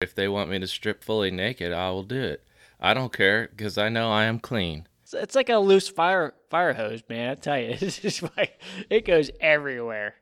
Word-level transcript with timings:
If 0.00 0.14
they 0.14 0.28
want 0.28 0.48
me 0.48 0.58
to 0.58 0.66
strip 0.66 1.04
fully 1.04 1.30
naked, 1.30 1.74
I 1.74 1.90
will 1.90 2.04
do 2.04 2.18
it. 2.22 2.42
I 2.80 2.94
don't 2.94 3.12
care 3.12 3.48
because 3.54 3.76
I 3.76 3.90
know 3.90 4.10
I 4.10 4.24
am 4.24 4.38
clean. 4.38 4.86
It's, 5.02 5.12
it's 5.12 5.34
like 5.34 5.50
a 5.50 5.58
loose 5.58 5.90
fire 5.90 6.32
fire 6.48 6.72
hose, 6.72 7.02
man. 7.10 7.28
I 7.32 7.34
tell 7.34 7.58
you, 7.58 7.76
it's 7.78 7.98
just 7.98 8.22
like 8.34 8.62
it 8.88 9.04
goes 9.04 9.30
everywhere. 9.40 10.14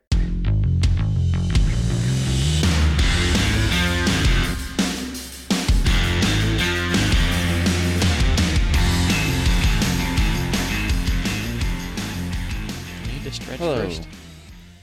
Do 12.90 13.06
we 13.06 13.12
need 13.12 13.24
to 13.24 13.32
stretch 13.32 13.58
Hello. 13.58 13.82
first? 13.84 14.08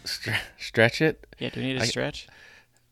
Stre- 0.05 0.39
stretch 0.59 1.01
it. 1.01 1.25
Yeah, 1.39 1.49
do 1.49 1.59
we 1.59 1.67
need 1.67 1.77
to 1.79 1.83
I- 1.83 1.87
stretch? 1.87 2.27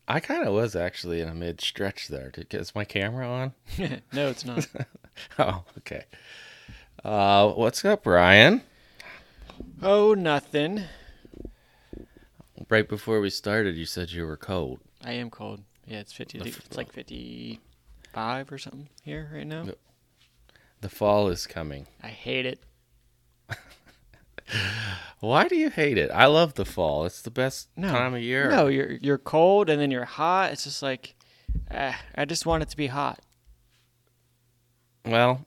I 0.08 0.20
kind 0.20 0.46
of 0.48 0.54
was 0.54 0.76
actually 0.76 1.22
in 1.22 1.30
a 1.30 1.34
mid 1.34 1.62
stretch 1.62 2.08
there. 2.08 2.32
Is 2.52 2.76
my 2.76 2.84
camera 2.86 3.28
on? 3.28 3.54
no, 4.14 4.30
it's 4.30 4.46
not. 4.46 4.68
Oh, 5.38 5.64
okay. 5.78 6.06
Uh, 7.06 7.52
what's 7.52 7.86
up, 7.86 8.08
Ryan? 8.08 8.64
oh, 9.84 10.16
nothing. 10.16 10.86
Right 12.68 12.90
before 12.90 13.20
we 13.20 13.30
started, 13.30 13.76
you 13.76 13.86
said 13.86 14.12
you 14.12 14.26
were 14.26 14.38
cold. 14.38 14.80
I 15.06 15.12
am 15.12 15.30
cold. 15.30 15.62
Yeah, 15.86 16.00
it's 16.00 16.14
fifty. 16.14 16.40
The 16.40 16.46
It's 16.48 16.76
like 16.76 16.92
fifty-five 16.92 18.52
or 18.52 18.58
something 18.58 18.90
here 19.04 19.30
right 19.32 19.46
now. 19.46 19.68
The 20.82 20.90
fall 20.90 21.28
is 21.28 21.46
coming. 21.46 21.86
I 22.02 22.08
hate 22.08 22.48
it. 22.48 22.60
Why 25.20 25.48
do 25.48 25.56
you 25.56 25.70
hate 25.70 25.98
it? 25.98 26.12
I 26.12 26.26
love 26.26 26.56
the 26.56 26.66
fall. 26.66 27.06
It's 27.06 27.22
the 27.22 27.32
best 27.32 27.70
No. 27.78 27.90
time 27.90 28.14
of 28.14 28.22
year. 28.22 28.50
No, 28.50 28.68
you're 28.68 28.92
you're 29.02 29.18
cold 29.18 29.70
and 29.70 29.80
then 29.82 29.90
you're 29.92 30.06
hot. 30.06 30.52
It's 30.52 30.66
just 30.66 30.82
like, 30.84 31.16
uh, 31.72 31.94
I 32.16 32.26
just 32.26 32.46
want 32.46 32.62
it 32.64 32.70
to 32.70 32.78
be 32.78 32.88
hot. 32.88 33.20
Well, 35.06 35.46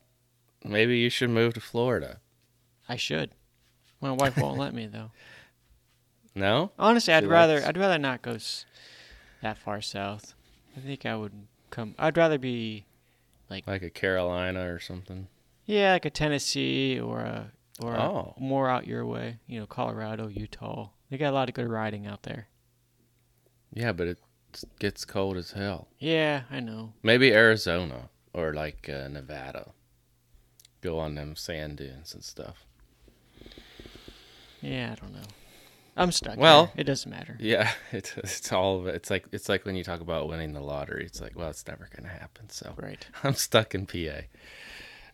maybe 0.65 0.99
you 0.99 1.11
should 1.11 1.31
move 1.31 1.55
to 1.55 1.61
Florida. 1.61 2.21
I 2.89 2.97
should. 2.97 3.31
My 4.01 4.13
wife 4.13 4.37
won't 4.37 4.59
let 4.59 4.75
me 4.75 4.87
though. 4.87 5.11
No? 6.35 6.71
Honestly, 6.79 7.15
I'd 7.15 7.23
She 7.23 7.29
rather 7.29 7.55
likes- 7.55 7.67
I'd 7.67 7.79
rather 7.79 7.97
not 7.97 8.21
go 8.21 8.33
s- 8.33 8.67
that 9.41 9.57
far 9.57 9.81
south. 9.81 10.35
I 10.77 10.81
think 10.81 11.07
I 11.07 11.17
would 11.17 11.33
come. 11.71 11.95
I'd 11.99 12.15
rather 12.19 12.37
be 12.37 12.85
like 13.49 13.67
Like 13.67 13.81
a 13.81 13.89
Carolina 13.89 14.71
or 14.71 14.79
something. 14.79 15.29
yeah, 15.65 15.93
like 15.93 16.05
a 16.05 16.11
Tennessee 16.11 17.01
or 17.01 17.21
a 17.21 17.53
or 17.83 17.97
Oh. 17.97 18.35
more 18.39 18.69
out 18.69 18.87
your 18.87 19.05
way. 19.07 19.39
You 19.47 19.61
know, 19.61 19.67
Colorado, 19.67 20.29
Utah. 20.29 20.91
They 21.11 21.19
got 21.19 21.31
a 21.33 21.35
lot 21.35 21.49
of 21.49 21.55
good 21.55 21.69
riding 21.69 22.07
out 22.07 22.23
there. 22.25 22.49
Yeah, 23.73 23.93
but 23.93 24.07
it 24.09 24.19
gets 24.79 25.05
cold 25.05 25.37
as 25.37 25.53
hell. 25.53 25.89
Yeah, 25.99 26.43
I 26.51 26.61
know. 26.61 26.95
Maybe 27.03 27.33
Arizona 27.33 28.09
or 28.33 28.55
like 28.55 28.89
uh, 28.89 29.09
Nevada. 29.09 29.73
Go 30.81 30.99
on 30.99 31.15
them 31.15 31.37
sand 31.37 31.79
dunes 31.79 32.15
and 32.15 32.23
stuff. 32.25 32.65
Yeah, 34.61 34.93
I 34.93 34.95
don't 35.01 35.13
know. 35.13 35.27
I'm 35.99 36.13
stuck. 36.13 36.37
Well- 36.37 36.67
here. 36.67 36.75
it 36.79 36.85
doesn't 36.85 37.11
matter. 37.11 37.37
Yeah, 37.41 37.73
it's 37.93 38.17
it's 38.19 38.53
all 38.53 38.79
of 38.81 38.87
it. 38.87 38.95
It's 38.97 39.11
like 39.11 39.27
it's 39.33 39.49
like 39.49 39.65
when 39.65 39.77
you 39.77 39.85
talk 39.85 40.01
about 40.01 40.29
winning 40.29 40.53
the 40.53 40.61
lottery. 40.61 41.05
It's 41.05 41.21
like, 41.21 41.37
well, 41.37 41.51
it's 41.51 41.67
never 41.67 41.89
gonna 41.95 42.09
happen. 42.13 42.49
So 42.51 42.75
Right. 42.77 43.07
I'm 43.25 43.35
stuck 43.35 43.75
in 43.75 43.87
PA. 43.87 44.23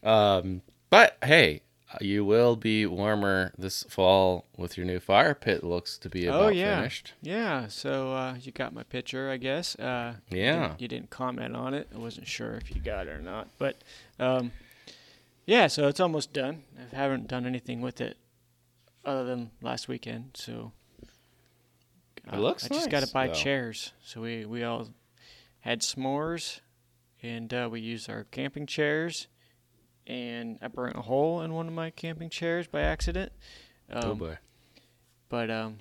Um, 0.08 0.62
but 0.90 1.16
hey, 1.24 1.62
you 2.01 2.25
will 2.25 2.57
be 2.57 2.87
warmer 2.87 3.53
this 3.59 3.83
fall 3.85 4.47
with 4.57 4.77
your 4.77 4.87
new 4.87 4.98
fire 5.01 5.35
pit. 5.35 5.62
Looks 5.65 5.98
to 5.98 6.09
be 6.09 6.27
about 6.27 6.43
Oh, 6.45 6.48
yeah. 6.48 6.77
finished. 6.79 7.12
Yeah, 7.23 7.69
so 7.69 8.12
uh, 8.15 8.35
you 8.41 8.53
got 8.53 8.73
my 8.73 8.83
picture, 8.83 9.31
I 9.31 9.37
guess. 9.37 9.77
Uh, 9.79 10.17
you 10.31 10.39
Yeah. 10.39 10.69
didn't- 10.69 10.81
You 10.81 10.89
didn't 10.89 11.11
comment 11.11 11.55
on 11.57 11.75
it. 11.75 11.89
I 11.95 11.98
wasn't 11.98 12.27
sure 12.27 12.55
if 12.55 12.75
you 12.75 12.81
got 12.81 13.07
it 13.07 13.11
or 13.11 13.20
not. 13.20 13.48
But 13.59 13.77
um, 14.19 14.53
yeah, 15.47 15.67
so 15.67 15.89
it's 15.89 16.01
almost 16.01 16.33
done. 16.33 16.65
I 16.93 16.97
haven't 16.97 17.29
done 17.29 17.47
anything 17.47 17.81
with 17.81 18.01
it 18.01 18.17
other 19.05 19.25
than 19.25 19.51
last 19.61 19.89
weekend. 19.89 20.31
So 20.35 20.73
uh, 22.33 22.36
It 22.36 22.41
looks 22.41 22.64
I 22.64 22.69
just 22.69 22.91
got 22.91 23.02
to 23.02 23.13
buy 23.13 23.27
though. 23.29 23.35
chairs. 23.35 23.92
So 24.05 24.20
we, 24.20 24.45
we 24.45 24.63
all 24.63 24.89
had 25.61 25.81
s'mores 25.83 26.61
and 27.23 27.52
uh, 27.52 27.69
we 27.70 27.81
used 27.81 28.08
our 28.11 28.25
camping 28.25 28.67
chairs. 28.67 29.27
And 30.07 30.58
I 30.61 30.68
burnt 30.68 30.96
a 30.96 31.02
hole 31.02 31.42
in 31.42 31.52
one 31.52 31.68
of 31.68 31.73
my 31.74 31.90
camping 31.90 32.29
chairs 32.29 32.67
by 32.67 32.80
accident. 32.83 33.33
Um, 33.90 34.02
oh 34.05 34.14
boy. 34.14 34.39
But 35.29 35.51
um, 35.51 35.79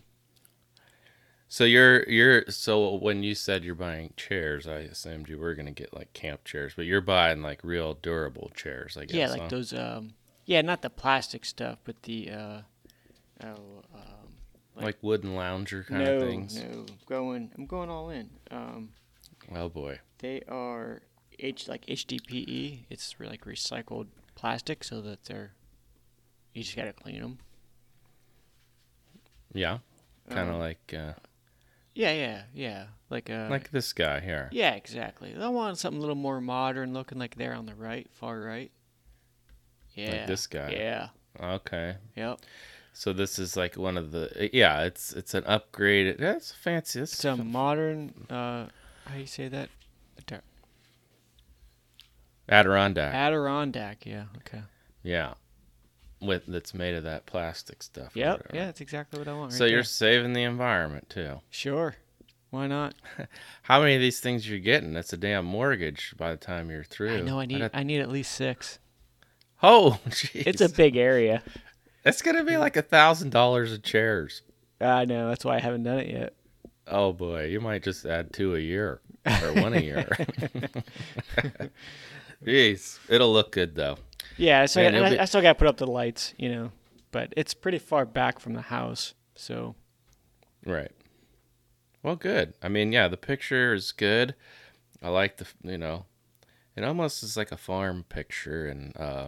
So 1.47 1.63
you're 1.65 2.07
you're 2.09 2.45
so 2.49 2.95
when 2.95 3.23
you 3.23 3.35
said 3.35 3.63
you're 3.63 3.75
buying 3.75 4.13
chairs, 4.15 4.67
I 4.67 4.79
assumed 4.79 5.27
you 5.27 5.37
were 5.37 5.55
gonna 5.55 5.71
get 5.71 5.93
like 5.93 6.13
camp 6.13 6.45
chairs, 6.45 6.73
but 6.75 6.85
you're 6.85 7.01
buying 7.01 7.41
like 7.41 7.59
real 7.63 7.95
durable 7.95 8.51
chairs, 8.55 8.95
I 8.97 9.05
guess. 9.05 9.15
Yeah, 9.15 9.27
like 9.29 9.41
huh? 9.41 9.47
those. 9.49 9.73
Um, 9.73 10.13
yeah, 10.45 10.61
not 10.61 10.81
the 10.81 10.89
plastic 10.89 11.43
stuff, 11.45 11.79
but 11.83 12.03
the. 12.03 12.29
Uh, 12.31 12.61
oh, 13.43 13.83
um, 13.93 14.35
like 14.75 14.97
wooden 15.01 15.35
lounger 15.35 15.83
kind 15.83 16.03
no, 16.05 16.15
of 16.15 16.21
things. 16.21 16.55
no, 16.55 16.85
going. 17.07 17.51
I'm 17.57 17.65
going 17.65 17.89
all 17.89 18.09
in. 18.09 18.29
Um, 18.49 18.89
Oh 19.53 19.67
boy. 19.69 19.99
they 20.19 20.41
are 20.47 21.01
H 21.41 21.67
like 21.67 21.85
HDPE. 21.87 22.85
It's 22.89 23.19
re- 23.19 23.27
like 23.27 23.45
recycled 23.45 24.07
plastic, 24.35 24.83
so 24.83 25.01
that 25.01 25.25
they're. 25.25 25.53
You 26.53 26.63
just 26.63 26.75
gotta 26.75 26.93
clean 26.93 27.21
them. 27.21 27.39
Yeah. 29.53 29.79
Kind 30.29 30.49
of 30.49 30.55
Um, 30.55 30.59
like 30.61 30.93
uh, 30.93 31.13
Yeah, 31.93 32.13
yeah, 32.13 32.43
yeah. 32.53 32.85
Like 33.09 33.29
uh. 33.29 33.47
like 33.49 33.71
this 33.71 33.91
guy 33.93 34.19
here. 34.19 34.49
Yeah, 34.51 34.73
exactly. 34.75 35.35
I 35.35 35.47
want 35.49 35.77
something 35.77 35.97
a 35.97 36.01
little 36.01 36.15
more 36.15 36.39
modern 36.41 36.93
looking, 36.93 37.19
like 37.19 37.35
there 37.35 37.53
on 37.53 37.65
the 37.65 37.75
right, 37.75 38.07
far 38.11 38.39
right. 38.39 38.71
Yeah. 39.93 40.11
Like 40.11 40.27
this 40.27 40.47
guy. 40.47 40.71
Yeah. 40.71 41.09
Okay. 41.41 41.95
Yep. 42.15 42.39
So 42.93 43.13
this 43.13 43.39
is 43.39 43.55
like 43.57 43.75
one 43.77 43.97
of 43.97 44.11
the 44.11 44.49
yeah, 44.53 44.83
it's 44.83 45.13
it's 45.13 45.33
an 45.33 45.43
upgraded. 45.43 46.17
That's 46.17 46.51
fancy. 46.51 46.99
It's 47.01 47.13
It's 47.13 47.25
a 47.25 47.35
modern. 47.37 48.13
Uh, 48.29 48.67
how 49.05 49.13
do 49.15 49.19
you 49.19 49.25
say 49.25 49.47
that? 49.47 49.69
Adirondack. 52.49 53.13
Adirondack. 53.13 54.05
Yeah. 54.05 54.25
Okay. 54.37 54.61
yeah. 55.03 55.33
With 56.21 56.45
that's 56.47 56.73
made 56.75 56.93
of 56.95 57.03
that 57.05 57.25
plastic 57.25 57.81
stuff. 57.81 58.11
Yep. 58.15 58.51
Yeah, 58.53 58.65
that's 58.65 58.81
exactly 58.81 59.17
what 59.19 59.27
I 59.27 59.33
want. 59.33 59.51
Right 59.51 59.57
So 59.57 59.65
you're 59.65 59.83
saving 59.83 60.33
the 60.33 60.43
environment 60.43 61.09
too. 61.09 61.39
sure. 61.49 61.95
Why 62.51 62.67
not? 62.67 62.93
How 63.63 63.79
many 63.79 63.95
of 63.95 64.01
these 64.01 64.19
things 64.19 64.47
you're 64.47 64.59
getting? 64.59 64.91
That's 64.93 65.13
a 65.13 65.17
damn 65.17 65.45
mortgage 65.45 66.13
by 66.17 66.31
the 66.31 66.37
time 66.37 66.69
you're 66.69 66.83
through. 66.83 67.15
I 67.17 67.21
know. 67.21 67.39
I 67.39 67.45
need. 67.45 67.61
have- 67.61 67.71
I 67.73 67.83
need 67.83 68.01
at 68.01 68.09
least 68.09 68.33
six. 68.33 68.77
oh, 69.63 69.99
jeez. 70.09 70.45
It's 70.45 70.61
a 70.61 70.67
big 70.69 70.95
area. 70.97 71.41
It's 72.03 72.21
gonna 72.21 72.43
be 72.43 72.57
like 72.57 72.75
a 72.77 72.81
thousand 72.81 73.29
dollars 73.31 73.71
of 73.71 73.83
chairs. 73.83 74.41
I 74.81 75.05
know. 75.05 75.29
That's 75.29 75.45
why 75.45 75.55
I 75.55 75.59
haven't 75.59 75.83
done 75.83 75.99
it 75.99 76.09
yet. 76.09 76.33
Oh 76.87 77.13
boy, 77.13 77.45
you 77.45 77.61
might 77.61 77.83
just 77.83 78.05
add 78.05 78.33
two 78.33 78.55
a 78.55 78.59
year 78.59 78.99
or 79.25 79.53
one 79.53 79.73
a 79.73 79.79
year. 79.79 80.09
Jeez, 82.45 82.99
it'll 83.09 83.31
look 83.31 83.51
good 83.51 83.75
though. 83.75 83.97
Yeah. 84.37 84.65
So 84.65 84.81
Man, 84.81 84.95
I, 84.95 85.09
be- 85.11 85.19
I 85.19 85.25
still 85.25 85.41
got 85.41 85.53
to 85.53 85.59
put 85.59 85.67
up 85.67 85.77
the 85.77 85.87
lights, 85.87 86.33
you 86.37 86.49
know, 86.49 86.71
but 87.11 87.33
it's 87.37 87.53
pretty 87.53 87.77
far 87.79 88.05
back 88.05 88.39
from 88.39 88.53
the 88.53 88.61
house. 88.61 89.13
So 89.35 89.75
Right. 90.65 90.91
Well, 92.03 92.15
good. 92.15 92.53
I 92.63 92.67
mean, 92.69 92.91
yeah, 92.91 93.07
the 93.07 93.17
picture 93.17 93.73
is 93.73 93.91
good. 93.91 94.33
I 95.03 95.09
like 95.09 95.37
the, 95.37 95.47
you 95.63 95.77
know, 95.77 96.05
it 96.75 96.83
almost 96.83 97.21
is 97.23 97.35
like 97.37 97.51
a 97.51 97.57
farm 97.57 98.05
picture 98.09 98.67
and 98.67 98.95
uh 98.97 99.27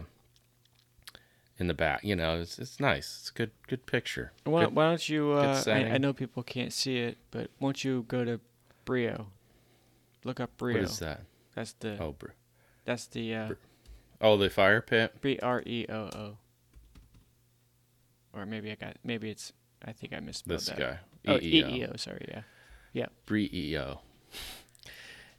in 1.56 1.68
the 1.68 1.74
back, 1.74 2.02
you 2.02 2.16
know, 2.16 2.40
it's 2.40 2.58
it's 2.58 2.80
nice. 2.80 3.18
It's 3.20 3.30
a 3.30 3.32
good 3.32 3.50
good 3.68 3.86
picture. 3.86 4.32
why, 4.44 4.64
Good- 4.64 4.74
why 4.74 4.88
don't 4.88 5.08
you? 5.08 5.32
Uh, 5.32 5.62
I, 5.68 5.70
I 5.70 5.98
know 5.98 6.12
people 6.12 6.42
can't 6.42 6.72
see 6.72 6.98
it, 6.98 7.16
but 7.30 7.50
won't 7.60 7.84
you 7.84 8.04
go 8.08 8.24
to 8.24 8.40
Breeo? 8.84 9.26
Look 10.24 10.40
up 10.40 10.56
Breeo. 10.58 10.74
What 10.74 10.82
is 10.82 10.98
that? 10.98 11.20
That's 11.54 11.72
the. 11.74 11.96
Oh, 12.02 12.12
br- 12.18 12.30
That's 12.84 13.06
the. 13.06 13.34
Uh, 13.34 13.48
oh, 14.20 14.36
the 14.36 14.50
fire 14.50 14.80
pit. 14.80 15.14
B 15.20 15.38
R 15.42 15.62
E 15.66 15.86
O 15.88 15.94
O. 15.94 16.36
Or 18.32 18.46
maybe 18.46 18.70
I 18.70 18.74
got 18.74 18.96
maybe 19.04 19.30
it's 19.30 19.52
I 19.84 19.92
think 19.92 20.12
I 20.12 20.20
misspelled 20.20 20.58
This 20.60 20.66
that. 20.66 20.78
guy. 20.78 20.98
Oh, 21.26 21.38
EEO. 21.38 21.98
Sorry, 21.98 22.26
yeah. 22.92 23.06
Breeo. 23.26 23.98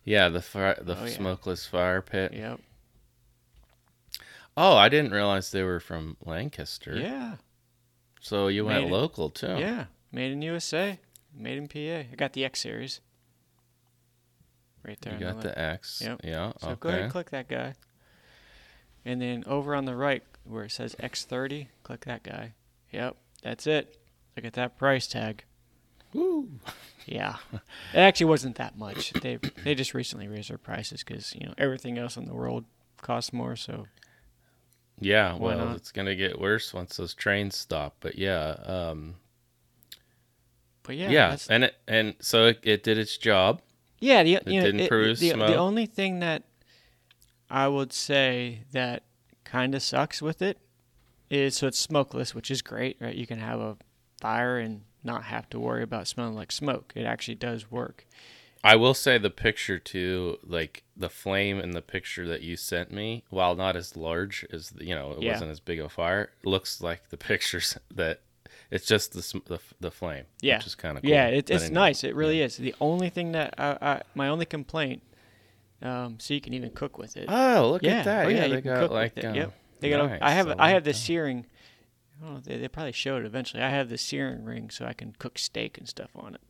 Yeah, 0.04 0.30
the 0.30 0.42
fire, 0.42 0.78
the 0.82 0.98
Oh, 1.00 1.06
yeah. 1.06 1.12
smokeless 1.12 1.66
fire 1.68 2.02
pit. 2.02 2.32
Yep. 2.34 2.60
Oh, 4.58 4.76
I 4.76 4.88
didn't 4.90 5.12
realize 5.12 5.52
they 5.52 5.64
were 5.64 5.80
from 5.80 6.16
Lancaster. 6.24 6.96
Yeah. 6.98 7.36
So 8.22 8.48
you 8.48 8.66
went 8.66 8.84
Made 8.84 8.88
it. 8.88 8.94
local 8.94 9.30
too. 9.30 9.58
Yeah. 9.58 9.86
Made 10.12 10.32
in 10.32 10.42
USA. 10.42 11.00
Made 11.38 11.58
in 11.58 11.68
PA. 11.68 12.08
I 12.12 12.16
got 12.16 12.34
the 12.34 12.46
X 12.46 12.62
series. 12.62 13.02
Right 14.86 15.00
there. 15.02 15.14
You 15.14 15.20
got 15.20 15.36
left. 15.38 15.44
the 15.44 15.60
X. 15.60 16.02
Yep. 16.04 16.22
Yeah. 16.24 16.54
So 16.60 16.68
okay. 16.70 16.78
go 16.80 16.90
ahead 16.90 17.02
and 17.02 17.12
click 17.12 17.32
that 17.32 17.48
guy. 17.48 17.74
And 19.04 19.22
then 19.22 19.44
over 19.48 19.76
on 19.76 19.86
the 19.86 19.96
right 19.96 20.24
where 20.44 20.66
it 20.66 20.72
says 20.72 20.96
X30, 21.02 21.68
click 21.84 22.06
that 22.06 22.24
guy. 22.24 22.54
Yep. 22.92 23.16
That's 23.44 23.68
it. 23.68 23.98
Look 24.36 24.46
at 24.46 24.54
that 24.54 24.78
price 24.78 25.08
tag. 25.08 25.44
Woo. 26.14 26.50
Yeah, 27.06 27.36
it 27.94 28.00
actually 28.00 28.28
wasn't 28.28 28.56
that 28.56 28.78
much. 28.78 29.12
They 29.14 29.38
they 29.64 29.76
just 29.76 29.94
recently 29.94 30.28
raised 30.28 30.50
their 30.50 30.58
prices 30.58 31.04
because 31.04 31.36
you 31.36 31.46
know 31.46 31.54
everything 31.58 31.98
else 31.98 32.18
in 32.18 32.26
the 32.26 32.34
world 32.34 32.66
costs 33.02 33.34
more. 33.34 33.56
So 33.56 33.86
Yeah, 35.00 35.36
well, 35.36 35.74
it's 35.74 35.92
gonna 35.92 36.16
get 36.16 36.40
worse 36.40 36.74
once 36.74 36.98
those 36.98 37.14
trains 37.14 37.56
stop. 37.56 37.98
But 38.00 38.18
yeah, 38.18 38.56
um, 38.66 39.16
but 40.84 40.96
yeah, 40.96 41.10
yeah, 41.10 41.38
and 41.50 41.66
it 41.66 41.76
and 41.88 42.16
so 42.20 42.48
it, 42.48 42.60
it 42.64 42.84
did 42.84 42.98
its 42.98 43.18
job. 43.18 43.62
Yeah, 44.00 44.24
the, 44.24 44.30
you 44.30 44.36
know, 44.38 44.66
didn't 44.66 44.80
it- 44.82 44.90
produce 44.90 45.20
the, 45.20 45.30
smoke? 45.32 45.48
the 45.50 45.56
only 45.56 45.86
thing 45.86 46.20
that 46.20 46.44
I 47.50 47.68
would 47.68 47.94
say 47.94 48.62
that 48.72 49.04
kind 49.44 49.74
of 49.76 49.82
sucks 49.82 50.22
with 50.22 50.42
it 50.42 50.58
is 51.30 51.56
so 51.56 51.68
it's 51.68 51.80
smokeless, 51.80 52.34
which 52.36 52.52
is 52.52 52.62
great, 52.62 52.98
right? 53.00 53.16
You 53.16 53.26
can 53.28 53.40
have 53.40 53.60
a 53.60 53.78
fire 54.22 54.58
and 54.58 54.82
not 55.04 55.24
have 55.26 55.50
to 55.52 55.60
worry 55.60 55.84
about 55.84 56.08
smelling 56.08 56.36
like 56.36 56.52
smoke. 56.52 56.92
It 56.96 57.04
actually 57.06 57.36
does 57.36 57.70
work. 57.72 58.06
I 58.64 58.76
will 58.76 58.96
say 58.96 59.20
the 59.20 59.30
picture 59.30 59.78
too, 59.78 60.40
like 60.44 60.84
the 60.98 61.10
flame 61.10 61.60
in 61.60 61.72
the 61.72 61.84
picture 61.84 62.28
that 62.28 62.42
you 62.42 62.56
sent 62.58 62.92
me, 62.92 63.24
while 63.30 63.56
not 63.56 63.76
as 63.76 63.96
large 63.96 64.44
as 64.52 64.72
the- 64.72 64.86
you 64.86 64.96
know, 64.96 65.12
it 65.12 65.22
Yeah. 65.22 65.34
wasn't 65.34 65.52
as 65.52 65.60
big 65.60 65.80
of 65.80 65.86
a 65.86 65.90
fire. 65.90 66.32
Looks 66.44 66.82
like 66.82 67.10
the 67.10 67.18
pictures 67.32 67.78
that 67.94 68.22
it's 68.72 68.86
just 68.86 69.14
the 69.14 69.42
the, 69.46 69.60
the 69.80 69.92
flame. 69.92 70.26
Yeah. 70.42 70.58
which 70.58 70.68
is 70.68 70.76
kind 70.76 70.98
of 70.98 71.04
cool. 71.04 71.12
Yeah, 71.12 71.28
it, 71.28 71.50
it's 71.50 71.66
anyway, 71.66 71.74
nice. 71.74 72.04
It 72.04 72.16
really 72.16 72.42
is. 72.42 72.58
The 72.58 72.76
only 72.80 73.10
thing 73.10 73.32
that 73.34 73.56
I, 73.58 73.78
I 73.82 74.02
my 74.14 74.28
only 74.28 74.46
complaint, 74.46 75.02
um, 75.82 76.18
so 76.20 76.34
you 76.34 76.42
can 76.42 76.54
even 76.54 76.72
cook 76.72 76.98
with 76.98 77.18
it. 77.18 77.26
Oh, 77.28 77.72
look 77.72 77.84
yeah, 77.84 78.00
at 78.00 78.06
that! 78.06 78.26
oh, 78.26 78.30
yeah, 78.30 78.46
you 78.46 78.56
they 78.56 78.62
got 78.62 78.80
cook 78.80 78.92
like 78.92 79.24
um, 79.24 79.36
yep. 79.36 79.54
They 79.80 79.90
got. 79.90 80.10
nice. 80.10 80.20
I 80.22 80.32
have. 80.32 80.48
I 80.48 80.56
I 80.60 80.70
have 80.70 80.84
the 80.84 80.92
that. 80.92 80.98
searing. 80.98 81.46
I 82.22 82.26
don't 82.26 82.34
know. 82.36 82.40
They, 82.40 82.58
they 82.58 82.68
probably 82.68 82.94
showed 82.94 83.24
it 83.24 83.26
eventually. 83.26 83.62
I 83.62 83.70
have 83.70 83.90
the 83.90 83.98
searing 83.98 84.46
ring, 84.46 84.70
so 84.70 84.86
I 84.86 84.94
can 84.94 85.16
cook 85.20 85.38
steak 85.38 85.78
and 85.78 85.88
stuff 85.88 86.12
on 86.16 86.36
it. 86.36 86.42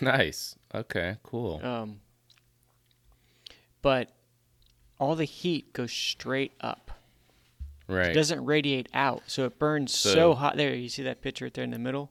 nice. 0.00 0.56
Okay, 0.74 1.16
cool. 1.22 1.60
Um, 1.64 2.00
but 3.82 4.10
all 4.98 5.16
the 5.16 5.24
heat 5.24 5.72
goes 5.72 5.92
straight 5.92 6.52
up. 6.60 6.90
It 7.98 8.14
doesn't 8.14 8.44
radiate 8.44 8.88
out, 8.94 9.22
so 9.26 9.44
it 9.44 9.58
burns 9.58 9.94
so, 9.94 10.12
So- 10.14 10.34
hot. 10.34 10.56
There, 10.56 10.74
you 10.74 10.88
see 10.88 11.02
that 11.04 11.20
picture 11.22 11.44
right 11.46 11.54
there 11.54 11.64
in 11.64 11.70
the 11.70 11.78
middle. 11.78 12.10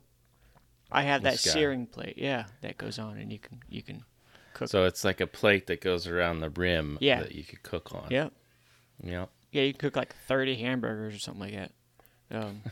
I 0.91 1.03
have 1.03 1.21
that 1.23 1.37
searing 1.39 1.85
plate. 1.85 2.15
Yeah, 2.17 2.45
that 2.61 2.77
goes 2.77 2.97
on, 2.99 3.17
and 3.17 3.31
you 3.31 3.39
can 3.39 3.59
you 3.69 3.81
can 3.83 4.03
cook. 4.53 4.69
So 4.69 4.85
it's 4.85 5.03
like 5.03 5.21
a 5.21 5.27
plate 5.27 5.67
that 5.67 5.81
goes 5.81 6.07
around 6.07 6.39
the 6.39 6.49
rim 6.49 6.97
Yeah. 6.99 7.21
that 7.21 7.33
you 7.35 7.43
could 7.43 7.61
cook 7.63 7.93
on. 7.93 8.07
Yep. 8.09 8.33
Yeah. 9.03 9.25
yeah, 9.51 9.61
you 9.63 9.73
can 9.73 9.79
cook 9.79 9.95
like 9.95 10.15
thirty 10.27 10.55
hamburgers 10.55 11.15
or 11.15 11.19
something 11.19 11.41
like 11.41 11.53
that. 11.53 11.71
Um, 12.31 12.63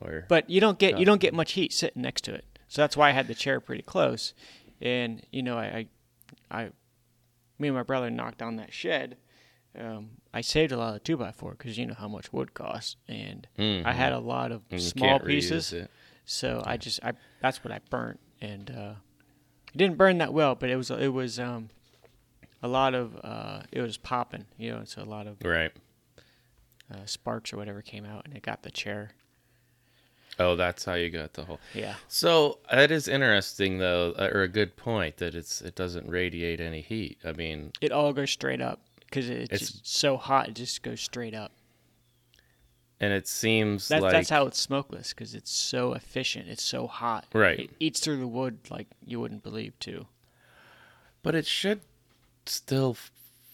Or 0.00 0.24
but 0.28 0.48
you 0.48 0.60
don't 0.60 0.78
get 0.78 0.92
Yeah. 0.92 0.98
you 0.98 1.04
don't 1.04 1.20
get 1.20 1.34
much 1.34 1.52
heat 1.52 1.72
sitting 1.72 2.02
next 2.02 2.22
to 2.24 2.34
it. 2.34 2.44
So 2.68 2.82
that's 2.82 2.96
why 2.96 3.08
I 3.08 3.12
had 3.12 3.26
the 3.26 3.34
chair 3.34 3.60
pretty 3.60 3.82
close, 3.82 4.32
and 4.80 5.22
you 5.32 5.42
know 5.42 5.58
I, 5.58 5.86
I, 6.50 6.58
I 6.62 6.70
me 7.58 7.68
and 7.68 7.76
my 7.76 7.82
brother 7.82 8.08
knocked 8.10 8.38
down 8.38 8.56
that 8.56 8.72
shed. 8.72 9.16
Um, 9.78 10.10
I 10.38 10.40
saved 10.40 10.70
a 10.70 10.76
lot 10.76 10.94
of 10.94 11.02
two 11.02 11.16
by 11.16 11.32
four 11.32 11.50
because 11.58 11.76
you 11.76 11.84
know 11.84 11.94
how 11.94 12.06
much 12.06 12.32
wood 12.32 12.54
costs, 12.54 12.94
and 13.08 13.48
I 13.58 13.92
had 13.92 14.12
a 14.12 14.20
lot 14.20 14.52
of 14.52 14.62
And 14.70 14.80
small 14.80 15.18
pieces. 15.18 15.74
So 16.24 16.62
I 16.64 16.76
just 16.76 17.00
I 17.02 17.14
that's 17.40 17.64
what 17.64 17.72
I 17.72 17.80
burnt, 17.90 18.20
and 18.40 18.70
uh, 18.70 18.92
it 19.74 19.78
didn't 19.78 19.96
burn 19.98 20.18
that 20.18 20.32
well, 20.32 20.54
but 20.54 20.70
it 20.70 20.76
was 20.76 20.92
it 20.92 21.12
was 21.12 21.40
um, 21.40 21.70
a 22.62 22.68
lot 22.68 22.94
of 22.94 23.18
uh, 23.24 23.62
it 23.72 23.80
was 23.82 23.96
popping, 23.98 24.44
you 24.56 24.70
know, 24.70 24.84
so 24.84 25.02
a 25.02 25.10
lot 25.16 25.26
of 25.26 25.38
Right. 25.44 25.72
uh, 26.94 27.04
sparks 27.04 27.52
or 27.52 27.56
whatever 27.56 27.82
came 27.82 28.04
out, 28.04 28.24
and 28.24 28.36
it 28.36 28.42
got 28.44 28.62
the 28.62 28.70
chair. 28.70 29.10
Oh, 30.38 30.54
that's 30.54 30.84
how 30.84 30.94
you 30.94 31.10
got 31.10 31.32
the 31.32 31.46
whole. 31.46 31.58
Yeah. 31.74 31.96
So 32.06 32.60
that 32.70 32.92
is 32.92 33.08
interesting, 33.08 33.78
though, 33.78 34.12
uh, 34.16 34.30
or 34.32 34.42
a 34.42 34.48
good 34.48 34.76
point 34.76 35.16
that 35.16 35.34
it's 35.34 35.60
it 35.62 35.74
doesn't 35.74 36.08
radiate 36.08 36.60
any 36.60 36.80
heat. 36.80 37.18
I 37.24 37.32
mean, 37.32 37.72
It 37.80 37.90
all 37.90 38.12
goes 38.12 38.30
straight 38.30 38.60
up 38.60 38.80
because 39.08 39.28
it's, 39.30 39.80
so 39.84 40.16
hot. 40.16 40.48
It 40.48 40.54
just 40.54 40.82
goes 40.82 41.00
straight 41.00 41.34
up. 41.34 41.52
and 43.00 43.12
it 43.12 43.26
seems 43.28 43.88
That's 43.88 44.02
like 44.02 44.12
that's 44.12 44.28
how 44.30 44.46
it's 44.46 44.60
smokeless 44.60 45.12
because 45.12 45.34
it's 45.34 45.50
so 45.50 45.92
efficient. 45.94 46.48
It's 46.48 46.62
so 46.64 46.86
hot. 46.86 47.26
Right. 47.32 47.60
It 47.60 47.70
eats 47.80 48.00
through 48.00 48.18
the 48.18 48.26
wood 48.26 48.58
like 48.70 48.88
you 49.06 49.20
wouldn't 49.20 49.42
believe 49.42 49.78
too. 49.78 50.06
but 51.22 51.34
it 51.34 51.46
should 51.46 51.80
still. 52.46 52.96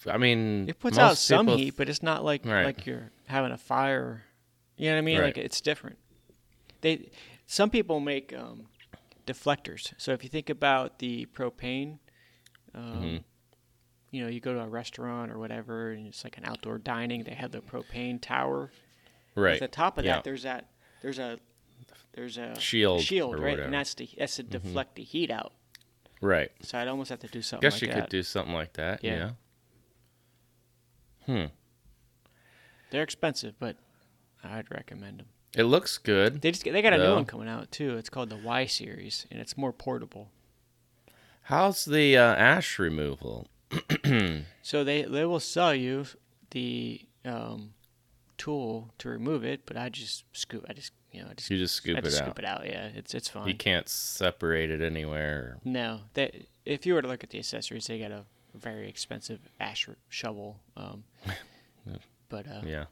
I 0.07 0.19
mean, 0.19 0.69
It 0.69 0.79
puts 0.79 0.99
out 0.99 1.17
some 1.17 1.47
people- 1.47 1.59
heat, 1.59 1.75
but 1.79 1.89
it's 1.89 2.03
not 2.03 2.25
like 2.25 2.45
Right. 2.45 2.65
like 2.67 2.85
you're 2.87 3.11
having 3.27 3.53
a 3.53 3.57
fire. 3.59 4.25
You 4.77 4.87
know 4.91 4.95
what 4.97 4.99
I 4.99 5.03
mean? 5.03 5.19
Right. 5.19 5.27
Like 5.27 5.39
it's 5.39 5.61
different. 5.61 5.99
They 6.83 7.11
some 7.47 7.71
people 7.71 8.01
make 8.01 8.33
um, 8.35 8.67
deflectors. 9.27 9.93
So 9.99 10.13
if 10.13 10.23
you 10.23 10.29
think 10.29 10.51
about 10.51 10.99
the 10.99 11.27
propane, 11.35 11.99
um, 12.75 12.83
Mm-hmm. 12.83 13.17
You 14.15 14.23
know, 14.23 14.29
you 14.29 14.39
go 14.41 14.55
to 14.55 14.61
a 14.61 14.69
restaurant 14.69 15.33
or 15.33 15.39
whatever, 15.39 15.91
and 15.91 16.07
it's 16.07 16.23
like 16.23 16.39
an 16.39 16.45
outdoor 16.45 16.79
dining. 16.79 17.25
They 17.25 17.35
have 17.35 17.51
the 17.51 17.61
propane 17.61 18.21
tower. 18.21 18.71
Right. 19.35 19.55
At 19.55 19.61
the 19.61 19.69
top 19.69 19.99
of 19.99 20.05
Yeah. 20.05 20.15
that, 20.17 20.25
there's 20.25 20.45
that 20.45 20.67
there's 21.03 21.19
a 21.19 21.39
there's 22.15 22.39
a 22.39 22.59
Shield 22.61 23.01
shield, 23.01 23.35
right? 23.35 23.41
whatever. 23.41 23.57
Mm-hmm. 23.57 23.65
And 23.65 23.75
that's 23.75 23.95
to 23.95 24.07
that's 24.17 24.37
to 24.37 24.43
deflect 24.45 24.95
the 24.95 25.03
heat 25.03 25.31
out. 25.31 25.53
Right. 26.21 26.53
So 26.63 26.79
I'd 26.79 26.87
almost 26.89 27.11
have 27.11 27.19
to 27.21 27.27
do 27.27 27.43
something 27.43 27.67
I 27.67 27.71
Guess 27.71 27.83
like 27.83 27.89
you 27.89 27.95
that. 27.95 28.01
could 28.03 28.11
do 28.11 28.23
something 28.23 28.55
like 28.55 28.75
that. 28.75 29.03
Yeah. 29.03 29.33
Yeah. 31.27 31.27
Hmm. 31.27 31.45
They're 32.91 33.03
expensive, 33.03 33.55
but 33.59 33.77
I'd 34.45 34.71
recommend 34.71 35.19
them. 35.21 35.27
It 35.57 35.65
looks 35.65 35.99
good. 35.99 36.41
They 36.43 36.51
just 36.53 36.65
they 36.65 36.83
got 36.83 36.93
a 36.93 36.99
new 36.99 37.15
one 37.15 37.25
coming 37.25 37.49
out 37.49 37.73
too. 37.73 37.97
It's 37.97 38.09
called 38.11 38.31
the 38.31 38.37
Y 38.37 38.67
series, 38.67 39.27
and 39.31 39.41
it's 39.41 39.57
more 39.57 39.73
portable. 39.73 40.31
How's 41.43 41.85
the 41.85 42.17
uh, 42.17 42.35
ash 42.37 42.79
removal? 42.79 43.49
So 44.63 44.83
they 44.85 45.03
they 45.03 45.25
will 45.25 45.41
sell 45.41 45.75
you 45.75 46.07
the 46.51 47.01
um, 47.25 47.75
tool 48.39 48.91
to 48.99 49.09
remove 49.09 49.45
it, 49.45 49.63
but 49.67 49.77
I 49.77 49.89
just 49.89 50.25
scoop. 50.33 50.65
I 50.69 50.73
just 50.73 50.93
you 51.13 51.23
know 51.23 51.29
I 51.31 51.35
just 51.35 51.51
You 51.51 51.59
just 51.59 51.75
scoop 51.75 51.99
I 51.99 52.01
just 52.01 52.17
it 52.17 52.19
scoop 52.19 52.29
out. 52.31 52.39
it 52.39 52.45
out. 52.45 52.67
Yeah, 52.67 52.89
it's 52.95 53.15
it's 53.15 53.29
fine. 53.29 53.47
You 53.49 53.55
can't 53.55 53.89
separate 53.89 54.71
it 54.71 54.81
anywhere. 54.81 55.59
No, 55.65 56.01
they, 56.15 56.47
if 56.65 56.87
you 56.87 56.95
were 56.95 57.03
to 57.03 57.09
look 57.09 57.23
at 57.25 57.31
the 57.31 57.39
accessories, 57.39 57.87
they 57.87 57.99
got 57.99 58.11
a 58.11 58.25
very 58.55 58.89
expensive 58.89 59.41
ash 59.61 59.89
shovel, 60.09 60.61
um, 60.77 61.05
but 62.29 62.47
uh, 62.49 62.63
Yeah. 62.65 62.85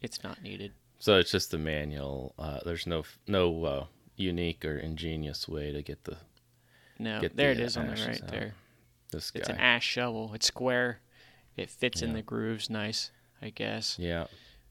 it's 0.00 0.22
not 0.22 0.42
needed. 0.42 0.72
So 0.98 1.16
it's 1.18 1.30
just 1.30 1.50
the 1.50 1.58
manual. 1.58 2.34
Uh, 2.38 2.58
there's 2.64 2.86
no 2.86 3.04
no 3.26 3.64
uh, 3.64 3.84
unique 4.16 4.64
or 4.64 4.76
ingenious 4.76 5.48
way 5.48 5.72
to 5.72 5.82
get 5.82 6.04
the 6.04 6.16
No, 6.98 7.20
Get 7.20 7.36
there 7.36 7.54
the, 7.54 7.62
it 7.62 7.64
is 7.66 7.76
on 7.76 7.86
the 7.86 7.92
right 7.92 8.22
out. 8.22 8.28
there. 8.30 8.54
This 9.10 9.32
It's 9.34 9.48
an 9.48 9.58
ash 9.58 9.84
shovel. 9.86 10.32
It's 10.34 10.46
square. 10.46 11.00
It 11.56 11.68
fits 11.68 12.00
in 12.02 12.12
the 12.14 12.22
grooves 12.22 12.70
nice, 12.70 13.10
I 13.42 13.50
guess. 13.50 13.96
yeah. 13.98 14.26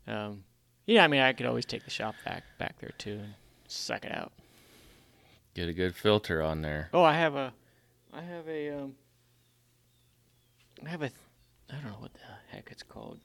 Um, 0.08 0.44
yeah, 0.88 1.04
I 1.04 1.08
mean, 1.08 1.22
I 1.22 1.34
could 1.34 1.46
always 1.46 1.66
take 1.66 1.84
the 1.84 1.92
shop 1.92 2.16
vac 2.24 2.44
back 2.58 2.80
there 2.80 2.94
too 2.98 3.20
and 3.20 3.34
suck 3.68 4.06
it 4.06 4.12
out. 4.12 4.32
Get 5.54 5.70
a 5.70 5.74
good 5.74 5.96
filter 5.96 6.42
on 6.42 6.62
there. 6.64 6.90
Oh, 6.94 7.04
I 7.04 7.14
have 7.14 7.36
a, 7.36 7.54
I 8.12 8.22
have 8.22 8.48
a, 8.48 8.70
um, 8.72 8.96
I 10.84 10.90
have 10.90 11.04
a, 11.04 11.12
I 11.70 11.76
don't 11.76 11.92
know 11.92 11.98
what 12.00 12.14
the 12.14 12.20
heck 12.48 12.70
it's 12.72 12.82
called. 12.82 13.20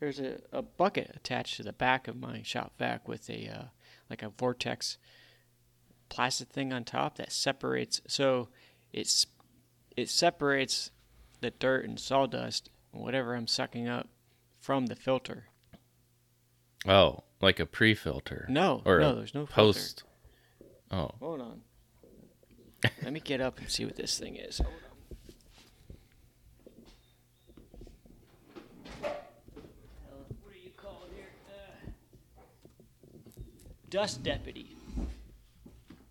There's 0.00 0.18
a, 0.18 0.40
a 0.50 0.62
bucket 0.62 1.12
attached 1.14 1.56
to 1.58 1.62
the 1.62 1.72
back 1.72 2.08
of 2.08 2.16
my 2.16 2.42
shop 2.42 2.72
vac 2.78 3.06
with 3.06 3.30
a, 3.30 3.46
uh, 3.48 3.64
like 4.10 4.22
a 4.24 4.30
vortex 4.30 4.98
plastic 6.08 6.48
thing 6.48 6.72
on 6.72 6.82
top 6.82 7.16
that 7.16 7.30
separates. 7.30 8.00
So 8.08 8.48
it's, 8.92 9.26
it 9.96 10.08
separates 10.08 10.90
the 11.40 11.50
dirt 11.50 11.84
and 11.84 11.98
sawdust, 11.98 12.70
whatever 12.92 13.34
I'm 13.34 13.46
sucking 13.46 13.88
up, 13.88 14.08
from 14.60 14.86
the 14.86 14.96
filter. 14.96 15.44
Oh, 16.86 17.24
like 17.40 17.58
a 17.60 17.66
pre-filter. 17.66 18.46
No, 18.48 18.82
Or 18.84 18.98
no, 19.00 19.14
there's 19.16 19.34
no 19.34 19.46
filter. 19.46 19.54
post. 19.54 20.04
Oh, 20.90 21.10
Hold 21.20 21.40
on. 21.40 21.60
Let 23.02 23.12
me 23.12 23.20
get 23.20 23.40
up 23.40 23.58
and 23.58 23.70
see 23.70 23.84
what 23.84 23.96
this 23.96 24.18
thing 24.18 24.36
is. 24.36 24.58
Hold 24.58 24.68
on. 24.68 24.82
What 29.00 30.52
do 30.52 30.58
you 30.62 30.70
call 30.76 31.04
it 31.08 31.14
here? 31.16 31.94
Dust 33.90 34.22
deputy. 34.22 34.74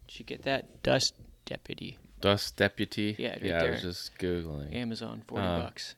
Did 0.08 0.20
you 0.20 0.26
get 0.26 0.44
that? 0.44 0.84
Dust 0.84 1.14
deputy. 1.46 1.98
Dust 2.22 2.56
deputy. 2.58 3.16
Yeah, 3.18 3.32
right 3.32 3.44
yeah. 3.44 3.64
I 3.64 3.70
was 3.72 3.82
there. 3.82 3.92
just 3.92 4.18
googling. 4.18 4.74
Amazon, 4.76 5.24
forty 5.28 5.46
Uh, 5.46 5.60
bucks. 5.62 5.96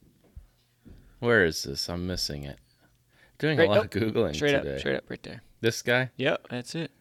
Where 1.19 1.45
is 1.45 1.63
this? 1.63 1.89
I'm 1.89 2.05
missing 2.07 2.43
it. 2.43 2.59
Doing 3.39 3.57
Right- 3.57 3.67
a 3.67 3.71
lot 3.71 3.75
nope. 3.75 3.95
of 3.95 4.01
googling 4.13 4.35
Straight 4.35 4.51
today. 4.53 4.73
up, 4.73 4.79
straight 4.79 4.95
up, 4.97 5.09
right 5.09 5.23
there. 5.23 5.41
This 5.61 5.81
guy. 5.81 6.11
Yep, 6.17 6.47
that's 6.49 6.75
it. 6.75 6.91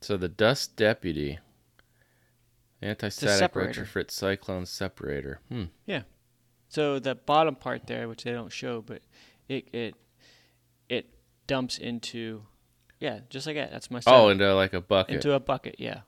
So 0.00 0.16
the 0.16 0.28
dust 0.28 0.76
deputy. 0.76 1.38
Anti-static 2.82 3.52
retrofit 3.54 4.10
cyclone 4.10 4.66
separator. 4.66 5.40
Hmm. 5.48 5.64
Yeah. 5.86 6.02
So 6.68 6.98
the 6.98 7.14
bottom 7.14 7.54
part 7.56 7.86
there, 7.86 8.06
which 8.08 8.24
they 8.24 8.32
don't 8.32 8.52
show, 8.52 8.82
but 8.82 9.00
it 9.48 9.68
it 9.72 9.94
it 10.88 11.06
dumps 11.46 11.78
into 11.78 12.42
Yeah, 13.00 13.20
just 13.30 13.46
like 13.46 13.56
that. 13.56 13.70
That's 13.70 13.90
my 13.90 14.00
Oh, 14.06 14.28
into 14.28 14.54
like 14.54 14.72
a 14.74 14.80
bucket. 14.80 15.16
into 15.16 15.32
a 15.32 15.40
bucket. 15.40 15.76
Yeah, 15.78 16.00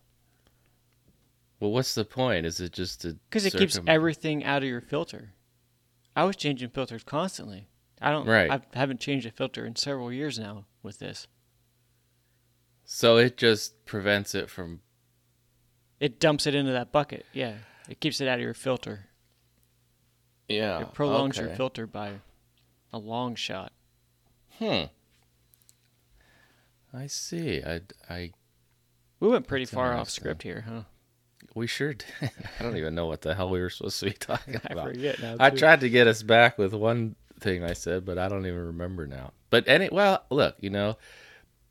well, 1.60 1.70
what's 1.70 1.94
the 1.94 2.04
point? 2.04 2.46
Is 2.46 2.60
it 2.60 2.72
just 2.72 3.02
to 3.02 3.14
because 3.28 3.46
it 3.46 3.54
keeps 3.54 3.78
everything 3.86 4.44
out 4.44 4.62
of 4.62 4.68
your 4.68 4.80
filter. 4.80 5.34
I 6.14 6.24
was 6.24 6.36
changing 6.36 6.70
filters 6.70 7.04
constantly. 7.04 7.68
I 8.00 8.10
don't. 8.10 8.26
Right. 8.26 8.50
I 8.50 8.60
haven't 8.78 9.00
changed 9.00 9.26
a 9.26 9.30
filter 9.30 9.66
in 9.66 9.76
several 9.76 10.12
years 10.12 10.38
now 10.38 10.66
with 10.82 10.98
this. 10.98 11.26
So 12.84 13.16
it 13.18 13.36
just 13.36 13.84
prevents 13.84 14.34
it 14.34 14.48
from. 14.48 14.80
It 16.00 16.20
dumps 16.20 16.46
it 16.46 16.54
into 16.54 16.72
that 16.72 16.92
bucket. 16.92 17.26
Yeah, 17.32 17.54
it 17.88 18.00
keeps 18.00 18.20
it 18.20 18.28
out 18.28 18.38
of 18.38 18.42
your 18.42 18.54
filter. 18.54 19.06
Yeah. 20.48 20.80
It 20.80 20.94
prolongs 20.94 21.36
your 21.36 21.50
filter 21.50 21.86
by 21.86 22.12
a 22.92 22.98
long 22.98 23.34
shot. 23.34 23.72
Hmm. 24.58 24.84
I 26.92 27.06
see. 27.06 27.62
I, 27.62 27.80
I 28.08 28.30
We 29.20 29.28
went 29.28 29.46
pretty 29.46 29.66
far 29.66 29.94
off 29.94 30.08
script 30.08 30.42
here, 30.42 30.64
huh? 30.66 30.82
We 31.58 31.66
sure 31.66 31.94
did. 31.94 32.06
I 32.60 32.62
don't 32.62 32.76
even 32.76 32.94
know 32.94 33.06
what 33.06 33.22
the 33.22 33.34
hell 33.34 33.50
we 33.50 33.60
were 33.60 33.70
supposed 33.70 33.98
to 34.00 34.06
be 34.06 34.12
talking 34.18 34.54
about. 34.64 34.88
I 34.88 34.92
forget 34.92 35.20
now. 35.20 35.36
I 35.40 35.50
tried 35.50 35.80
to 35.80 35.90
get 35.90 36.06
us 36.06 36.22
back 36.22 36.56
with 36.56 36.72
one 36.72 37.16
thing 37.40 37.64
I 37.64 37.72
said, 37.72 38.04
but 38.04 38.18
I 38.18 38.28
don't 38.28 38.46
even 38.46 38.66
remember 38.66 39.06
now. 39.06 39.32
But 39.50 39.64
any 39.66 39.88
well, 39.90 40.24
look, 40.30 40.56
you 40.60 40.70
know, 40.70 40.96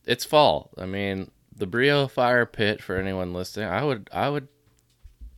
it's 0.05 0.25
fall. 0.25 0.71
I 0.77 0.85
mean, 0.85 1.31
the 1.55 1.67
Breeo 1.67 2.09
Fire 2.09 2.45
Pit 2.45 2.81
for 2.81 2.97
anyone 2.97 3.33
listening, 3.33 3.69
I 3.69 3.83
would 3.83 4.09
I 4.11 4.29
would 4.29 4.47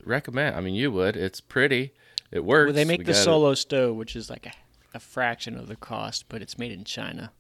recommend. 0.04 0.56
I 0.56 0.62
mean, 0.62 0.76
you 0.76 0.92
would. 0.92 1.16
It's 1.16 1.42
pretty. 1.42 1.94
It 2.32 2.44
works. 2.44 2.68
Well, 2.68 2.76
they 2.76 2.86
make 2.86 3.00
We 3.00 3.06
the 3.06 3.14
solo 3.14 3.54
stove, 3.54 3.96
which 3.96 4.16
is 4.16 4.30
like 4.30 4.46
a, 4.46 4.52
a 4.94 5.00
fraction 5.00 5.58
of 5.58 5.68
the 5.68 5.76
cost, 5.76 6.26
but 6.30 6.42
it's 6.42 6.58
made 6.58 6.72
in 6.72 6.84
China. 6.84 7.32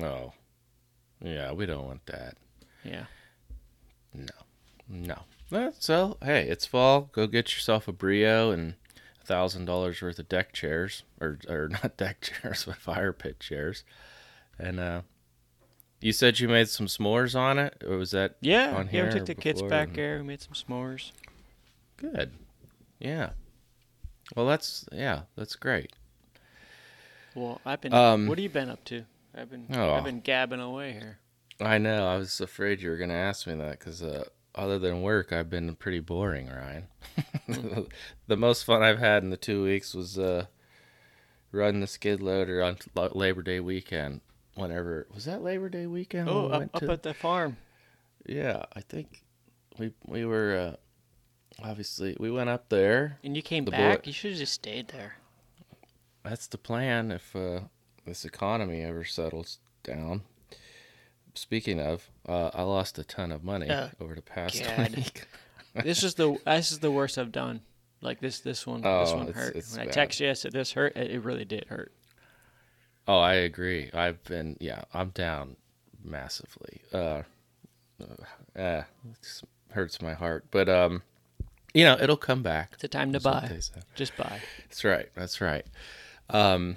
Oh, 0.00 0.32
yeah. 1.22 1.52
We 1.52 1.66
don't 1.66 1.86
want 1.86 2.06
that. 2.06 2.36
Yeah. 2.84 3.04
No. 4.14 4.24
Uh, 5.14 5.39
So 5.78 6.16
hey, 6.22 6.48
it's 6.48 6.66
fall. 6.66 7.08
Go 7.12 7.26
get 7.26 7.52
yourself 7.54 7.88
a 7.88 7.92
Breeo 7.92 8.52
and 8.52 8.74
a 9.20 9.24
thousand 9.26 9.64
dollars 9.64 10.00
worth 10.00 10.18
of 10.18 10.28
deck 10.28 10.52
chairs, 10.52 11.02
or 11.20 11.38
or 11.48 11.68
not 11.82 11.96
deck 11.96 12.20
chairs, 12.20 12.64
but 12.64 12.76
fire 12.76 13.12
pit 13.12 13.40
chairs. 13.40 13.84
And 14.58 14.78
uh, 14.78 15.02
you 16.00 16.12
said 16.12 16.38
you 16.38 16.48
made 16.48 16.68
some 16.68 16.86
s'mores 16.86 17.34
on 17.38 17.58
it, 17.58 17.82
or 17.86 17.96
was 17.96 18.10
that 18.12 18.36
Yeah. 18.40 18.76
On 18.76 18.86
yeah, 18.86 18.90
here 18.92 19.06
we 19.06 19.12
took 19.12 19.26
the 19.26 19.34
kids 19.34 19.62
back 19.62 19.88
and- 19.88 19.96
there. 19.96 20.18
We 20.18 20.24
made 20.24 20.40
some 20.40 20.52
s'mores. 20.54 21.12
good? 21.96 22.32
Yeah. 22.98 23.30
Well, 24.36 24.46
that's 24.46 24.86
yeah, 24.92 25.22
that's 25.36 25.56
great. 25.56 25.92
Well, 27.34 27.60
I've 27.64 27.80
been. 27.80 27.92
Um, 27.92 28.26
what 28.28 28.38
have 28.38 28.42
you 28.42 28.48
been 28.50 28.70
up 28.70 28.84
to? 28.86 29.04
I've 29.34 29.50
been. 29.50 29.66
Oh. 29.74 29.94
I've 29.94 30.04
been 30.04 30.20
gabbing 30.20 30.60
away 30.60 30.92
here. 30.92 31.18
I 31.60 31.78
know. 31.78 32.06
I 32.06 32.16
was 32.16 32.40
afraid 32.40 32.80
you 32.80 32.90
were 32.90 32.96
going 32.96 33.10
to 33.10 33.16
ask 33.16 33.46
me 33.46 33.54
that 33.54 33.78
because 33.78 34.02
uh, 34.02 34.24
other 34.54 34.78
than 34.78 35.02
work, 35.02 35.32
I've 35.32 35.50
been 35.50 35.74
pretty 35.76 36.00
boring, 36.00 36.48
Ryan. 36.48 36.86
the 38.26 38.36
most 38.36 38.64
fun 38.64 38.82
I've 38.82 38.98
had 38.98 39.22
in 39.22 39.30
the 39.30 39.36
two 39.36 39.62
weeks 39.64 39.94
was 39.94 40.18
uh, 40.18 40.46
running 41.52 41.80
the 41.80 41.86
skid 41.86 42.20
loader 42.20 42.62
on 42.62 42.76
Labor 43.12 43.42
Day 43.42 43.60
weekend. 43.60 44.20
Whenever 44.54 45.06
was 45.14 45.24
that 45.26 45.42
Labor 45.42 45.68
Day 45.68 45.86
weekend? 45.86 46.28
Oh, 46.28 46.48
we 46.48 46.52
up, 46.52 46.58
went 46.60 46.74
up 46.74 46.80
to- 46.82 46.90
at 46.92 47.02
the 47.02 47.14
farm. 47.14 47.56
yeah, 48.26 48.64
I 48.74 48.80
think 48.80 49.22
we 49.78 49.92
we 50.06 50.24
were 50.24 50.74
uh, 51.62 51.64
obviously 51.66 52.16
we 52.18 52.30
went 52.30 52.50
up 52.50 52.68
there. 52.68 53.18
And 53.24 53.36
you 53.36 53.42
came 53.42 53.64
The 53.64 53.70
boy- 53.70 53.76
back. 53.76 54.06
You 54.06 54.12
should 54.12 54.32
have 54.32 54.40
just 54.40 54.52
stayed 54.54 54.88
there. 54.88 55.14
That's 56.24 56.46
the 56.48 56.58
plan 56.58 57.10
if 57.12 57.34
uh, 57.34 57.60
this 58.04 58.24
economy 58.24 58.82
ever 58.82 59.04
settles 59.04 59.58
down. 59.82 60.22
Speaking 61.34 61.80
of, 61.80 62.10
uh, 62.30 62.50
I 62.54 62.62
lost 62.62 62.98
a 62.98 63.04
ton 63.04 63.32
of 63.32 63.42
money 63.44 63.68
Uh, 63.68 63.88
over 64.00 64.14
the 64.14 64.22
past 64.22 64.62
God. 64.76 64.94
week. 64.96 65.26
this 65.74 66.02
is 66.02 66.14
the 66.14 66.36
this 66.46 66.72
is 66.72 66.78
the 66.78 66.90
worst 66.90 67.18
I've 67.18 67.32
done. 67.32 67.60
Like 68.02 68.20
this 68.20 68.40
this 68.40 68.66
one 68.66 68.80
this 68.82 69.12
one 69.12 69.28
it's- 69.28 69.36
hurt. 69.44 69.56
it's 69.56 69.72
when 69.72 69.82
I 69.82 69.84
bad. 69.86 69.94
text 69.94 70.20
you, 70.20 70.30
I 70.30 70.32
said 70.34 70.52
this 70.52 70.72
hurt. 70.72 70.96
It, 70.96 71.22
really 71.22 71.44
did 71.44 71.64
hurt. 71.68 71.92
Oh, 73.08 73.18
I 73.18 73.34
agree. 73.34 73.90
I've 73.92 74.22
been, 74.24 74.56
yeah, 74.60 74.82
I'm 74.94 75.08
down 75.10 75.56
massively. 76.04 76.80
Uh, 76.92 77.22
uh, 78.00 78.04
eh, 78.56 78.78
it 78.78 78.84
just 79.22 79.44
hurts 79.70 80.00
my 80.00 80.14
heart, 80.14 80.44
but 80.50 80.68
um, 80.68 81.02
you 81.74 81.84
know, 81.84 81.96
it'll 82.00 82.16
come 82.16 82.42
back. 82.42 82.70
It's 82.74 82.84
a 82.84 82.88
time 82.88 83.12
to 83.12 83.20
buy. 83.20 83.50
Just 83.96 84.16
buy. 84.16 84.40
That's 84.68 84.84
right. 84.84 85.08
That's 85.14 85.40
right. 85.40 85.66
Um, 86.30 86.76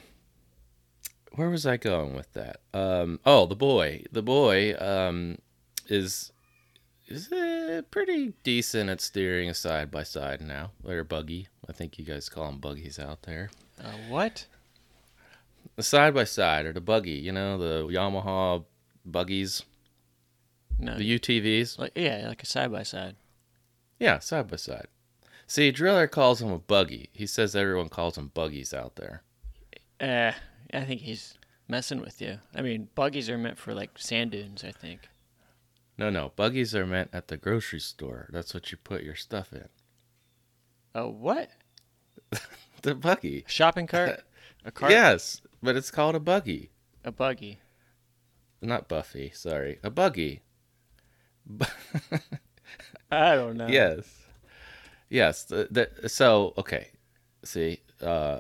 where 1.36 1.50
was 1.50 1.66
I 1.66 1.78
going 1.78 2.16
with 2.16 2.32
that? 2.34 2.62
Um, 2.74 3.20
oh, 3.26 3.46
the 3.46 3.56
boy. 3.56 4.04
The 4.12 4.22
boy 4.24 4.76
um, 4.80 5.38
is 5.88 6.32
is 7.08 7.32
uh, 7.32 7.82
pretty 7.92 8.34
decent 8.44 8.90
at 8.90 9.02
steering 9.02 9.50
a 9.50 9.54
side 9.54 9.92
by 9.92 10.04
side 10.04 10.42
now, 10.42 10.72
or 10.84 11.00
a 11.00 11.06
buggy. 11.06 11.48
I 11.68 11.74
think 11.74 11.98
you 12.00 12.06
guys 12.06 12.30
call 12.30 12.46
them 12.48 12.60
buggies 12.60 12.98
out 13.00 13.24
there. 13.24 13.50
Uh, 13.84 13.92
what? 14.10 14.46
The 15.76 15.84
side 15.84 16.14
by 16.14 16.24
side 16.26 16.66
or 16.66 16.74
the 16.74 16.82
buggy, 16.82 17.12
you 17.12 17.32
know, 17.32 17.58
the 17.58 17.88
Yamaha 17.94 18.64
buggies, 19.06 19.64
No. 20.78 20.96
the 20.98 21.20
UTVs. 21.20 21.80
like 21.80 21.94
yeah, 21.96 22.26
like 22.28 22.44
a 22.44 22.46
side 22.46 22.72
by 22.72 22.84
side. 22.84 23.16
Yeah, 24.00 24.20
side 24.20 24.50
by 24.50 24.58
side. 24.58 24.88
See, 25.48 25.72
Driller 25.72 26.08
calls 26.08 26.40
them 26.40 26.52
a 26.52 26.60
buggy. 26.60 27.10
He 27.14 27.26
says 27.26 27.56
everyone 27.56 27.90
calls 27.90 28.16
them 28.16 28.32
buggies 28.34 28.74
out 28.74 28.96
there. 28.96 29.24
Uh, 30.00 30.34
I 30.74 30.84
think 30.84 31.02
he's 31.02 31.38
messing 31.68 32.02
with 32.02 32.22
you. 32.22 32.40
I 32.56 32.62
mean, 32.62 32.90
buggies 32.96 33.30
are 33.30 33.38
meant 33.38 33.58
for 33.58 33.74
like 33.74 33.92
sand 33.98 34.32
dunes. 34.32 34.64
I 34.64 34.72
think. 34.72 35.10
No, 35.98 36.10
no, 36.10 36.32
buggies 36.36 36.74
are 36.76 36.88
meant 36.88 37.12
at 37.14 37.28
the 37.28 37.38
grocery 37.38 37.80
store. 37.80 38.28
That's 38.32 38.54
what 38.54 38.72
you 38.72 38.78
put 38.78 39.04
your 39.04 39.16
stuff 39.16 39.54
in. 39.54 39.70
Oh, 40.96 41.10
what? 41.10 41.50
The 42.82 42.96
buggy. 42.96 43.46
Shopping 43.48 43.88
cart? 43.88 44.24
A 44.66 44.72
cart? 44.72 44.92
Yes, 44.92 45.42
but 45.62 45.78
it's 45.78 45.90
called 45.90 46.16
a 46.16 46.20
buggy. 46.20 46.72
A 47.06 47.14
buggy. 47.14 47.60
Not 48.62 48.90
Buffy, 48.90 49.32
sorry. 49.34 49.80
A 49.84 49.90
buggy. 49.90 50.42
I 53.12 53.36
don't 53.36 53.56
know. 53.56 53.68
yes. 53.68 54.06
Yes. 55.10 55.46
The, 55.46 55.68
the, 55.72 56.10
so, 56.10 56.54
okay. 56.58 56.90
See, 57.44 57.80
uh, 58.02 58.40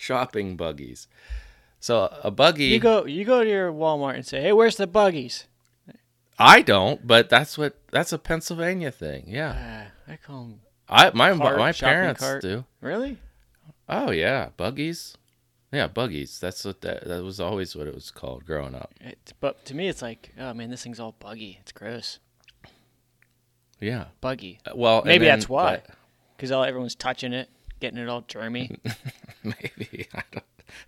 shopping 0.00 0.56
buggies. 0.56 1.06
So 1.78 2.12
a 2.24 2.30
buggy. 2.30 2.64
You 2.66 2.78
go. 2.80 3.04
You 3.06 3.24
go 3.24 3.44
to 3.44 3.48
your 3.48 3.72
Walmart 3.72 4.14
and 4.14 4.26
say, 4.26 4.40
"Hey, 4.42 4.52
where's 4.52 4.76
the 4.76 4.86
buggies?" 4.86 5.46
I 6.38 6.62
don't, 6.62 7.06
but 7.06 7.28
that's 7.28 7.58
what 7.58 7.76
that's 7.92 8.12
a 8.12 8.18
Pennsylvania 8.18 8.90
thing. 8.90 9.24
Yeah, 9.28 9.88
Uh, 10.08 10.12
I 10.12 10.16
call 10.16 10.42
them. 10.44 10.60
I 10.88 11.10
my 11.14 11.36
Cart, 11.36 11.58
my 11.58 11.72
parents 11.72 12.20
cart. 12.20 12.42
do. 12.42 12.64
Really? 12.80 13.18
Oh 13.88 14.10
yeah, 14.10 14.48
buggies. 14.56 15.16
Yeah, 15.72 15.86
buggies. 15.86 16.40
That's 16.40 16.64
what 16.64 16.80
that 16.80 17.06
that 17.06 17.22
was 17.22 17.40
always 17.40 17.76
what 17.76 17.86
it 17.86 17.94
was 17.94 18.10
called 18.10 18.44
growing 18.44 18.74
up. 18.74 18.92
It, 19.00 19.32
but 19.40 19.64
to 19.66 19.74
me, 19.74 19.88
it's 19.88 20.02
like, 20.02 20.32
oh 20.38 20.52
man, 20.54 20.70
this 20.70 20.82
thing's 20.82 20.98
all 20.98 21.14
buggy. 21.20 21.58
It's 21.60 21.72
gross. 21.72 22.18
Yeah. 23.80 24.06
Buggy. 24.20 24.58
Uh, 24.66 24.72
Well, 24.74 25.02
Maybe 25.04 25.24
then- 25.24 25.38
that's 25.38 25.48
why. 25.48 25.82
Because 26.36 26.50
all 26.50 26.64
everyone's 26.64 26.94
touching 26.94 27.32
it, 27.34 27.48
getting 27.80 27.98
it 27.98 28.08
all 28.08 28.22
germy. 28.22 28.78
Maybe 29.44 30.06
I 30.14 30.22
don't. 30.32 30.44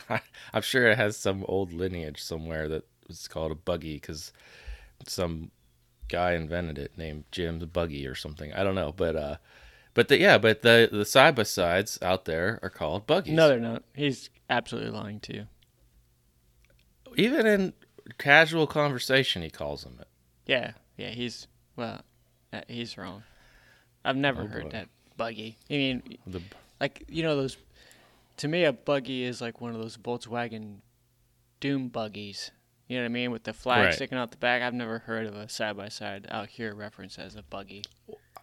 I, 0.08 0.20
I'm 0.52 0.62
sure 0.62 0.88
it 0.88 0.96
has 0.98 1.16
some 1.16 1.44
old 1.48 1.72
lineage 1.72 2.22
somewhere 2.22 2.68
that 2.68 2.84
was 3.08 3.26
called 3.26 3.50
a 3.52 3.56
buggy 3.56 3.94
because 3.94 4.32
some 5.06 5.50
guy 6.08 6.32
invented 6.32 6.78
it 6.78 6.96
named 6.96 7.24
Jim 7.32 7.58
the 7.58 7.66
Buggy 7.66 8.06
or 8.06 8.14
something. 8.14 8.52
I 8.52 8.62
don't 8.62 8.74
know, 8.76 8.92
but 8.96 9.16
uh, 9.16 9.36
but 9.94 10.08
the 10.08 10.18
yeah, 10.18 10.38
but 10.38 10.62
the 10.62 10.88
the 10.92 11.04
side 11.04 11.34
by 11.34 11.42
sides 11.42 11.98
out 12.02 12.26
there 12.26 12.60
are 12.62 12.70
called 12.70 13.06
buggies. 13.06 13.34
no, 13.34 13.48
they're 13.48 13.58
not. 13.58 13.82
He's 13.94 14.30
absolutely 14.48 14.90
lying 14.92 15.18
to 15.20 15.34
you. 15.34 15.46
even 17.16 17.46
in 17.46 17.72
casual 18.18 18.66
conversation, 18.66 19.42
he 19.42 19.50
calls 19.50 19.82
them 19.84 19.96
it. 20.00 20.08
Yeah, 20.46 20.72
yeah. 20.96 21.08
He's 21.10 21.46
well, 21.76 22.02
uh, 22.52 22.60
he's 22.68 22.96
wrong. 22.96 23.22
I've 24.04 24.16
never 24.16 24.42
Oh, 24.42 24.46
heard 24.46 24.64
boy. 24.64 24.70
that 24.70 24.88
buggy. 25.16 25.56
I 25.70 25.74
mean, 25.74 26.02
The 26.26 26.40
like 26.82 27.04
you 27.08 27.22
know 27.22 27.34
those. 27.36 27.56
To 28.38 28.48
me, 28.48 28.64
a 28.64 28.72
buggy 28.72 29.24
is 29.24 29.40
like 29.40 29.60
one 29.60 29.74
of 29.74 29.80
those 29.80 29.96
Volkswagen 29.96 30.78
dune 31.60 31.88
buggies. 31.88 32.50
You 32.88 32.96
know 32.98 33.04
what 33.04 33.10
I 33.10 33.12
mean, 33.12 33.30
with 33.30 33.44
the 33.44 33.52
flag 33.54 33.84
Right. 33.86 33.94
sticking 33.94 34.18
out 34.18 34.30
the 34.32 34.36
back. 34.36 34.60
I've 34.62 34.74
never 34.74 34.98
heard 34.98 35.26
of 35.26 35.34
a 35.36 35.48
side 35.48 35.76
by 35.76 35.88
side 35.88 36.26
out 36.30 36.48
here 36.48 36.74
reference 36.74 37.18
as 37.18 37.36
a 37.36 37.42
buggy. 37.42 37.84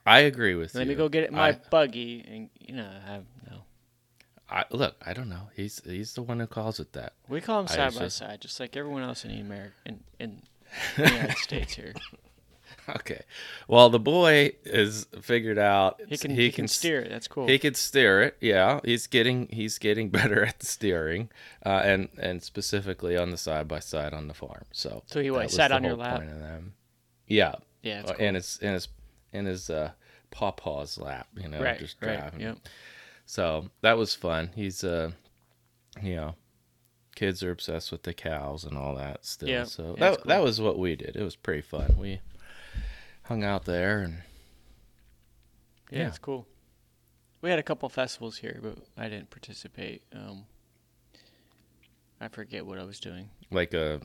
I 0.06 0.20
agree 0.22 0.56
with 0.56 0.74
Let 0.74 0.82
you. 0.82 0.88
Let 0.88 0.94
me 0.94 0.96
go 0.96 1.10
get 1.10 1.32
my 1.32 1.50
I, 1.50 1.60
buggy, 1.70 2.26
and 2.28 2.50
you 2.60 2.76
know, 2.76 2.88
I 3.06 3.12
have 3.12 3.26
no. 3.52 3.58
I, 4.50 4.64
look, 4.72 4.96
I 5.06 5.14
don't 5.14 5.30
know. 5.30 5.50
He's 5.56 5.82
he's 5.86 6.14
the 6.14 6.24
one 6.24 6.40
who 6.40 6.48
calls 6.48 6.80
it 6.80 6.94
that. 6.94 7.14
We 7.28 7.42
call 7.42 7.58
them 7.64 7.68
side 7.68 7.94
by 7.94 8.00
just- 8.06 8.18
side, 8.18 8.42
just 8.42 8.60
like 8.60 8.76
everyone 8.78 9.04
else 9.04 9.26
in 9.26 9.32
the 9.32 9.40
America 9.42 9.74
in, 9.86 10.00
in 10.20 10.42
the 10.96 11.04
United 11.10 11.38
States 11.38 11.74
here. 11.74 11.94
Okay. 12.98 13.22
Well, 13.68 13.90
the 13.90 14.00
boy 14.00 14.54
is 14.66 15.08
figured 15.22 15.58
out 15.58 16.02
He 16.08 16.18
can 16.18 16.32
he, 16.32 16.52
can, 16.52 16.68
steer 16.68 17.00
it. 17.02 17.10
That's 17.10 17.28
cool. 17.28 17.48
He 17.48 17.60
can 17.60 17.74
steer 17.76 18.22
it. 18.22 18.38
Yeah, 18.42 18.80
he's 18.84 19.08
getting 19.08 19.48
he's 19.52 19.78
getting 19.78 20.10
better 20.20 20.44
at 20.46 20.60
the 20.60 20.66
steering, 20.66 21.30
uh, 21.66 21.82
and 21.84 22.10
and 22.20 22.42
specifically 22.44 23.16
on 23.18 23.30
the 23.32 23.38
side 23.38 23.68
by 23.68 23.80
side 23.80 24.14
on 24.14 24.28
the 24.28 24.34
farm. 24.34 24.66
So 24.72 25.04
So 25.08 25.22
he 25.22 25.32
what, 25.32 25.44
was 25.44 25.54
sat 25.54 25.72
on 25.72 25.84
your 25.84 25.96
lap? 25.96 26.18
point 26.20 26.32
of 26.32 26.40
them. 26.40 26.74
Yeah, 27.28 27.56
yeah, 27.84 28.00
And 28.00 28.08
it's 28.08 28.12
uh, 28.12 28.14
cool. 28.16 28.26
in 28.26 28.36
his 28.36 28.60
in 28.62 28.74
his 28.74 28.88
in 29.34 29.46
his 29.46 29.70
uh, 29.70 29.92
pawpaw's 30.32 30.98
lap. 30.98 31.28
You 31.36 31.48
know, 31.48 31.62
right, 31.62 31.80
just 31.80 31.98
right. 32.02 32.18
driving. 32.20 32.42
Yep. 32.42 32.58
So 33.26 33.70
that 33.82 33.98
was 33.98 34.16
fun. 34.16 34.50
He's 34.56 34.84
uh, 34.84 35.12
you 36.02 36.16
know, 36.16 36.36
kids 37.16 37.44
are 37.44 37.52
obsessed 37.52 37.92
with 37.92 38.04
the 38.04 38.14
cows 38.14 38.64
and 38.64 38.78
all 38.78 38.96
that 38.96 39.26
still. 39.26 39.50
Yeah, 39.50 39.66
So 39.66 39.96
yeah, 39.98 40.00
that 40.00 40.14
it's 40.16 40.24
that 40.24 40.44
was 40.44 40.60
what 40.60 40.80
we 40.80 40.96
did. 40.96 41.16
It 41.16 41.24
was 41.24 41.36
pretty 41.36 41.62
fun. 41.62 41.96
We 42.00 42.22
hung 43.30 43.44
out 43.44 43.64
there 43.66 44.00
and 44.02 44.24
Yeah, 45.92 46.00
Yeah. 46.00 46.08
it's 46.08 46.18
cool. 46.20 46.46
We 47.42 47.50
had 47.50 47.58
a 47.60 47.64
couple 47.64 47.88
festivals 47.90 48.38
here, 48.40 48.60
but 48.62 48.78
I 48.98 49.08
didn't 49.08 49.30
participate. 49.30 50.04
Um, 50.14 50.46
I 52.20 52.28
forget 52.28 52.66
what 52.66 52.78
I 52.80 52.84
was 52.84 53.00
doing. 53.00 53.30
like 53.50 53.74
a, 53.74 54.02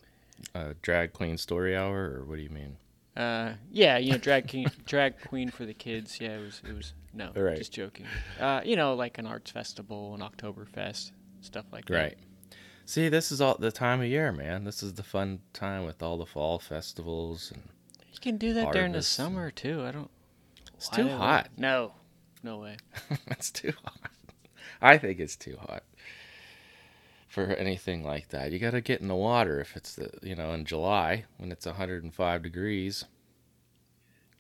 a 0.55 0.75
drag 0.83 1.13
queen 1.13 1.37
story 1.37 1.77
hour, 1.77 2.17
or 2.19 2.25
what 2.25 2.37
do 2.37 2.43
you 2.43 2.49
mean? 2.51 2.77
Uh, 3.17 3.55
yeah, 3.71 3.99
you 3.99 4.13
know, 4.13 4.19
drag 4.19 4.47
king, 4.47 4.71
drag 4.87 5.21
queen 5.21 5.51
for 5.51 5.65
the 5.67 5.75
kids. 5.75 6.21
Yeah, 6.21 6.37
it 6.39 6.43
was. 6.43 6.63
It 6.69 6.75
was 6.77 6.93
no, 7.13 7.33
Right. 7.35 7.57
just 7.57 7.73
joking. 7.73 8.07
Uh, 8.41 8.61
you 8.65 8.77
know, 8.77 8.95
like 8.95 9.19
an 9.19 9.27
arts 9.27 9.51
festival, 9.51 10.15
an 10.15 10.21
Oktoberfest, 10.21 11.13
stuff 11.41 11.67
like 11.73 11.87
that. 11.87 11.95
Right. 11.95 12.19
See, 12.87 13.09
this 13.09 13.31
is 13.33 13.41
all 13.41 13.57
the 13.59 13.73
time 13.73 14.01
of 14.01 14.07
year, 14.07 14.31
man. 14.33 14.65
This 14.65 14.83
is 14.83 14.95
the 14.95 15.03
fun 15.03 15.41
time 15.53 15.85
with 15.85 16.03
all 16.03 16.19
the 16.19 16.27
fall 16.27 16.59
festivals, 16.59 17.51
and 17.53 17.63
You 18.15 18.21
can 18.21 18.37
do 18.37 18.55
that 18.55 18.73
during 18.73 18.93
the 18.93 19.03
summer 19.03 19.51
too. 19.51 19.83
I 19.85 19.91
don't. 19.91 20.11
it's 20.77 20.89
too 20.89 21.09
hot. 21.09 21.49
No, 21.57 21.93
no 22.43 22.59
way. 22.59 22.77
it's 23.27 23.51
too 23.51 23.73
hot. 23.85 24.11
I 24.81 24.99
think 24.99 25.19
it's 25.19 25.37
too 25.37 25.57
hot 25.61 25.83
for 27.29 27.47
anything 27.47 28.05
like 28.05 28.29
that. 28.29 28.53
You 28.53 28.61
got 28.61 28.71
to 28.71 28.81
get 28.81 29.01
in 29.01 29.09
the 29.09 29.17
water 29.17 29.61
if 29.61 29.77
it's 29.77 29.97
the 29.97 30.11
you 30.23 30.37
know 30.37 30.53
in 30.53 30.65
July 30.65 31.25
when 31.39 31.51
it's 31.51 31.67
105 31.67 32.43
degrees. 32.43 33.05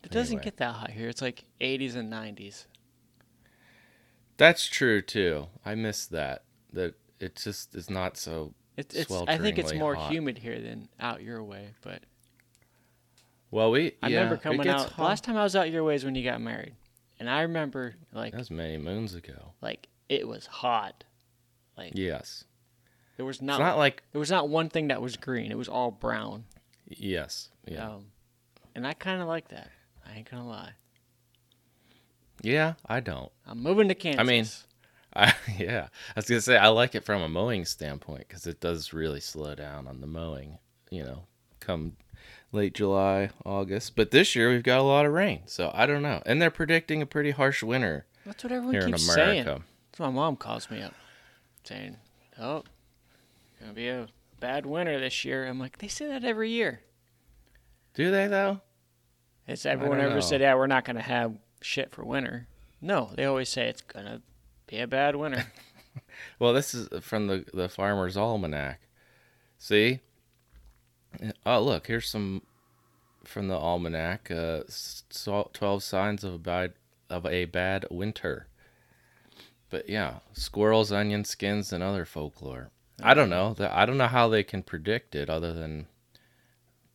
It 0.04 0.11
doesn't 0.11 0.43
get 0.43 0.59
that 0.59 0.75
hot 0.75 0.90
here. 0.90 1.09
It's 1.09 1.23
like 1.23 1.45
80s 1.61 1.97
and 1.97 2.12
90s. 2.12 2.66
That's 4.37 4.66
true 4.66 5.02
too. 5.02 5.49
I 5.64 5.75
miss 5.75 6.07
that. 6.07 6.45
That 6.73 6.95
it 7.19 7.37
just 7.37 7.75
is 7.75 7.90
not 7.90 8.16
so. 8.16 8.54
It, 8.76 8.95
it's. 8.95 9.11
I 9.11 9.38
think 9.38 9.59
it's 9.59 9.75
more 9.75 9.95
hot. 9.95 10.12
humid 10.12 10.38
here 10.38 10.61
than 10.61 10.88
out 11.00 11.23
your 11.23 11.43
way. 11.43 11.71
But 11.83 12.02
Well, 13.54 13.70
we. 13.70 13.92
I 14.02 14.08
yeah, 14.08 14.16
remember 14.16 14.37
coming 14.37 14.66
out. 14.66 14.90
hot. 14.90 15.04
Last 15.04 15.23
time 15.23 15.37
I 15.37 15.44
was 15.44 15.54
out 15.54 15.70
your 15.70 15.84
way 15.84 15.94
is 15.94 16.04
when 16.04 16.16
you 16.16 16.25
got 16.25 16.40
married, 16.40 16.75
and 17.20 17.30
I 17.30 17.42
remember 17.42 17.94
like 18.12 18.32
That 18.32 18.38
was 18.38 18.50
many 18.50 18.78
moons 18.78 19.14
ago. 19.14 19.52
like 19.62 19.87
it 20.08 20.26
was 20.26 20.44
hot. 20.46 21.04
Like 21.78 21.92
yes. 21.94 22.46
There 23.16 23.25
was 23.25 23.37
It's 23.37 23.42
not, 23.44 23.61
not 23.61 23.78
like 23.78 24.02
there 24.11 24.18
was 24.18 24.32
not 24.32 24.49
one 24.49 24.70
thing 24.70 24.88
that 24.88 25.00
was 25.00 25.16
green. 25.16 25.52
It 25.52 25.56
was 25.56 25.68
all 25.68 25.92
brown. 25.92 26.46
yes. 26.88 27.50
Yeah. 27.64 27.90
Um, 27.90 28.06
and 28.75 28.84
I 28.84 28.92
kind 28.92 29.23
of 29.23 29.28
like 29.28 29.46
that. 29.50 29.70
I 30.04 30.16
ain't 30.16 30.28
gonna 30.28 30.49
lie. 30.49 30.73
Yeah, 32.42 32.75
I 32.84 32.99
don't. 32.99 33.30
I'm 33.46 33.62
moving 33.62 33.87
to 33.87 33.94
Kansas. 33.94 34.20
I 34.20 34.25
mean, 34.25 34.46
I, 35.14 35.32
yeah, 35.56 35.87
I 36.08 36.12
was 36.16 36.26
gonna 36.26 36.40
say 36.40 36.56
I 36.56 36.66
like 36.68 36.96
it 36.96 37.04
from 37.04 37.23
a 37.23 37.28
mowing 37.28 37.66
standpoint 37.66 38.26
because 38.26 38.49
it 38.49 38.58
does 38.58 38.92
really 38.92 39.20
slow 39.20 39.54
down 39.54 39.87
on 39.87 40.00
the 40.00 40.08
mowing. 40.08 40.58
You 40.90 41.04
know, 41.04 41.23
come 41.61 41.92
late 42.54 42.75
July, 42.75 43.30
August. 43.44 43.96
But 43.96 44.11
this 44.11 44.34
year 44.34 44.50
we've 44.50 44.62
got 44.62 44.78
a 44.78 44.82
lot 44.82 45.04
of 45.04 45.12
rain, 45.12 45.42
so 45.46 45.70
I 45.75 45.87
don't 45.87 46.02
know. 46.02 46.23
And 46.25 46.40
they're 46.40 46.50
predicting 46.50 47.02
a 47.02 47.06
pretty 47.06 47.32
harsh 47.32 47.62
winter 47.62 48.06
that's 48.25 48.42
what 48.42 48.52
everyone 48.52 48.90
keeps 48.90 49.12
saying. 49.12 49.44
That's 49.44 49.99
my 49.99 50.11
mom 50.11 50.37
calls 50.37 50.70
me 50.70 50.82
up, 50.82 50.94
saying, 51.62 51.99
"Oh, 52.38 52.58
it's 52.58 53.61
gonna 53.61 53.75
be 53.75 53.88
a 53.88 54.08
bad 54.40 54.66
winter 54.66 54.99
this 54.99 55.25
year." 55.25 55.46
I'm 55.46 55.58
like, 55.58 55.78
they 55.78 55.88
say 55.88 56.06
that 56.06 56.25
every 56.25 56.50
year. 56.50 56.80
Do 57.92 58.11
they 58.11 58.26
though? 58.26 58.61
Has 59.46 59.66
everyone 59.66 60.00
ever 60.00 60.14
know. 60.14 60.20
said, 60.20 60.40
"Yeah, 60.40 60.54
we're 60.54 60.66
not 60.66 60.84
gonna 60.84 61.02
have 61.02 61.37
shit 61.61 61.92
for 61.92 62.04
winter"? 62.04 62.49
No, 62.80 63.11
they 63.14 63.25
always 63.25 63.50
say 63.50 63.68
it's 63.68 63.82
gonna 63.82 64.23
be 64.66 64.78
a 64.78 64.87
bad 64.87 65.16
winter. 65.16 65.46
Well, 66.40 66.52
this 66.52 66.75
is 66.75 66.88
from 67.02 67.28
the 67.28 67.45
the 67.54 67.69
Farmer's 67.69 68.17
Almanac. 68.17 68.80
See? 69.58 70.00
Oh, 71.46 71.62
look, 71.62 71.86
here's 71.86 72.08
some 72.08 72.42
from 73.24 73.48
the 73.48 73.56
almanac. 73.56 74.30
Uh, 74.30 74.62
twelve 75.52 75.82
signs 75.82 76.24
of 76.24 76.34
a 76.34 76.38
bad 76.38 76.74
of 77.10 77.26
a 77.26 77.44
bad 77.46 77.86
winter. 77.90 78.46
But 79.70 79.88
yeah, 79.88 80.18
squirrels, 80.32 80.92
onion 80.92 81.24
skins, 81.24 81.72
and 81.72 81.82
other 81.82 82.04
folklore. 82.04 82.70
I 83.02 83.14
don't 83.14 83.30
know. 83.30 83.56
I 83.58 83.86
don't 83.86 83.98
know 83.98 84.06
how 84.06 84.28
they 84.28 84.44
can 84.44 84.62
predict 84.62 85.14
it, 85.14 85.28
other 85.28 85.52
than 85.52 85.86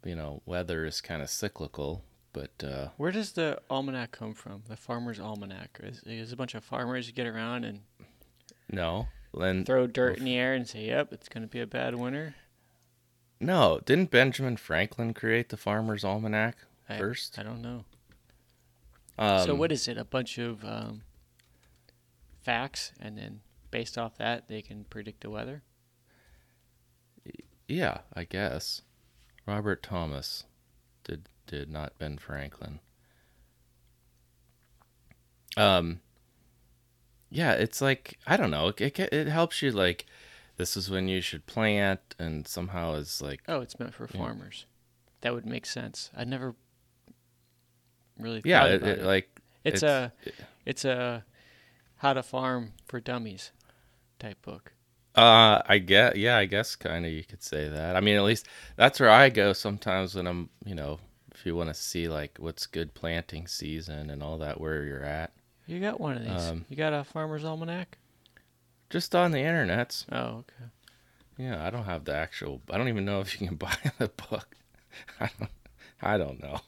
you 0.03 0.15
know, 0.15 0.41
weather 0.45 0.85
is 0.85 1.01
kind 1.01 1.21
of 1.21 1.29
cyclical. 1.29 2.03
But 2.31 2.63
uh, 2.63 2.89
Where 2.97 3.11
does 3.11 3.31
the 3.31 3.59
almanac 3.69 4.11
come 4.11 4.33
from? 4.33 4.63
The 4.67 4.77
farmer's 4.77 5.19
almanac. 5.19 5.79
Is, 5.83 6.03
is 6.05 6.31
a 6.31 6.35
bunch 6.35 6.53
of 6.55 6.63
farmers 6.63 7.09
get 7.11 7.27
around 7.27 7.63
and 7.65 7.81
no, 8.71 9.07
and 9.33 9.65
throw 9.65 9.87
dirt 9.87 10.19
in 10.19 10.25
the 10.25 10.35
air 10.37 10.53
and 10.53 10.67
say, 10.67 10.85
"Yep, 10.85 11.11
it's 11.11 11.27
gonna 11.27 11.47
be 11.47 11.59
a 11.59 11.67
bad 11.67 11.95
winter." 11.95 12.35
No, 13.39 13.79
didn't 13.85 14.11
Benjamin 14.11 14.57
Franklin 14.57 15.13
create 15.13 15.49
the 15.49 15.57
Farmer's 15.57 16.03
Almanac 16.03 16.57
I- 16.87 16.97
first? 16.97 17.37
I 17.39 17.43
don't 17.43 17.61
know. 17.61 17.85
Um, 19.17 19.45
so 19.45 19.55
what 19.55 19.71
is 19.71 19.87
it? 19.87 19.97
A 19.97 20.05
bunch 20.05 20.37
of 20.37 20.63
um, 20.63 21.01
facts, 22.41 22.93
and 22.99 23.17
then 23.17 23.41
based 23.69 23.97
off 23.97 24.17
that, 24.17 24.47
they 24.47 24.61
can 24.61 24.85
predict 24.85 25.21
the 25.21 25.29
weather. 25.29 25.63
Yeah, 27.67 27.99
I 28.13 28.23
guess. 28.23 28.81
Robert 29.45 29.83
Thomas 29.83 30.45
did 31.03 31.27
did 31.47 31.69
not 31.69 31.97
Ben 31.97 32.17
Franklin. 32.17 32.79
Um 35.57 36.01
yeah, 37.31 37.53
it's 37.53 37.81
like 37.81 38.17
I 38.25 38.37
don't 38.37 38.51
know, 38.51 38.67
it 38.69 38.79
it, 38.81 38.99
it 38.99 39.27
helps 39.27 39.61
you 39.61 39.71
like 39.71 40.05
this 40.59 40.77
is 40.77 40.89
when 40.91 41.07
you 41.07 41.21
should 41.21 41.45
plant 41.47 42.01
and 42.19 42.45
somehow 42.47 42.93
it's 42.95 43.21
like 43.21 43.41
Oh, 43.47 43.61
it's 43.61 43.79
meant 43.79 43.93
for 43.95 44.07
Yeah. 44.13 44.19
farmers. 44.19 44.65
That 45.21 45.33
would 45.33 45.45
make 45.45 45.65
sense. 45.65 46.11
I 46.15 46.25
never 46.25 46.53
really 48.19 48.41
yeah, 48.43 48.59
thought 48.61 48.71
it, 48.71 48.81
about 48.81 48.89
it, 48.89 48.99
it. 48.99 49.05
like 49.05 49.41
it's, 49.63 49.83
a 49.83 50.13
it's 50.65 50.85
a 50.85 51.23
how 51.97 52.13
to 52.13 52.21
farm 52.23 52.73
for 52.87 52.99
dummies 52.99 53.51
type 54.19 54.41
book. 54.41 54.73
Uh, 55.15 55.61
I 55.65 55.79
get, 55.79 56.17
yeah, 56.17 56.37
I 56.37 56.45
guess 56.45 56.75
kind 56.75 57.05
of 57.05 57.11
you 57.11 57.23
could 57.23 57.41
say 57.43 57.67
that. 57.67 57.95
I 57.95 57.99
mean, 58.01 58.15
at 58.15 58.23
least 58.23 58.47
that's 58.75 58.99
where 58.99 59.09
I 59.09 59.29
go 59.29 59.53
sometimes 59.53 60.15
when 60.15 60.27
I'm, 60.27 60.49
you 60.65 60.75
know, 60.75 60.99
if 61.33 61.45
you 61.45 61.55
want 61.55 61.69
to 61.69 61.73
see 61.73 62.07
like 62.07 62.37
what's 62.39 62.65
good 62.67 62.93
planting 62.93 63.47
season 63.47 64.09
and 64.09 64.21
all 64.21 64.37
that, 64.39 64.59
where 64.61 64.83
you're 64.83 65.03
at, 65.03 65.31
You 65.67 65.79
got 65.79 65.99
one 65.99 66.17
of 66.17 66.23
these. 66.23 66.49
Um, 66.49 66.65
you 66.69 66.75
got 66.77 66.93
a 66.93 67.03
farmer's 67.03 67.43
almanac? 67.43 67.97
Just 68.89 69.15
on 69.15 69.31
the 69.31 69.39
internets. 69.39 70.05
Oh, 70.11 70.39
okay. 70.39 70.71
Yeah, 71.37 71.65
I 71.65 71.69
don't 71.69 71.85
have 71.85 72.05
the 72.05 72.13
actual. 72.15 72.61
I 72.69 72.77
don't 72.77 72.89
even 72.89 73.05
know 73.05 73.21
if 73.21 73.39
you 73.39 73.47
can 73.47 73.55
buy 73.67 73.75
the 73.97 74.09
book. 74.09 74.55
I 75.19 75.29
don't. 75.39 75.51
I 76.01 76.17
don't 76.17 76.41
know. 76.41 76.59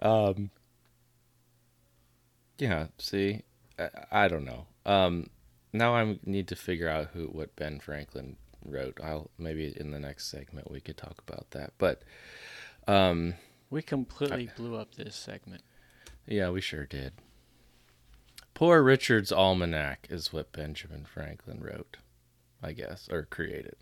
Um. 0.00 0.50
Yeah. 2.58 2.86
See, 2.98 3.42
I, 3.78 3.88
I 4.10 4.28
don't 4.28 4.44
know. 4.44 4.66
Um. 4.86 5.30
Now 5.72 5.94
I 5.94 6.18
need 6.24 6.48
to 6.48 6.56
figure 6.56 6.88
out 6.88 7.08
who 7.14 7.26
what 7.26 7.54
Ben 7.56 7.78
Franklin 7.80 8.36
wrote. 8.64 8.98
I'll 9.02 9.30
maybe 9.38 9.72
in 9.78 9.90
the 9.90 10.00
next 10.00 10.28
segment 10.30 10.70
we 10.70 10.80
could 10.80 10.96
talk 10.96 11.22
about 11.26 11.50
that. 11.50 11.72
But, 11.78 12.02
um, 12.86 13.34
We 13.70 13.82
completely 13.82 14.50
blew 14.56 14.76
up 14.76 14.94
this 14.94 15.14
segment. 15.14 15.62
yeah, 16.26 16.48
we 16.50 16.60
sure 16.62 16.86
did. 16.86 17.12
Poor 18.58 18.82
Richard's 18.82 19.30
Almanac 19.30 20.08
is 20.10 20.32
what 20.32 20.50
Benjamin 20.50 21.04
Franklin 21.04 21.60
wrote, 21.62 21.98
I 22.60 22.72
guess, 22.72 23.08
or 23.08 23.22
created. 23.30 23.76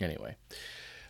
Anyway, 0.00 0.36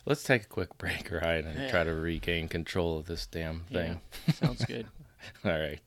let's 0.07 0.23
take 0.23 0.41
a 0.41 0.47
quick 0.47 0.75
break, 0.79 1.11
Ryan, 1.11 1.45
and 1.45 1.59
Yeah. 1.59 1.69
try 1.69 1.83
to 1.83 1.93
regain 1.93 2.47
control 2.47 2.97
of 2.97 3.05
this 3.05 3.27
damn 3.27 3.65
thing. 3.65 4.01
Sounds 4.33 4.65
good. 4.65 4.87
All 5.45 5.51
right. 5.51 5.79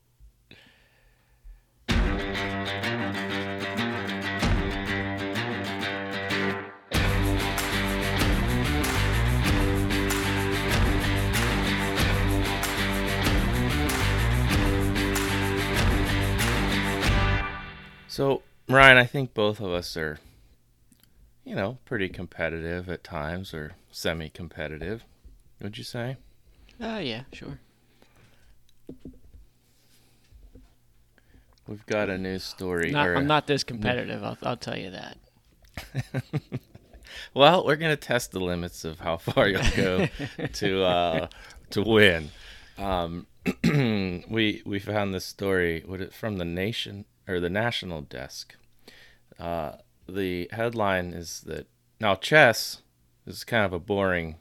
So, 18.16 18.40
Ryan, 18.66 18.96
I 18.96 19.04
think 19.04 19.34
both 19.34 19.60
of 19.60 19.70
us 19.74 19.94
are, 19.94 20.18
you 21.44 21.54
know, 21.54 21.76
pretty 21.84 22.08
competitive 22.08 22.88
at 22.88 23.04
times 23.04 23.52
or 23.52 23.72
semi 23.90 24.30
competitive. 24.30 25.04
Would 25.60 25.76
you 25.76 25.84
say? 25.84 26.16
Oh, 26.80 26.96
yeah, 26.96 27.24
sure. 27.34 27.60
We've 31.68 31.84
got 31.84 32.08
a 32.08 32.16
new 32.16 32.38
story. 32.38 32.90
Not, 32.90 33.06
I'm 33.06 33.26
not 33.26 33.46
this 33.46 33.62
competitive. 33.62 34.24
I'll, 34.24 34.38
I'll 34.42 34.56
tell 34.56 34.78
you 34.78 34.92
that. 34.92 35.18
Well, 37.32 37.64
we're 37.64 37.76
gonna 37.76 37.96
test 37.96 38.32
the 38.32 38.40
limits 38.40 38.84
of 38.84 39.00
how 39.00 39.16
far 39.16 39.48
you'll 39.48 39.62
go 39.74 40.06
to 40.54 40.82
uh, 40.84 41.28
to 41.70 41.82
win. 41.82 42.30
Um, 42.76 43.26
we 43.64 44.62
we 44.66 44.78
found 44.78 45.14
this 45.14 45.24
story 45.24 45.82
what 45.86 46.00
it 46.02 46.12
from 46.12 46.36
the 46.36 46.44
nation 46.44 47.06
or 47.28 47.40
the 47.40 47.50
national 47.50 48.02
desk. 48.02 48.54
Uh, 49.38 49.72
the 50.08 50.48
headline 50.52 51.12
is 51.12 51.40
that 51.42 51.66
now 52.00 52.14
chess 52.14 52.82
is 53.26 53.44
kind 53.44 53.64
of 53.64 53.72
a 53.72 53.78
boring 53.78 54.36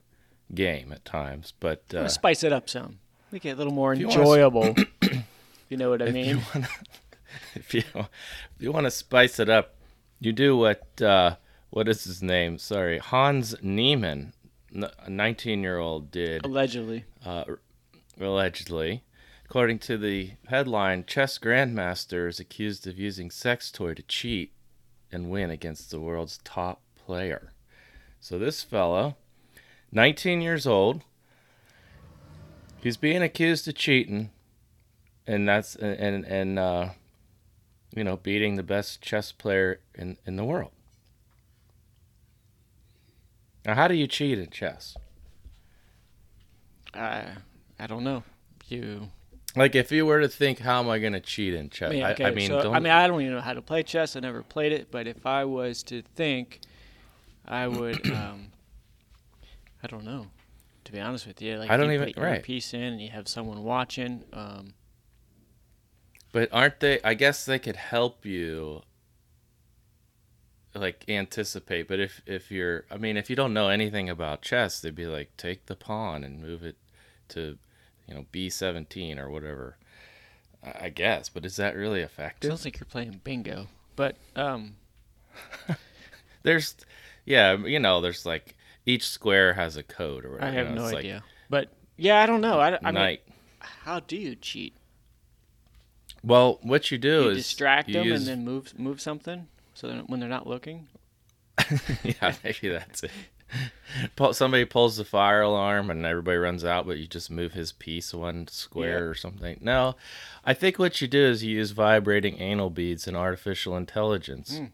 game 0.54 0.91
at 0.91 1.04
times, 1.06 1.54
but 1.60 1.84
uh, 1.93 2.08
spice 2.08 2.43
it 2.43 2.54
up 2.54 2.69
some. 2.69 3.00
Make 3.32 3.45
it 3.45 3.52
a 3.52 3.56
little 3.56 3.74
more 3.74 3.93
If 3.93 4.00
you 4.00 4.08
enjoyable. 4.08 4.76
you 5.69 5.78
know 5.78 5.89
what 5.89 6.02
I 6.02 6.06
if 6.06 6.13
mean. 6.13 6.26
you 6.30 6.41
wanna, 6.54 6.67
if 7.56 7.74
you 7.74 7.84
if 7.95 8.08
you 8.60 8.71
want 8.71 8.86
to 8.86 8.91
spice 8.91 9.39
it 9.39 9.50
up, 9.50 9.76
you 10.19 10.32
do 10.32 10.56
what 10.56 11.02
uh, 11.02 11.36
what 11.71 11.88
is 11.89 12.04
his 12.04 12.21
name? 12.21 12.58
Sorry, 12.60 13.00
Hans 13.00 13.56
Niemann, 13.62 14.34
a 14.74 15.10
19 15.10 15.62
year 15.63 15.78
old 15.80 16.12
did 16.12 16.45
Allegedly. 16.45 17.06
uh, 17.26 17.43
allegedly. 18.21 19.04
According 19.45 19.79
to 19.79 19.97
the 19.97 20.31
headline, 20.47 21.05
chess 21.05 21.38
grandmaster 21.38 22.27
is 22.27 22.39
accused 22.39 22.88
of 22.88 22.97
using 22.97 23.29
sex 23.29 23.71
toy 23.71 23.93
to 23.93 24.01
cheat 24.03 24.51
and 25.12 25.29
win 25.29 25.51
against 25.51 25.91
the 25.91 25.99
world's 25.99 26.39
top 26.43 26.81
player. 26.95 27.53
So 28.19 28.39
this 28.39 28.63
fellow, 28.63 29.15
19 29.91 30.41
years 30.41 30.65
old, 30.65 31.03
he's 32.81 32.97
being 32.97 33.21
accused 33.21 33.67
of 33.67 33.75
cheating, 33.75 34.31
and 35.27 35.47
that's 35.47 35.75
and 35.75 36.25
and 36.25 36.60
uh, 36.60 36.89
you 37.95 38.03
know 38.03 38.17
beating 38.17 38.55
the 38.55 38.63
best 38.63 39.01
chess 39.01 39.31
player 39.31 39.79
in 39.93 40.17
in 40.25 40.38
the 40.38 40.43
world. 40.43 40.71
Now, 43.63 43.75
how 43.75 43.88
do 43.88 43.93
you 43.93 44.08
cheat 44.08 44.39
in 44.39 44.49
chess? 44.49 44.97
I 46.95 47.25
I 47.79 47.88
don't 47.88 48.03
know. 48.03 48.23
You. 48.67 49.10
Like 49.56 49.76
if 49.76 49.91
you 49.91 50.06
were 50.06 50.20
to 50.22 50.28
think, 50.28 50.60
how 50.60 50.80
am 50.80 50.89
I 50.89 51.00
going 51.00 51.13
to 51.13 51.20
cheat 51.20 51.54
in 51.54 51.70
chess? 51.70 51.89
I 51.89 51.94
mean, 51.94 52.04
I, 52.04 52.12
okay, 52.13 52.26
I 52.26 52.32
mean, 52.32 52.48
so, 52.48 52.62
don't, 52.63 52.76
I 52.76 52.80
mean, 52.80 52.91
I 52.91 53.08
don't 53.08 53.22
even 53.22 53.36
know 53.36 53.41
how 53.41 53.54
to 53.54 53.62
play 53.62 53.84
chess. 53.84 54.15
I 54.15 54.20
never 54.20 54.44
played 54.44 54.72
it, 54.72 54.91
but 54.91 55.08
if 55.08 55.26
I 55.26 55.46
was 55.46 55.82
to 55.84 56.02
think, 56.02 56.60
I 57.48 57.68
would. 57.68 58.06
um, 58.12 58.52
I 59.84 59.88
don't 59.88 60.04
know. 60.04 60.28
To 60.86 60.91
be 60.91 61.00
honest 61.00 61.26
with 61.26 61.41
you, 61.41 61.58
like 61.58 61.72
I 61.72 61.78
don't 61.78 61.91
even- 61.91 62.08
put 62.08 62.18
your 62.18 62.26
right. 62.26 62.44
piece 62.44 62.74
in, 62.74 62.82
and 62.82 63.02
you 63.02 63.10
have 63.10 63.28
someone 63.28 63.63
watching. 63.63 64.24
Um, 64.34 64.74
but 66.32 66.50
aren't 66.52 66.80
they? 66.80 67.00
I 67.04 67.13
guess 67.13 67.46
they 67.46 67.58
could 67.60 67.76
help 67.76 68.26
you, 68.26 68.82
like 70.76 71.06
anticipate. 71.08 71.88
But 71.88 72.00
if 72.00 72.22
if 72.26 72.52
you're, 72.52 72.86
I 72.91 72.98
mean, 72.98 73.18
if 73.18 73.30
you 73.30 73.36
don't 73.36 73.54
know 73.54 73.70
anything 73.70 74.10
about 74.10 74.41
chess, 74.41 74.80
they'd 74.80 74.94
be 74.94 75.08
like, 75.08 75.36
take 75.38 75.65
the 75.68 75.76
pawn 75.76 76.24
and 76.24 76.41
move 76.41 76.63
it 76.63 76.78
to, 77.30 77.58
you 78.08 78.13
know, 78.13 78.26
b 78.32 78.50
seventeen 78.50 79.20
or 79.20 79.30
whatever. 79.30 79.78
I 80.63 80.89
guess, 80.89 81.30
but 81.30 81.46
is 81.46 81.58
that 81.58 81.76
really 81.76 82.02
effective? 82.02 82.50
sounds 82.50 82.65
like 82.65 82.80
you're 82.80 82.88
playing 82.88 83.22
bingo, 83.24 83.68
but 83.96 84.15
um, 84.36 84.78
There's, 86.44 86.76
yeah, 87.26 87.58
you 87.58 87.80
know, 87.80 88.02
there's 88.02 88.26
like 88.26 88.56
each 88.86 89.08
square 89.08 89.54
has 89.54 89.78
a 89.78 89.84
code 89.84 90.26
or 90.26 90.34
whatever. 90.34 90.48
I 90.48 90.52
you 90.52 90.58
have 90.60 90.70
know, 90.70 90.76
no 90.76 90.84
it's 90.86 90.94
like 90.94 91.00
idea. 91.00 91.24
But 91.50 91.70
yeah, 91.98 92.22
I 92.22 92.26
don't 92.26 92.41
know. 92.41 92.60
I, 92.60 92.78
I 92.84 92.91
mean, 92.91 93.18
how 93.60 94.00
do 94.00 94.15
you 94.15 94.36
cheat? 94.36 94.76
well, 96.24 96.60
what 96.62 96.89
you 96.91 96.98
do 96.98 97.24
You 97.24 97.30
is 97.30 97.38
distract 97.38 97.88
you 97.88 97.96
them 97.96 98.08
use 98.08 98.20
and 98.20 98.28
then 98.28 98.46
move 98.46 98.78
move 98.78 99.02
something 99.02 99.48
so 99.74 99.88
that 99.88 100.10
when 100.10 100.20
they're 100.20 100.30
not 100.30 100.48
looking. 100.48 100.88
yeah, 102.04 102.34
maybe 102.44 102.70
that's 102.70 103.04
it. 103.04 103.12
Somebody 104.31 104.65
pulls 104.65 104.97
the 104.97 105.05
fire 105.05 105.41
alarm 105.41 105.89
and 105.89 106.05
everybody 106.05 106.38
runs 106.38 106.65
out, 106.65 106.86
but 106.86 106.97
you 106.97 107.08
just 107.08 107.29
move 107.31 107.53
his 107.53 107.71
piece 107.71 108.13
one 108.13 108.47
square 108.47 108.99
Yeah. 108.99 109.05
or 109.05 109.13
something. 109.13 109.58
No, 109.62 109.95
I 110.43 110.53
think 110.53 110.77
what 110.79 110.99
you 111.01 111.08
do 111.08 111.23
is 111.25 111.43
you 111.43 111.55
use 111.58 111.71
vibrating 111.71 112.39
anal 112.41 112.69
beads 112.69 113.08
and 113.08 113.15
artificial 113.15 113.77
intelligence. 113.77 114.60
Mm. 114.60 114.71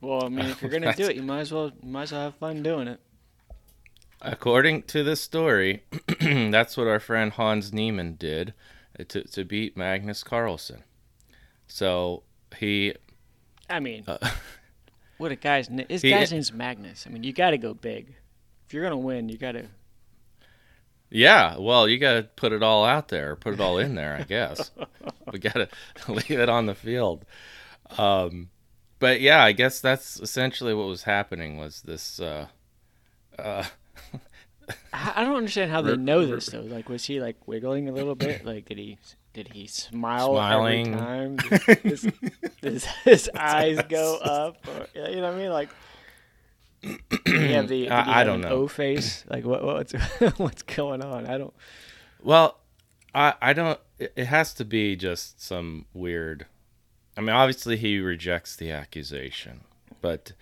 Well, 0.00 0.24
I 0.24 0.28
mean, 0.28 0.46
if 0.46 0.62
you're 0.62 0.70
gonna 0.70 0.94
do 0.94 1.04
it, 1.04 1.16
you 1.16 1.22
might 1.22 1.40
as 1.40 1.52
well 1.52 1.72
you 1.82 1.88
might 1.90 2.04
as 2.04 2.12
well 2.12 2.22
have 2.22 2.34
fun 2.36 2.62
doing 2.62 2.88
it. 2.88 3.00
According 4.22 4.82
to 4.84 5.02
this 5.02 5.20
story, 5.20 5.82
that's 6.20 6.76
what 6.76 6.86
our 6.86 7.00
friend 7.00 7.32
Hans 7.32 7.72
Niemann 7.72 8.14
did 8.14 8.52
to, 9.08 9.24
to 9.24 9.44
beat 9.44 9.76
Magnus 9.76 10.22
Carlsen. 10.22 10.84
So 11.66 12.22
he, 12.58 12.94
I 13.70 13.80
mean, 13.80 14.04
uh, 14.06 14.18
what 15.20 15.30
a 15.32 15.36
guy's 15.36 15.70
na- 15.70 15.84
his 15.88 16.02
He- 16.02 16.10
guy's 16.10 16.32
name's 16.32 16.52
Magnus. 16.52 17.06
I 17.06 17.10
mean, 17.10 17.22
you 17.22 17.32
got 17.32 17.50
to 17.50 17.58
go 17.58 17.74
big. 17.74 18.14
If 18.66 18.74
you're 18.74 18.82
gonna 18.82 18.96
win, 18.98 19.28
you 19.28 19.36
got 19.38 19.52
to. 19.52 19.66
yeah, 21.10 21.56
well, 21.58 21.88
you 21.88 21.98
got 21.98 22.14
to 22.14 22.22
put 22.22 22.52
it 22.52 22.62
all 22.62 22.84
out 22.84 23.08
there, 23.08 23.34
put 23.36 23.52
it 23.54 23.60
all 23.60 23.78
in 23.78 23.94
there, 23.96 24.16
I 24.16 24.22
guess. 24.22 24.70
we 25.32 25.38
got 25.38 25.54
to 25.54 25.68
leave 26.12 26.30
it 26.38 26.48
on 26.48 26.66
the 26.66 26.74
field. 26.74 27.24
Um, 27.98 28.50
but 29.00 29.20
yeah, 29.20 29.42
I 29.42 29.52
guess 29.52 29.80
that's 29.80 30.20
essentially 30.20 30.72
what 30.74 30.86
was 30.86 31.02
happening 31.02 31.56
was 31.58 31.82
this. 31.82 32.20
Uh, 32.20 32.46
uh, 33.38 33.64
I 34.92 35.24
don't 35.24 35.36
understand 35.36 35.70
how 35.72 35.82
they 35.82 35.96
know 36.10 36.24
this 36.26 36.46
though. 36.46 36.60
Like, 36.60 36.88
was 36.88 37.04
he 37.04 37.20
like 37.20 37.36
wiggling 37.48 37.88
a 37.88 37.92
little 37.92 38.14
bit? 38.14 38.44
Like, 38.44 38.66
did 38.66 38.78
he 38.78 38.98
did 39.32 39.48
he 39.48 39.66
smile 39.66 40.34
Smiling. 40.34 40.94
every 40.94 40.98
time? 41.00 41.36
Does 41.36 41.62
his, 41.82 42.12
does 42.62 42.84
his 43.04 43.30
eyes 43.36 43.78
go 43.88 44.16
up? 44.16 44.56
Or, 44.66 44.86
you 45.10 45.16
know 45.16 45.22
what 45.28 45.34
I 45.34 45.36
mean? 45.38 45.50
Like, 45.50 45.68
did 46.82 47.50
have 47.50 47.68
the 47.68 47.82
did 47.82 47.84
he 47.84 47.88
I- 47.88 48.20
I 48.20 48.24
don't 48.24 48.40
know. 48.40 48.48
O 48.50 48.68
face? 48.68 49.24
Like, 49.28 49.44
what 49.44 49.62
what's 49.64 49.92
what's 50.38 50.62
going 50.62 51.02
on? 51.02 51.26
I 51.26 51.38
don't. 51.38 51.54
Well, 52.22 52.58
I 53.14 53.34
I 53.40 53.52
don't. 53.52 53.78
It 53.98 54.26
has 54.26 54.54
to 54.54 54.64
be 54.64 54.96
just 54.96 55.42
some 55.42 55.86
weird. 55.92 56.46
I 57.16 57.20
mean, 57.20 57.30
obviously 57.36 57.76
he 57.76 57.98
rejects 58.00 58.56
the 58.56 58.70
accusation, 58.70 59.60
but 60.00 60.32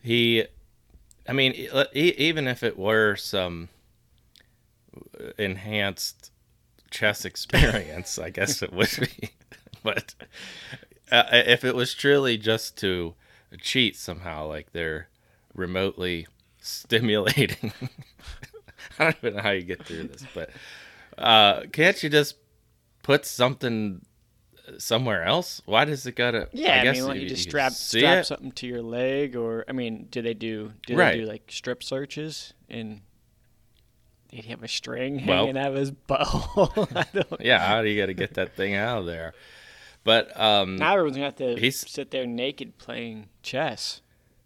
he, 0.00 0.44
I 1.26 1.32
mean, 1.32 1.52
even 1.94 2.46
if 2.46 2.62
it 2.62 2.78
were 2.78 3.16
some 3.16 3.70
uh, 5.18 5.30
enhanced 5.38 6.30
chess 6.90 7.24
experience, 7.24 8.18
I 8.18 8.30
guess 8.30 8.62
it 8.62 8.72
would 8.72 8.90
be. 9.00 9.30
But 9.84 10.14
uh, 11.12 11.24
if 11.32 11.64
it 11.64 11.74
was 11.76 11.94
truly 11.94 12.36
just 12.36 12.76
to 12.78 13.14
cheat 13.60 13.96
somehow, 13.96 14.46
like 14.48 14.72
they're 14.72 15.08
remotely 15.54 16.26
stimulating. 16.60 17.72
I 18.98 19.04
don't 19.04 19.16
even 19.22 19.36
know 19.36 19.42
how 19.42 19.50
you 19.50 19.62
get 19.62 19.84
through 19.84 20.08
this, 20.08 20.24
but 20.34 20.50
uh, 21.16 21.62
can't 21.72 22.02
you 22.02 22.10
just 22.10 22.36
put 23.04 23.24
something 23.24 24.04
somewhere 24.78 25.22
else? 25.24 25.62
Why 25.64 25.84
does 25.84 26.04
it 26.06 26.16
gotta? 26.16 26.48
Yeah, 26.52 26.80
I, 26.80 26.82
guess 26.82 26.96
mean, 26.96 27.06
like 27.06 27.20
you 27.20 27.28
just 27.28 27.44
can 27.44 27.50
strap 27.50 27.72
see 27.72 28.00
strap 28.00 28.18
it. 28.18 28.24
something 28.26 28.52
to 28.52 28.66
your 28.66 28.82
leg, 28.82 29.36
or 29.36 29.64
I 29.68 29.72
mean, 29.72 30.08
do 30.10 30.20
they 30.22 30.34
do 30.34 30.72
do 30.86 30.96
Right. 30.96 31.12
they 31.12 31.20
do 31.20 31.26
like 31.26 31.44
strip 31.50 31.82
searches 31.84 32.52
and? 32.68 33.02
Did 34.28 34.44
he 34.44 34.50
have 34.50 34.62
a 34.62 34.68
string 34.68 35.24
Well- 35.26 35.46
hanging 35.46 35.56
out 35.58 35.68
of 35.72 35.74
his 35.76 35.90
butthole? 35.90 37.38
Yeah, 37.40 37.66
how 37.66 37.82
do 37.82 37.88
you 37.88 38.00
got 38.00 38.06
to 38.06 38.14
get 38.14 38.34
that 38.34 38.54
thing 38.56 38.74
out 38.74 38.98
of 38.98 39.06
there? 39.06 39.32
But 40.04 40.38
um, 40.40 40.76
Now 40.76 40.92
everyone's 40.92 41.16
gonna 41.16 41.26
have 41.26 41.36
to 41.36 41.56
He's- 41.56 41.84
sit 41.88 42.10
there 42.10 42.26
naked 42.26 42.78
playing 42.78 43.28
chess, 43.42 44.00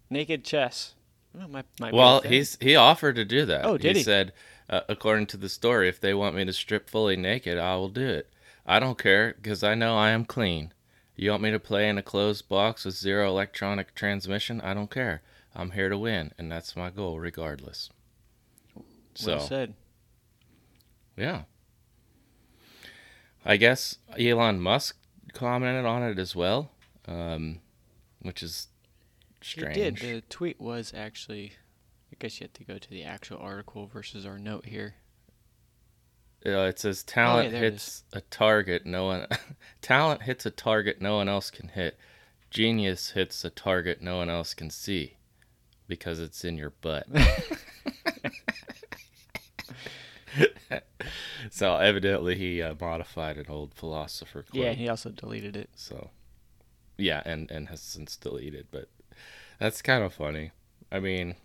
naked 0.09 0.43
chess. 0.43 0.95
Well, 1.33 1.47
might 1.47 1.65
be 1.77 1.87
a 1.87 1.91
well, 1.91 2.21
he's 2.21 2.57
he 2.61 2.75
offered 2.75 3.15
to 3.15 3.25
do 3.25 3.45
that. 3.45 3.65
Oh, 3.65 3.77
did 3.77 3.95
he? 3.95 3.99
he? 3.99 4.03
said, 4.03 4.33
uh, 4.69 4.81
according 4.87 5.25
to 5.27 5.37
the 5.37 5.49
story, 5.49 5.89
if 5.89 5.99
they 5.99 6.13
want 6.13 6.35
me 6.35 6.45
to 6.45 6.53
strip 6.53 6.89
fully 6.89 7.15
naked, 7.15 7.57
I 7.57 7.75
will 7.75 7.89
do 7.89 8.07
it. 8.07 8.29
I 8.67 8.79
don't 8.79 8.97
care 8.97 9.33
because 9.41 9.63
I 9.63 9.73
know 9.75 9.97
I 9.97 10.09
am 10.11 10.25
clean. 10.25 10.73
You 11.15 11.31
want 11.31 11.43
me 11.43 11.51
to 11.51 11.59
play 11.59 11.89
in 11.89 11.97
a 11.97 12.03
closed 12.03 12.47
box 12.49 12.85
with 12.85 12.95
zero 12.95 13.27
electronic 13.29 13.93
transmission? 13.95 14.61
I 14.61 14.73
don't 14.73 14.91
care. 14.91 15.21
I'm 15.55 15.71
here 15.71 15.89
to 15.89 15.97
win, 15.97 16.31
and 16.37 16.51
that's 16.51 16.75
my 16.75 16.89
goal, 16.89 17.19
regardless. 17.19 17.89
So. 19.15 19.37
well 19.37 19.47
said. 19.47 19.73
Yeah. 21.15 21.43
I 23.45 23.57
guess 23.57 23.97
Elon 24.17 24.59
Musk 24.59 24.97
commented 25.33 25.85
on 25.85 26.03
it 26.03 26.17
as 26.17 26.35
well, 26.35 26.71
um, 27.07 27.59
which 28.21 28.41
is 28.41 28.67
strange. 29.41 29.75
He 29.75 29.83
did. 29.83 29.97
The 29.97 30.21
tweet 30.29 30.59
was 30.59 30.93
actually. 30.95 31.53
I 32.11 32.15
guess 32.19 32.39
you 32.39 32.45
have 32.45 32.53
to 32.53 32.63
go 32.63 32.77
to 32.77 32.89
the 32.89 33.03
actual 33.03 33.39
article 33.39 33.87
versus 33.87 34.25
our 34.25 34.37
note 34.37 34.67
here. 34.67 34.95
Uh, 36.45 36.67
it 36.67 36.77
says 36.77 37.03
talent 37.03 37.51
there 37.51 37.63
it 37.63 37.73
hits 37.73 38.03
a 38.11 38.19
target 38.19 38.85
no 38.85 39.05
one 39.05 39.25
talent 39.81 40.23
hits 40.23 40.45
a 40.45 40.51
target 40.51 41.01
no 41.01 41.15
one 41.15 41.27
else 41.27 41.49
can 41.49 41.69
hit. 41.69 41.97
Genius 42.49 43.11
hits 43.11 43.43
a 43.43 43.49
target 43.49 44.01
no 44.01 44.17
one 44.17 44.29
else 44.29 44.53
can 44.53 44.69
see 44.69 45.15
because 45.87 46.19
it's 46.19 46.45
in 46.45 46.57
your 46.57 46.69
butt. 46.81 47.07
so 51.49 51.75
evidently 51.75 52.35
he 52.35 52.61
uh, 52.61 52.75
modified 52.79 53.37
an 53.37 53.45
old 53.49 53.73
philosopher 53.73 54.43
quote. 54.43 54.63
Yeah, 54.63 54.73
he 54.73 54.87
also 54.89 55.09
deleted 55.09 55.55
it. 55.55 55.69
So, 55.75 56.09
yeah, 56.97 57.21
and 57.25 57.49
and 57.51 57.69
has 57.69 57.81
since 57.81 58.15
deleted. 58.15 58.67
But 58.71 58.89
that's 59.59 59.81
kind 59.81 60.03
of 60.03 60.13
funny. 60.13 60.51
I 60.91 60.99
mean, 60.99 61.35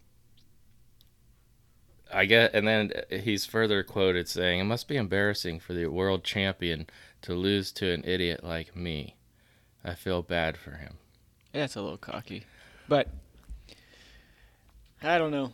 I 2.12 2.24
get, 2.24 2.54
and 2.54 2.66
then 2.66 2.92
he's 3.10 3.44
further 3.44 3.82
quoted 3.82 4.28
saying, 4.28 4.60
"It 4.60 4.64
must 4.64 4.88
be 4.88 4.96
embarrassing 4.96 5.60
for 5.60 5.72
the 5.74 5.86
world 5.86 6.24
champion 6.24 6.86
to 7.22 7.34
lose 7.34 7.72
to 7.72 7.92
an 7.92 8.04
idiot 8.04 8.44
like 8.44 8.74
me. 8.76 9.16
I 9.84 9.94
feel 9.94 10.22
bad 10.22 10.56
for 10.56 10.72
him." 10.72 10.98
That's 11.52 11.76
a 11.76 11.82
little 11.82 11.98
cocky, 11.98 12.44
but 12.88 13.08
I 15.02 15.18
don't 15.18 15.30
know. 15.30 15.52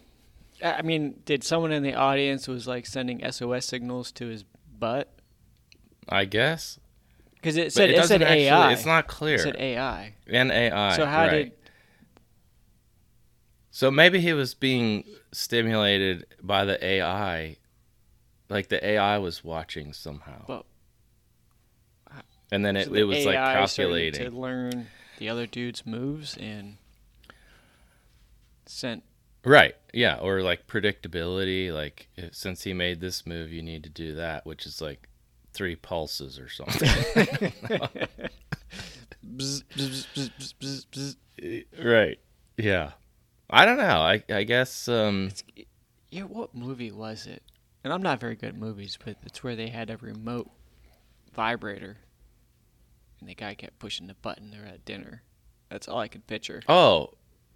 I 0.64 0.83
mean, 0.83 1.20
did 1.24 1.44
someone 1.44 1.72
in 1.72 1.83
the 1.83 1.94
audience 1.94 2.48
was 2.48 2.66
like 2.66 2.87
sending 2.87 3.20
SOS 3.31 3.66
signals 3.66 4.11
to 4.12 4.27
his 4.29 4.44
butt? 4.79 5.12
I 6.09 6.24
guess. 6.24 6.79
Because 7.35 7.57
it 7.59 7.66
But 7.66 7.72
said 7.74 7.90
it, 7.90 7.96
doesn't 7.96 8.09
said 8.20 8.22
actually- 8.22 8.44
AI. 8.48 8.72
It's 8.72 8.87
not 8.87 9.07
clear. 9.07 9.35
It 9.37 9.40
said 9.40 9.57
AI. 9.57 10.14
N 10.29 10.50
A 10.50 10.70
I. 10.70 10.96
so 10.96 11.05
how 11.07 11.27
right. 11.27 11.31
did 11.31 11.53
So 13.70 13.90
maybe 13.90 14.20
he 14.20 14.33
was 14.33 14.55
being 14.55 15.05
stimulated 15.33 16.24
by 16.42 16.64
the 16.64 16.83
AI, 16.83 17.59
like 18.48 18.68
the 18.68 18.85
AI 18.85 19.18
was 19.18 19.44
watching 19.44 19.92
somehow. 19.92 20.44
Well, 20.48 20.66
and 22.53 22.64
then 22.64 22.77
it, 22.77 22.90
the 22.90 23.00
it 23.00 23.03
was 23.05 23.27
like 23.27 23.35
AI 23.37 23.66
started 23.66 24.12
calculating. 24.14 24.31
to 24.31 24.37
learn 24.38 24.87
the 25.18 25.29
other 25.29 25.46
dude's 25.46 25.85
moves 25.85 26.37
and 26.38 26.77
sent 28.66 29.03
Right. 29.44 29.74
Yeah. 29.92 30.18
Or 30.20 30.40
like 30.42 30.66
predictability. 30.66 31.72
Like 31.72 32.09
if, 32.16 32.35
since 32.35 32.62
he 32.62 32.72
made 32.72 33.00
this 33.00 33.26
move, 33.26 33.52
you 33.52 33.62
need 33.62 33.85
to 33.85 33.90
do 33.90 34.14
that, 34.14 34.46
which 34.46 34.66
is 34.66 34.80
like 34.80 35.09
three 35.52 35.76
pulses 35.76 36.38
or 36.38 36.48
something. 36.48 36.88
bzz, 39.24 39.64
bzz, 39.74 40.07
bzz, 40.14 40.30
bzz, 40.38 40.54
bzz, 40.61 41.16
bzz. 41.38 41.64
right. 41.85 42.18
Yeah. 42.57 42.92
I 43.50 43.64
don't 43.64 43.76
know. 43.78 43.98
I 44.00 44.22
I 44.30 44.44
guess 44.44 44.88
um 44.88 45.30
Yeah, 46.11 46.22
what 46.22 46.54
movie 46.54 46.90
was 46.90 47.26
it? 47.26 47.42
And 47.83 47.92
I'm 47.92 48.02
not 48.02 48.20
very 48.20 48.35
good 48.37 48.50
at 48.50 48.57
movies, 48.57 48.98
but 49.04 49.16
it's 49.24 49.44
where 49.44 49.54
they 49.57 49.68
had 49.68 49.90
a 49.90 49.98
remote 49.98 50.50
vibrator, 51.35 51.98
and 53.20 53.28
the 53.28 53.35
guy 53.35 53.54
kept 53.54 53.78
pushing 53.78 54.07
the 54.07 54.14
button. 54.14 54.50
They're 54.50 54.64
at 54.66 54.87
dinner. 54.87 55.22
That's 55.68 55.87
all 55.87 55.98
I 55.98 56.09
could 56.09 56.26
picture. 56.26 56.62
oh 56.68 57.11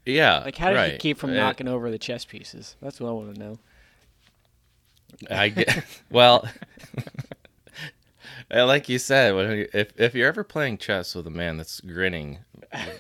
yeah. 0.07 0.39
Like, 0.45 0.57
how 0.57 0.71
did 0.71 0.77
right. 0.77 0.93
he 0.93 0.99
keep 0.99 1.19
from 1.19 1.31
Uh, 1.31 1.35
knocking 1.35 1.69
over 1.69 1.91
the 1.91 1.99
chess 1.99 2.25
pieces? 2.25 2.77
That's 2.81 3.01
what 3.01 3.09
I 3.09 3.13
want 3.13 3.35
to 3.35 3.41
know. 3.41 3.59
I 5.31 5.49
get, 5.49 5.85
well, 6.11 6.49
uh, 8.55 8.67
like 8.67 8.89
you 8.89 8.99
said, 8.99 9.35
when 9.35 9.67
if 9.73 9.93
if 9.99 10.15
you're 10.15 10.29
ever 10.29 10.45
playing 10.45 10.79
chess 10.79 11.15
with 11.15 11.27
a 11.27 11.31
man 11.31 11.57
that's 11.57 11.81
grinning 11.81 12.39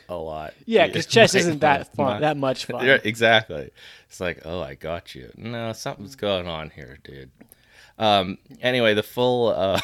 a 0.08 0.16
lot, 0.16 0.54
Yeah, 0.66 0.86
because 0.86 1.06
chess 1.06 1.34
isn't 1.34 1.60
that 1.60 1.94
fun, 1.94 2.06
not- 2.06 2.20
that 2.22 2.36
much 2.36 2.64
fun. 2.66 2.84
Yeah, 2.84 2.98
exactly. 3.04 3.70
It's 4.08 4.20
like, 4.20 4.40
oh, 4.44 4.60
I 4.62 4.74
got 4.74 5.14
you. 5.14 5.30
No, 5.36 5.72
something's 5.74 6.16
going 6.16 6.46
on 6.48 6.70
here, 6.70 6.98
dude. 7.04 7.30
Um. 7.98 8.38
Anyway, 8.62 8.94
the 8.94 9.02
full. 9.02 9.48
Uh, 9.48 9.80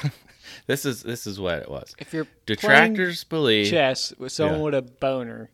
this 0.66 0.85
is 0.87 1.03
this 1.03 1.27
is 1.27 1.38
what 1.40 1.59
it 1.59 1.70
was. 1.70 1.94
If 1.98 2.12
you're 2.14 2.27
Detractors 2.46 3.24
believe. 3.24 3.70
chess 3.70 4.14
with 4.18 4.33
someone 4.33 4.59
Yeah. 4.59 4.64
with 4.64 4.74
a 4.74 4.83
boner, 4.83 5.50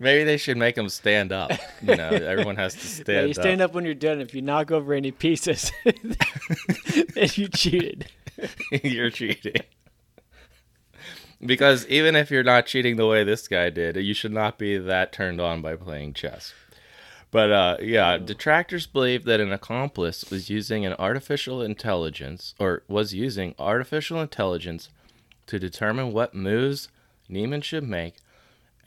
Maybe 0.00 0.24
they 0.24 0.36
should 0.36 0.56
make 0.56 0.76
them 0.76 0.88
stand 0.88 1.32
up. 1.32 1.50
You 1.82 1.96
know, 1.96 2.08
everyone 2.08 2.56
has 2.56 2.74
to 2.74 2.80
yeah, 2.80 3.02
stand 3.04 3.28
you 3.28 3.34
stand 3.34 3.60
up 3.60 3.74
when 3.74 3.84
you're 3.84 3.94
done. 3.94 4.20
If 4.20 4.34
you 4.34 4.42
knock 4.42 4.70
over 4.70 4.94
any 4.94 5.10
pieces, 5.10 5.72
then 5.84 7.28
you 7.34 7.48
cheated. 7.48 8.10
you're 8.82 9.10
cheating. 9.10 9.62
Because 11.44 11.86
even 11.86 12.16
if 12.16 12.30
you're 12.30 12.42
not 12.42 12.66
cheating 12.66 12.96
the 12.96 13.06
way 13.06 13.22
this 13.22 13.46
guy 13.46 13.70
did, 13.70 13.96
you 13.96 14.14
should 14.14 14.32
not 14.32 14.58
be 14.58 14.76
that 14.76 15.12
turned 15.12 15.40
on 15.40 15.62
by 15.62 15.76
playing 15.76 16.14
chess. 16.14 16.52
But 17.30 17.52
uh, 17.52 17.76
yeah, 17.80 18.16
detractors 18.18 18.86
believe 18.86 19.24
that 19.24 19.40
an 19.40 19.52
accomplice 19.52 20.30
was 20.30 20.48
using 20.48 20.86
an 20.86 20.94
artificial 20.98 21.60
intelligence, 21.62 22.54
or 22.58 22.82
was 22.88 23.14
using 23.14 23.54
artificial 23.58 24.20
intelligence 24.20 24.88
to 25.46 25.58
determine 25.58 26.12
what 26.12 26.34
moves 26.34 26.88
Niemann 27.28 27.60
should 27.60 27.84
make, 27.84 28.14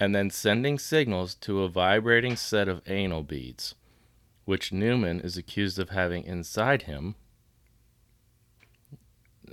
and 0.02 0.16
then 0.16 0.32
sending 0.32 0.80
signals 0.80 1.36
to 1.36 1.62
a 1.62 1.70
vibrating 1.70 2.36
set 2.36 2.68
of 2.68 2.82
anal 2.88 3.22
beads, 3.22 3.76
which 4.46 4.72
Newman 4.74 5.20
is 5.22 5.38
accused 5.38 5.78
of 5.78 5.90
having 5.90 6.24
inside 6.24 6.82
him 6.84 7.14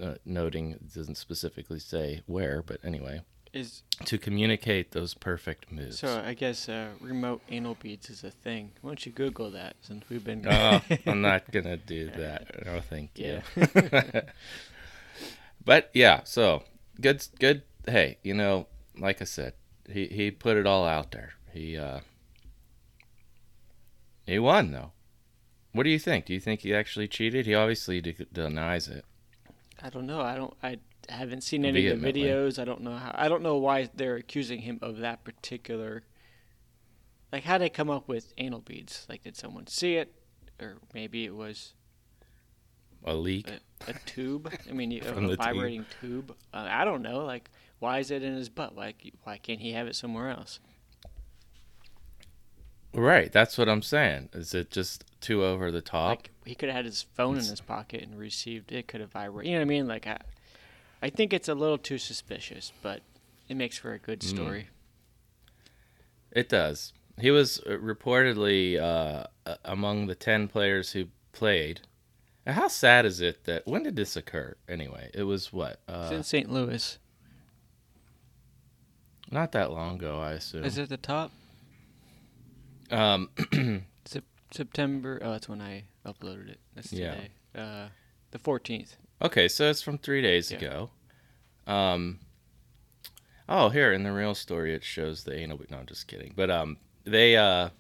uh, 0.01 0.15
noting 0.25 0.71
it 0.71 0.95
doesn't 0.95 1.17
specifically 1.17 1.79
say 1.79 2.23
where, 2.25 2.63
but 2.63 2.79
anyway, 2.83 3.21
Is 3.53 3.83
to 4.07 4.17
communicate 4.17 4.93
those 4.93 5.13
perfect 5.13 5.71
moves. 5.71 5.99
so 5.99 6.23
I 6.25 6.33
guess 6.33 6.67
uh, 6.67 6.89
remote 6.99 7.43
anal 7.51 7.77
beads 7.79 8.09
is 8.09 8.25
a 8.25 8.31
thing. 8.31 8.73
Why 8.81 8.91
don't 8.91 9.05
you 9.05 9.13
Google 9.13 9.51
that 9.51 9.77
since 9.83 10.09
we've 10.09 10.25
been 10.25 10.47
oh, 10.49 10.81
I'm 11.07 11.21
not 11.31 11.51
gonna 11.53 11.77
do 11.77 12.11
that. 12.17 12.65
No, 12.65 12.81
thank 12.81 13.19
you. 13.19 13.43
But 15.65 15.91
yeah, 15.93 16.23
so 16.25 16.63
good, 16.99 17.27
good. 17.39 17.63
Hey, 17.87 18.17
you 18.23 18.33
know, 18.33 18.69
like 18.99 19.21
I 19.21 19.27
said, 19.27 19.53
he 19.91 20.07
he 20.07 20.31
put 20.31 20.57
it 20.57 20.67
all 20.67 20.87
out 20.87 21.11
there. 21.13 21.35
He 21.53 21.77
uh 21.77 22.01
he 24.27 24.39
won 24.39 24.73
though. 24.73 24.93
What 25.73 25.85
do 25.85 25.91
you 25.91 25.99
think? 25.99 26.27
Do 26.27 26.35
you 26.35 26.41
think 26.41 26.61
he 26.61 26.75
actually 26.75 27.09
cheated? 27.09 27.47
He 27.47 27.55
obviously 27.55 28.01
de- 28.01 28.27
denies 28.33 28.89
it. 28.89 29.05
I 29.83 29.91
don't 29.91 30.07
know. 30.07 30.21
I 30.21 30.37
don't. 30.37 30.55
I 30.63 30.79
haven't 31.09 31.43
seen 31.43 31.65
any 31.65 31.87
of 31.87 32.01
the 32.01 32.13
videos. 32.13 32.59
I 32.59 32.65
don't 32.65 32.81
know 32.81 32.97
how. 32.97 33.15
I 33.15 33.29
don't 33.29 33.43
know 33.43 33.57
why 33.57 33.89
they're 33.95 34.17
accusing 34.17 34.61
him 34.63 34.79
of 34.83 34.99
that 34.99 35.25
particular. 35.25 36.03
Like, 37.33 37.45
how 37.45 37.55
would 37.55 37.63
they 37.63 37.69
come 37.69 37.91
up 37.91 38.09
with 38.09 38.33
anal 38.39 38.61
beads? 38.61 39.07
Like, 39.09 39.23
did 39.23 39.37
someone 39.37 39.67
see 39.67 39.97
it, 39.97 40.15
or 40.61 40.79
maybe 40.95 41.25
it 41.25 41.35
was 41.35 41.75
A 43.05 43.15
leak. 43.15 43.49
a, 43.49 43.91
a 43.91 43.95
tube? 44.07 44.53
I 44.69 44.73
mean, 44.73 44.91
you- 44.91 45.03
a 45.07 45.13
the 45.15 45.21
tube. 45.29 45.39
vibrating 45.39 45.87
tube. 46.01 46.35
Uh, 46.53 46.67
I 46.69 46.85
don't 46.85 47.03
know. 47.03 47.25
Like, 47.25 47.51
why 47.79 47.99
is 48.01 48.11
it 48.11 48.23
in 48.23 48.35
his 48.35 48.49
butt? 48.49 48.77
Like, 48.77 49.13
Why 49.23 49.39
can't 49.39 49.61
he 49.61 49.73
have 49.73 49.87
it 49.87 49.95
somewhere 49.97 50.31
else? 50.31 50.59
Right, 52.95 53.31
that's 53.31 53.59
what 53.59 53.69
I'm 53.69 53.83
saying. 53.83 54.31
Is 54.33 54.55
it 54.55 54.71
just 54.71 55.05
too 55.21 55.45
over 55.45 55.71
the 55.71 55.83
top? 55.83 56.09
Like, 56.11 56.31
he 56.45 56.55
could 56.55 56.69
have 56.71 56.77
had 56.77 56.85
his 56.87 57.03
phone 57.03 57.35
in 57.39 57.45
his 57.45 57.61
pocket 57.61 58.03
and 58.03 58.19
received 58.19 58.73
it. 58.73 58.89
Could 58.89 59.01
have 59.01 59.13
vibrated. 59.13 59.51
You 59.51 59.57
know 59.59 59.61
what 59.61 59.67
I 59.67 59.69
mean? 59.69 59.87
Like, 59.87 60.07
I, 60.07 60.19
I 61.03 61.11
think 61.11 61.33
it's 61.33 61.49
a 61.49 61.55
little 61.55 61.79
too 61.79 61.99
suspicious, 61.99 62.73
but 62.83 63.03
it 63.49 63.57
makes 63.57 63.79
for 63.79 63.93
a 63.93 63.99
good 63.99 64.21
Mm. 64.21 64.29
story. 64.29 64.69
It 66.33 66.49
does. 66.49 66.93
He 67.21 67.31
was 67.31 67.59
uh, 67.67 67.71
reportedly 67.73 68.81
uh, 68.81 69.27
among 69.65 70.07
the 70.07 70.15
10 70.15 70.49
players 70.49 70.93
who 70.93 71.07
played. 71.33 71.83
How 72.49 72.69
sad 72.69 73.05
is 73.05 73.21
it 73.21 73.45
that 73.45 73.67
when 73.67 73.83
did 73.83 73.95
this 73.97 74.17
occur 74.17 74.57
anyway? 74.69 75.11
It 75.13 75.25
was 75.25 75.53
what? 75.53 75.81
It's 75.89 76.13
Uh, 76.13 76.15
in 76.15 76.23
St. 76.23 76.51
Louis. 76.51 76.99
not 79.31 79.53
that 79.53 79.71
long 79.71 79.97
ago, 79.97 80.19
I 80.19 80.33
assume. 80.33 80.65
Is 80.65 80.79
it 80.79 80.89
the 80.89 80.97
top? 80.97 81.31
Um, 82.91 83.29
September. 84.51 85.21
Oh, 85.23 85.33
that's 85.33 85.47
when 85.49 85.61
I 85.61 85.85
uploaded 86.07 86.49
it. 86.49 86.59
That's 86.75 86.91
Yeah. 86.91 87.15
today. 87.15 87.29
Uh, 87.55 87.89
the 88.31 88.39
14th. 88.39 88.97
okay, 89.21 89.47
so 89.49 89.69
it's 89.69 89.83
from 89.83 89.99
3 89.99 90.23
days 90.23 90.51
Yeah. 90.51 90.57
ago. 90.59 90.91
Um 91.67 92.21
Oh, 93.51 93.69
here 93.71 93.93
in 93.93 94.03
the 94.05 94.13
real 94.13 94.35
story 94.35 94.75
it 94.75 94.85
shows 94.85 95.25
the 95.25 95.35
anal 95.37 95.61
no, 95.71 95.79
I'm 95.79 95.87
just 95.87 96.07
kidding. 96.07 96.33
But 96.37 96.51
um 96.51 96.79
they 97.05 97.37
uh 97.37 97.71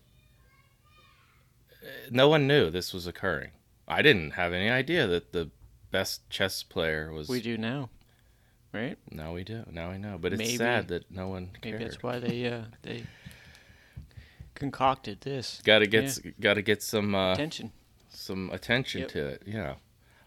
no 2.10 2.28
one 2.28 2.46
knew 2.46 2.68
this 2.70 2.92
was 2.92 3.06
occurring. 3.06 3.52
I 3.88 4.02
didn't 4.02 4.32
have 4.32 4.52
any 4.52 4.68
idea 4.68 5.06
that 5.06 5.32
the 5.32 5.50
best 5.90 6.28
chess 6.30 6.62
player 6.62 7.10
was 7.12 7.28
We 7.28 7.40
do 7.40 7.56
now, 7.56 7.88
right? 8.72 8.98
Now 9.10 9.32
we 9.34 9.42
do. 9.44 9.64
Now 9.70 9.90
we 9.90 9.98
know. 9.98 10.18
But 10.20 10.34
it's 10.34 10.38
Maybe- 10.40 10.56
sad 10.58 10.88
that 10.88 11.10
no 11.10 11.28
one 11.28 11.50
Maybe 11.64 11.78
that's 11.78 12.02
why 12.02 12.18
they 12.18 12.46
uh, 12.46 12.64
they 12.82 13.04
concocted 14.54 15.20
this 15.20 15.60
Got 15.64 15.80
to 15.80 15.86
get 15.86 16.04
s 16.04 16.20
got 16.40 16.54
to 16.54 16.62
get 16.62 16.82
some 16.82 17.14
uh, 17.14 17.32
attention. 17.32 17.72
some 18.08 18.50
attention 18.52 19.02
Yep. 19.02 19.08
to 19.10 19.26
it. 19.26 19.42
Yeah. 19.46 19.74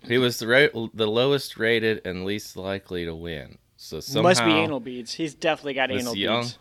He 0.07 0.17
was 0.17 0.39
the 0.39 0.47
ra- 0.47 0.87
the 0.93 1.07
lowest 1.07 1.57
rated 1.57 2.01
and 2.05 2.25
least 2.25 2.57
likely 2.57 3.05
to 3.05 3.13
win. 3.13 3.57
So 3.77 3.99
somehow 3.99 4.29
Must 4.29 4.45
be 4.45 4.51
anal 4.51 4.79
beads. 4.79 5.13
He's 5.13 5.33
definitely 5.35 5.73
got 5.73 5.91
anal 5.91 6.15
young 6.15 6.41
beads. 6.43 6.57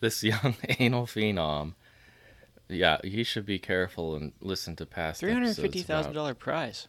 this 0.00 0.22
young 0.24 0.56
anal 0.78 1.06
phenom. 1.06 1.74
Yeah, 2.68 2.98
he 3.02 3.24
should 3.24 3.46
be 3.46 3.58
careful 3.58 4.14
and 4.14 4.32
listen 4.40 4.76
to 4.76 4.86
past 4.86 5.20
Three 5.20 5.32
hundred 5.32 5.56
fifty 5.56 5.82
thousand 5.82 6.12
dollar 6.12 6.34
prize. 6.34 6.88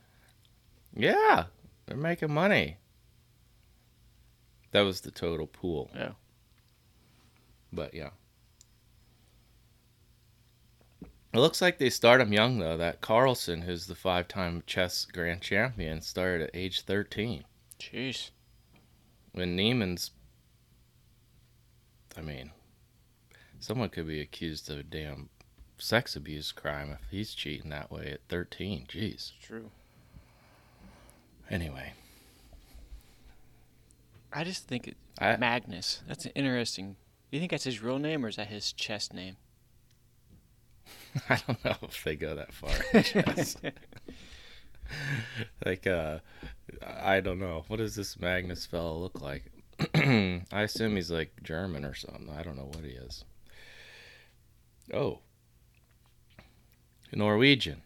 Yeah, 0.94 1.46
they're 1.86 1.98
making 1.98 2.34
money. 2.34 2.78
That 4.72 4.82
was 4.82 5.02
the 5.02 5.12
total 5.12 5.48
pool. 5.48 5.90
Yeah. 5.96 6.12
But 7.72 7.94
yeah. 7.94 8.10
It 11.32 11.38
looks 11.40 11.62
like 11.62 11.78
they 11.78 11.90
start 11.90 12.22
him 12.22 12.34
young 12.34 12.60
though. 12.60 12.78
That 12.78 13.02
Carlsen, 13.02 13.62
who's 13.62 13.86
the 13.88 13.96
five-time 13.96 14.64
chess 14.66 15.06
grand 15.06 15.42
champion, 15.42 16.02
started 16.02 16.46
at 16.46 16.56
age 16.56 16.82
13. 16.82 17.44
Jeez. 17.80 18.32
When 19.32 19.56
Niemann's, 19.56 20.12
I 22.18 22.22
mean, 22.22 22.52
someone 23.60 23.90
could 23.90 24.08
be 24.08 24.22
accused 24.22 24.70
of 24.72 24.80
a 24.80 24.84
damn 24.84 25.30
sex 25.80 26.16
abuse 26.16 26.52
crime 26.52 26.92
if 26.92 27.10
he's 27.10 27.34
cheating 27.34 27.70
that 27.70 27.92
way 27.92 28.12
at 28.14 28.22
13. 28.30 28.86
Jeez. 28.90 29.32
True. 29.42 29.72
Anyway, 31.50 31.94
I 34.32 34.44
just 34.44 34.68
think 34.68 34.88
it, 34.88 34.98
I 35.18 35.36
Magnus. 35.38 36.04
That's 36.08 36.26
an 36.26 36.32
interesting. 36.36 36.96
Do 37.32 37.38
you 37.38 37.40
think 37.40 37.52
that's 37.52 37.64
his 37.64 37.82
real 37.82 37.98
name 37.98 38.24
or 38.24 38.30
is 38.30 38.36
that 38.36 38.48
his 38.48 38.72
chest 38.72 39.14
name? 39.14 39.38
I 41.30 41.40
don't 41.48 41.64
know 41.66 41.76
if 41.82 42.04
they 42.04 42.16
go 42.16 42.36
that 42.36 42.54
far. 42.54 42.70
like, 45.66 45.88
uh, 45.88 46.20
I 46.86 47.20
don't 47.20 47.40
know. 47.40 47.64
What 47.68 47.78
does 47.78 47.96
this 47.96 48.20
Magnus 48.20 48.66
fellow 48.66 48.98
look 48.98 49.22
like? 49.22 49.52
I 49.96 50.62
assume 50.62 50.96
he's 50.96 51.12
like 51.12 51.32
German 51.44 51.86
or 51.86 51.94
something. 51.94 52.30
I 52.30 52.44
don't 52.44 52.58
know 52.58 52.70
what 52.74 52.84
he 52.84 52.92
is. 52.92 53.24
Oh, 54.94 55.20
Norwegian. 57.18 57.82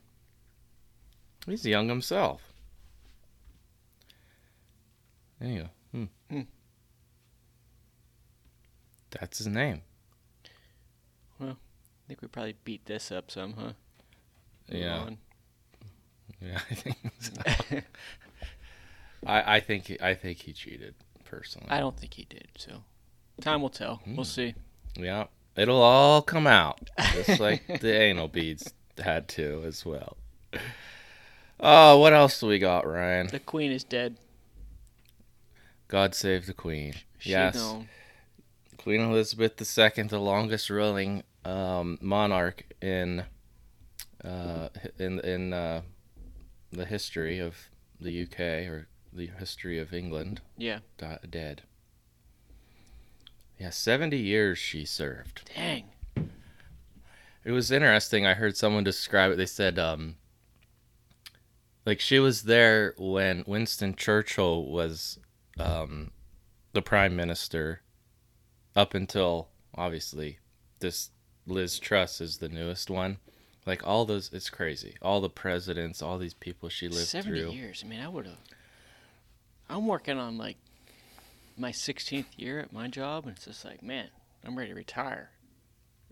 He's 1.46 1.66
young 1.66 1.90
himself. 1.90 2.54
Anyway, 5.42 5.70
hmm. 5.92 6.06
Hmm. 6.30 6.42
That's 9.12 9.40
his 9.40 9.48
name. 9.48 9.82
Well, 11.40 11.52
I 11.52 12.08
think 12.08 12.22
we 12.22 12.28
probably 12.30 12.56
beat 12.64 12.86
this 12.86 13.12
up 13.12 13.30
some, 13.30 13.54
huh? 13.54 13.74
Yeah. 14.70 15.10
Yeah, 16.42 16.60
I 16.70 16.74
think 16.76 16.98
so. 17.20 17.82
I 19.26 19.56
I 19.56 19.60
think 19.62 19.88
he, 19.88 20.02
I 20.02 20.14
think 20.14 20.40
he 20.40 20.52
cheated 20.52 20.94
personally. 21.24 21.70
I 21.70 21.80
don't 21.80 21.98
think 21.98 22.14
he 22.16 22.26
did. 22.26 22.48
So, 22.58 22.84
time 23.40 23.62
will 23.62 23.70
tell. 23.70 23.98
Hmm. 23.98 24.16
We'll 24.16 24.26
see. 24.26 24.54
yeah, 24.98 25.26
it'll 25.56 25.82
all 25.82 26.22
come 26.22 26.48
out 26.48 26.90
just 27.14 27.40
like 27.40 27.66
the 27.80 27.94
anal 28.02 28.28
beads 28.28 28.74
had 29.00 29.28
to 29.30 29.64
as 29.66 29.86
well. 29.86 30.18
Oh, 31.60 32.00
what 32.00 32.14
else 32.14 32.40
do 32.40 32.48
we 32.48 32.60
got, 32.60 32.86
Ryan? 32.86 33.28
The 33.28 33.40
queen 33.40 33.72
is 33.72 33.84
dead. 33.84 34.18
God 35.88 36.16
save 36.16 36.48
the 36.48 36.54
Queen. 36.54 36.96
She 37.20 37.30
yes, 37.30 37.56
gone. 37.56 37.88
Queen 38.78 39.00
Elizabeth 39.00 39.62
II, 39.62 40.04
the 40.06 40.20
longest 40.20 40.70
ruling 40.70 41.22
um, 41.46 42.00
monarch 42.02 42.66
in 42.82 43.26
uh, 44.24 44.70
in 44.98 45.20
in 45.20 45.54
uh, 45.54 45.82
the 46.72 46.86
history 46.86 47.40
of 47.40 47.70
the 48.02 48.24
UK 48.24 48.40
or 48.68 48.88
the 49.14 49.28
history 49.38 49.78
of 49.80 49.94
England. 49.94 50.42
Yeah. 50.58 50.80
di- 50.98 51.20
dead. 51.30 51.62
Yeah, 53.60 53.70
70 53.70 54.18
years 54.18 54.58
she 54.58 54.86
served. 54.86 55.50
Dang. 55.56 55.86
It 57.46 57.52
was 57.52 57.72
interesting. 57.72 58.26
I 58.26 58.34
heard 58.34 58.56
someone 58.56 58.84
describe 58.84 59.32
it. 59.32 59.36
They 59.38 59.46
said, 59.46 59.78
um, 59.78 60.16
like 61.86 62.00
she 62.00 62.20
was 62.20 62.44
there 62.44 62.94
when 62.98 63.44
Winston 63.46 63.96
Churchill 63.96 64.66
was 64.66 65.20
um, 65.60 66.12
the 66.72 66.82
prime 66.82 67.16
minister, 67.16 67.82
up 68.76 68.94
until 68.94 69.50
obviously 69.76 70.40
this 70.80 71.10
Liz 71.46 71.80
Truss 71.80 72.22
is 72.22 72.38
the 72.38 72.50
newest 72.50 72.90
one. 72.90 73.18
Like 73.66 73.86
all 73.86 74.06
those, 74.06 74.30
it's 74.34 74.50
crazy. 74.50 74.96
All 75.02 75.22
the 75.22 75.30
presidents, 75.30 76.02
all 76.02 76.18
these 76.18 76.34
people 76.34 76.70
she 76.70 76.88
lived 76.88 77.08
70 77.08 77.42
through. 77.42 77.52
years. 77.52 77.84
I 77.86 77.88
mean, 77.88 78.02
I 78.02 78.08
would 78.08 78.26
have. 78.26 78.38
I'm 79.70 79.88
working 79.88 80.18
on 80.18 80.38
like 80.38 80.58
my 81.58 81.72
16th 81.72 82.26
year 82.38 82.60
at 82.60 82.74
my 82.74 82.88
job, 82.88 83.26
and 83.26 83.36
it's 83.36 83.46
just 83.46 83.64
like, 83.64 83.82
man, 83.82 84.08
I'm 84.46 84.58
ready 84.58 84.72
to 84.72 84.76
retire. 84.76 85.32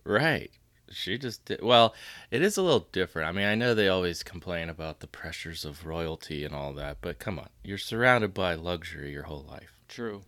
Right. 0.04 0.52
She 0.92 1.18
just 1.18 1.46
did. 1.46 1.62
Well, 1.62 1.94
it 2.30 2.42
is 2.42 2.58
a 2.58 2.62
little 2.62 2.88
different. 2.92 3.30
I 3.30 3.32
mean, 3.32 3.46
I 3.46 3.56
know 3.56 3.74
they 3.74 3.88
always 3.88 4.24
complain 4.24 4.70
about 4.70 5.00
the 5.00 5.08
pressures 5.08 5.66
of 5.66 5.86
royalty 5.86 6.44
and 6.46 6.54
all 6.54 6.74
that, 6.74 6.98
but 7.02 7.20
come 7.20 7.40
on. 7.40 7.50
You're 7.64 7.78
surrounded 7.78 8.34
by 8.34 8.56
luxury 8.56 9.12
your 9.12 9.24
whole 9.24 9.46
life. 9.50 9.80
True. 9.88 10.24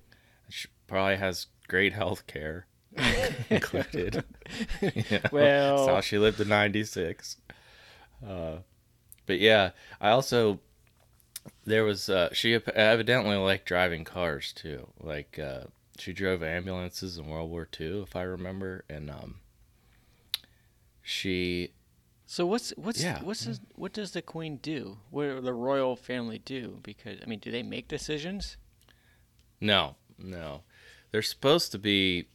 She 0.49 0.67
probably 0.87 1.17
has 1.17 1.47
great 1.67 1.93
health 1.93 2.27
care 2.27 2.67
included. 3.49 4.23
Know, 4.81 5.19
Well- 5.31 5.77
that's 5.77 5.89
how 5.89 6.01
she 6.01 6.17
lived 6.17 6.37
to 6.37 6.45
96. 6.45 7.37
Uh, 8.27 8.57
but 9.25 9.39
yeah, 9.39 9.71
I 9.99 10.09
also 10.09 10.59
there 11.65 11.83
was 11.83 12.09
uh, 12.09 12.29
she 12.33 12.53
evidently 12.55 13.35
liked 13.35 13.65
driving 13.65 14.03
cars 14.03 14.53
too. 14.53 14.87
Like 14.99 15.39
uh, 15.39 15.65
she 15.97 16.13
drove 16.13 16.43
ambulances 16.43 17.17
in 17.17 17.27
World 17.27 17.49
War 17.49 17.67
II, 17.79 18.01
if 18.03 18.15
I 18.15 18.23
remember, 18.23 18.83
and 18.89 19.09
um, 19.09 19.35
she 21.03 21.73
So 22.25 22.45
what's 22.45 22.71
what's 22.71 23.03
Yeah. 23.03 23.21
what's 23.21 23.47
what 23.75 23.93
does 23.93 24.11
the 24.11 24.21
queen 24.21 24.57
do? 24.57 24.97
What 25.11 25.43
the 25.43 25.53
royal 25.53 25.95
family 25.95 26.39
do? 26.39 26.79
Because 26.81 27.19
I 27.21 27.25
mean, 27.27 27.39
do 27.39 27.51
they 27.51 27.61
make 27.61 27.87
decisions? 27.87 28.57
No, 29.59 29.97
no. 30.17 30.63
They're 31.11 31.21
supposed 31.21 31.71
to 31.73 31.77
be 31.77 32.29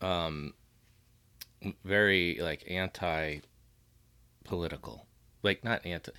um 0.00 0.54
very 1.84 2.38
like 2.40 2.64
anti 2.68 3.40
political. 4.44 5.06
Like 5.42 5.62
not 5.62 5.84
anti 5.86 6.10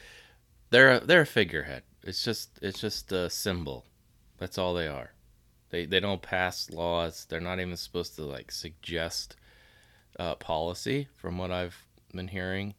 they're 0.70 0.92
a, 0.92 1.00
they're 1.00 1.22
a 1.22 1.26
figurehead. 1.26 1.84
It's 2.04 2.24
just 2.24 2.60
it's 2.62 2.80
just 2.80 3.12
a 3.12 3.30
symbol. 3.30 3.86
That's 4.38 4.58
all 4.58 4.74
they 4.74 4.88
are. 4.88 5.12
They 5.72 5.86
they 5.86 6.00
don't 6.00 6.22
pass 6.22 6.70
laws. 6.70 7.26
They're 7.28 7.40
not 7.42 7.60
even 7.60 7.76
supposed 7.76 8.16
to 8.16 8.24
like 8.24 8.52
suggest 8.52 9.36
uh, 10.20 10.36
policy 10.36 11.08
from 11.16 11.38
what 11.38 11.52
I've 11.52 11.85
been 12.16 12.30
hearing. 12.30 12.74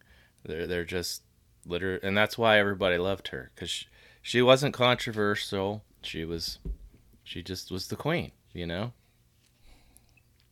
They're 0.44 0.66
they're 0.66 0.84
just 0.84 1.22
liter 1.64 1.96
and 1.96 2.16
that's 2.16 2.38
why 2.38 2.58
everybody 2.58 2.96
loved 2.98 3.28
her 3.28 3.50
cuz 3.56 3.68
she, 3.70 3.86
she 4.22 4.42
wasn't 4.42 4.72
controversial. 4.74 5.84
She 6.02 6.24
was 6.24 6.58
she 7.24 7.42
just 7.42 7.70
was 7.70 7.88
the 7.88 7.96
queen, 7.96 8.32
you 8.52 8.66
know? 8.66 8.92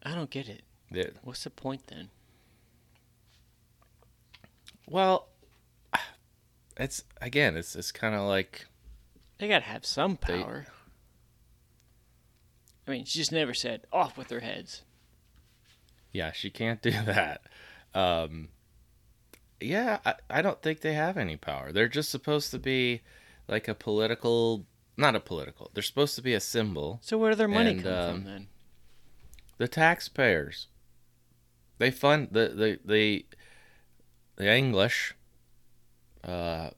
I 0.02 0.14
don't 0.14 0.30
get 0.30 0.48
it. 0.48 0.64
What's 1.22 1.44
the 1.44 1.50
point 1.50 1.86
then? 1.88 2.10
well, 4.86 5.28
it's 6.76 7.04
again, 7.20 7.56
it's 7.56 7.74
it's 7.76 7.92
kind 7.92 8.14
of 8.14 8.22
like 8.22 8.66
They 9.38 9.48
gotta 9.48 9.64
have 9.64 9.86
some 9.86 10.18
They- 10.26 10.42
power. 10.42 10.66
I 12.86 12.90
mean, 12.90 13.04
she 13.06 13.18
just 13.18 13.32
never 13.32 13.54
said 13.54 13.86
off 13.92 14.18
with 14.18 14.28
their 14.28 14.40
heads. 14.40 14.82
yeah, 16.12 16.32
she 16.32 16.50
can't 16.50 16.82
do 16.82 16.90
that. 17.04 17.42
Um 17.94 18.48
yeah, 19.60 19.98
I, 20.04 20.14
I 20.30 20.42
don't 20.42 20.60
think 20.62 20.80
they 20.80 20.94
have 20.94 21.16
any 21.16 21.36
power. 21.36 21.72
They're 21.72 21.88
just 21.88 22.10
supposed 22.10 22.50
to 22.50 22.58
be 22.58 23.02
like 23.48 23.68
a 23.68 23.74
political 23.74 24.66
not 24.96 25.16
a 25.16 25.20
political. 25.20 25.70
They're 25.74 25.82
supposed 25.82 26.14
to 26.16 26.22
be 26.22 26.34
a 26.34 26.40
symbol. 26.40 27.00
So 27.02 27.18
where 27.18 27.30
do 27.32 27.36
their 27.36 27.48
money 27.48 27.70
And, 27.70 27.82
come 27.82 27.92
um, 27.92 28.10
from 28.14 28.24
then? 28.24 28.46
The 29.58 29.66
taxpayers. 29.68 30.68
They 31.78 31.90
fund 31.90 32.28
the 32.32 32.48
the 32.48 32.78
the, 32.84 33.26
the 34.36 34.54
English 34.54 35.14
uh 36.22 36.70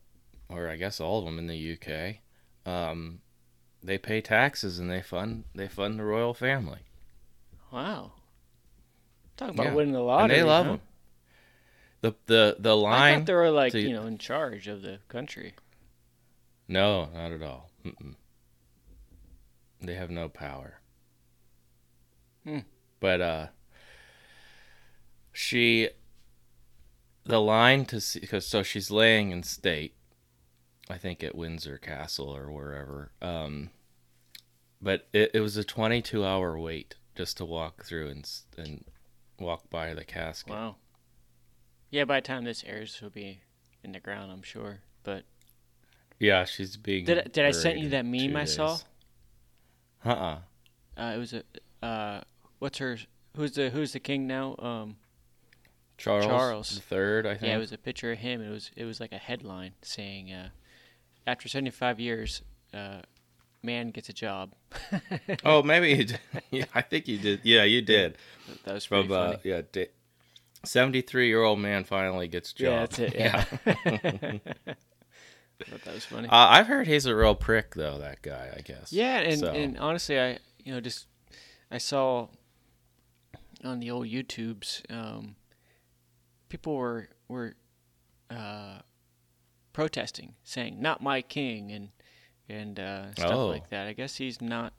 or 0.48 0.68
I 0.68 0.76
guess 0.76 1.00
all 1.00 1.18
of 1.20 1.24
them 1.26 1.38
in 1.38 1.46
the 1.46 1.72
UK. 1.78 2.16
Um 2.70 3.20
they 3.82 3.98
pay 3.98 4.20
taxes 4.20 4.78
and 4.78 4.90
they 4.90 5.02
fund 5.02 5.44
they 5.54 5.68
fund 5.68 5.98
the 5.98 6.04
royal 6.04 6.34
family. 6.34 6.80
Wow. 7.70 8.12
Talk 9.36 9.50
about 9.50 9.66
Yeah. 9.66 9.74
winning 9.74 9.92
the 9.92 10.00
lottery. 10.00 10.24
and 10.24 10.32
they 10.32 10.42
love 10.42 10.66
huh? 10.66 10.72
them. 10.72 10.80
The 12.10 12.14
the 12.26 12.56
the 12.60 12.76
line. 12.76 13.14
I 13.14 13.16
thought 13.16 13.26
they 13.26 13.34
were 13.34 13.50
like 13.50 13.72
to- 13.72 13.80
you 13.80 13.92
know 13.94 14.06
in 14.06 14.18
charge 14.18 14.68
of 14.68 14.82
the 14.82 14.98
country. 15.08 15.54
No, 16.68 17.08
not 17.14 17.32
at 17.32 17.42
all. 17.42 17.70
Mm-mm. 17.84 18.14
They 19.80 19.94
have 19.94 20.10
no 20.10 20.28
power. 20.28 20.80
Hmm. 22.44 22.60
But 23.00 23.20
uh, 23.20 23.46
she, 25.32 25.88
the 27.24 27.40
line 27.40 27.84
to 27.86 28.00
see, 28.00 28.20
because 28.20 28.46
so 28.46 28.62
she's 28.62 28.90
laying 28.90 29.30
in 29.30 29.42
state, 29.42 29.94
I 30.88 30.96
think 30.96 31.22
at 31.22 31.34
Windsor 31.34 31.78
Castle 31.78 32.34
or 32.34 32.50
wherever. 32.50 33.12
Um, 33.20 33.70
but 34.80 35.08
it, 35.12 35.32
it 35.34 35.40
was 35.40 35.56
a 35.56 35.64
22 35.64 36.24
hour 36.24 36.58
wait 36.58 36.94
just 37.14 37.36
to 37.38 37.44
walk 37.44 37.84
through 37.84 38.08
and 38.08 38.30
and 38.56 38.84
walk 39.38 39.68
by 39.70 39.94
the 39.94 40.04
casket. 40.04 40.52
Wow. 40.52 40.76
Yeah, 41.96 42.04
by 42.04 42.20
the 42.20 42.26
time 42.26 42.44
this 42.44 42.62
airs, 42.66 42.94
she'll 42.94 43.08
be 43.08 43.40
in 43.82 43.92
the 43.92 44.00
ground, 44.00 44.30
I'm 44.30 44.42
sure. 44.42 44.80
But 45.02 45.24
Yeah, 46.18 46.44
she's 46.44 46.76
being. 46.76 47.06
did 47.06 47.18
I, 47.20 47.22
did 47.22 47.46
I 47.46 47.52
send 47.52 47.80
you 47.80 47.88
that 47.88 48.04
meme 48.04 48.36
I 48.36 48.44
saw? 48.44 48.76
Uh-uh. 50.04 50.40
Uh, 50.94 51.12
it 51.14 51.16
was 51.16 51.32
a 51.32 51.42
uh, 51.82 52.20
what's 52.58 52.76
her? 52.76 52.98
Who's 53.34 53.52
the 53.52 53.70
who's 53.70 53.94
the 53.94 54.00
king 54.00 54.26
now? 54.26 54.56
Um, 54.58 54.96
Charles, 55.96 56.26
Charles. 56.26 56.74
the 56.74 56.82
third, 56.82 57.26
I 57.26 57.30
think. 57.30 57.44
Yeah, 57.44 57.56
it 57.56 57.60
was 57.60 57.72
a 57.72 57.78
picture 57.78 58.12
of 58.12 58.18
him. 58.18 58.42
It 58.42 58.50
was 58.50 58.70
it 58.76 58.84
was 58.84 59.00
like 59.00 59.12
a 59.12 59.18
headline 59.18 59.72
saying, 59.80 60.30
uh, 60.30 60.50
"After 61.26 61.48
75 61.48 61.98
years, 61.98 62.42
uh, 62.74 63.00
man 63.62 63.88
gets 63.88 64.10
a 64.10 64.12
job." 64.12 64.52
oh, 65.46 65.62
maybe 65.62 65.88
you 65.96 66.04
did. 66.04 66.20
yeah, 66.50 66.64
I 66.74 66.82
think 66.82 67.08
you 67.08 67.16
did. 67.16 67.40
Yeah, 67.42 67.64
you 67.64 67.80
did. 67.80 68.18
that 68.64 68.74
was 68.74 68.86
pretty 68.86 69.08
From 69.08 69.16
uh, 69.16 69.36
yeah, 69.44 69.62
da- 69.72 69.88
seventy-three-year-old 70.66 71.58
man 71.58 71.84
finally 71.84 72.28
gets 72.28 72.52
job. 72.52 72.66
Yeah, 72.66 72.78
that's 72.80 72.98
it. 72.98 73.14
Yeah. 73.14 73.44
Thought 75.70 75.84
that 75.84 75.94
was 75.94 76.04
funny. 76.04 76.28
uh, 76.28 76.34
I've 76.36 76.66
heard 76.66 76.86
he's 76.86 77.06
a 77.06 77.16
real 77.16 77.34
prick, 77.34 77.74
though. 77.74 77.98
That 77.98 78.20
guy, 78.20 78.52
I 78.56 78.60
guess. 78.60 78.92
Yeah, 78.92 79.18
and, 79.20 79.40
So- 79.40 79.52
and 79.52 79.78
honestly, 79.78 80.20
I 80.20 80.38
you 80.62 80.72
know 80.74 80.80
just 80.80 81.06
I 81.70 81.78
saw 81.78 82.28
on 83.64 83.80
the 83.80 83.90
old 83.90 84.06
YouTubes, 84.06 84.82
um, 84.92 85.36
people 86.50 86.74
were 86.76 87.08
were 87.28 87.54
uh, 88.30 88.80
protesting, 89.72 90.34
saying 90.44 90.80
"Not 90.82 91.02
my 91.02 91.22
king" 91.22 91.72
and 91.72 91.88
and 92.50 92.78
uh, 92.78 93.12
stuff 93.12 93.32
Oh. 93.32 93.46
like 93.46 93.70
that. 93.70 93.86
I 93.86 93.94
guess 93.94 94.16
he's 94.16 94.42
not 94.42 94.74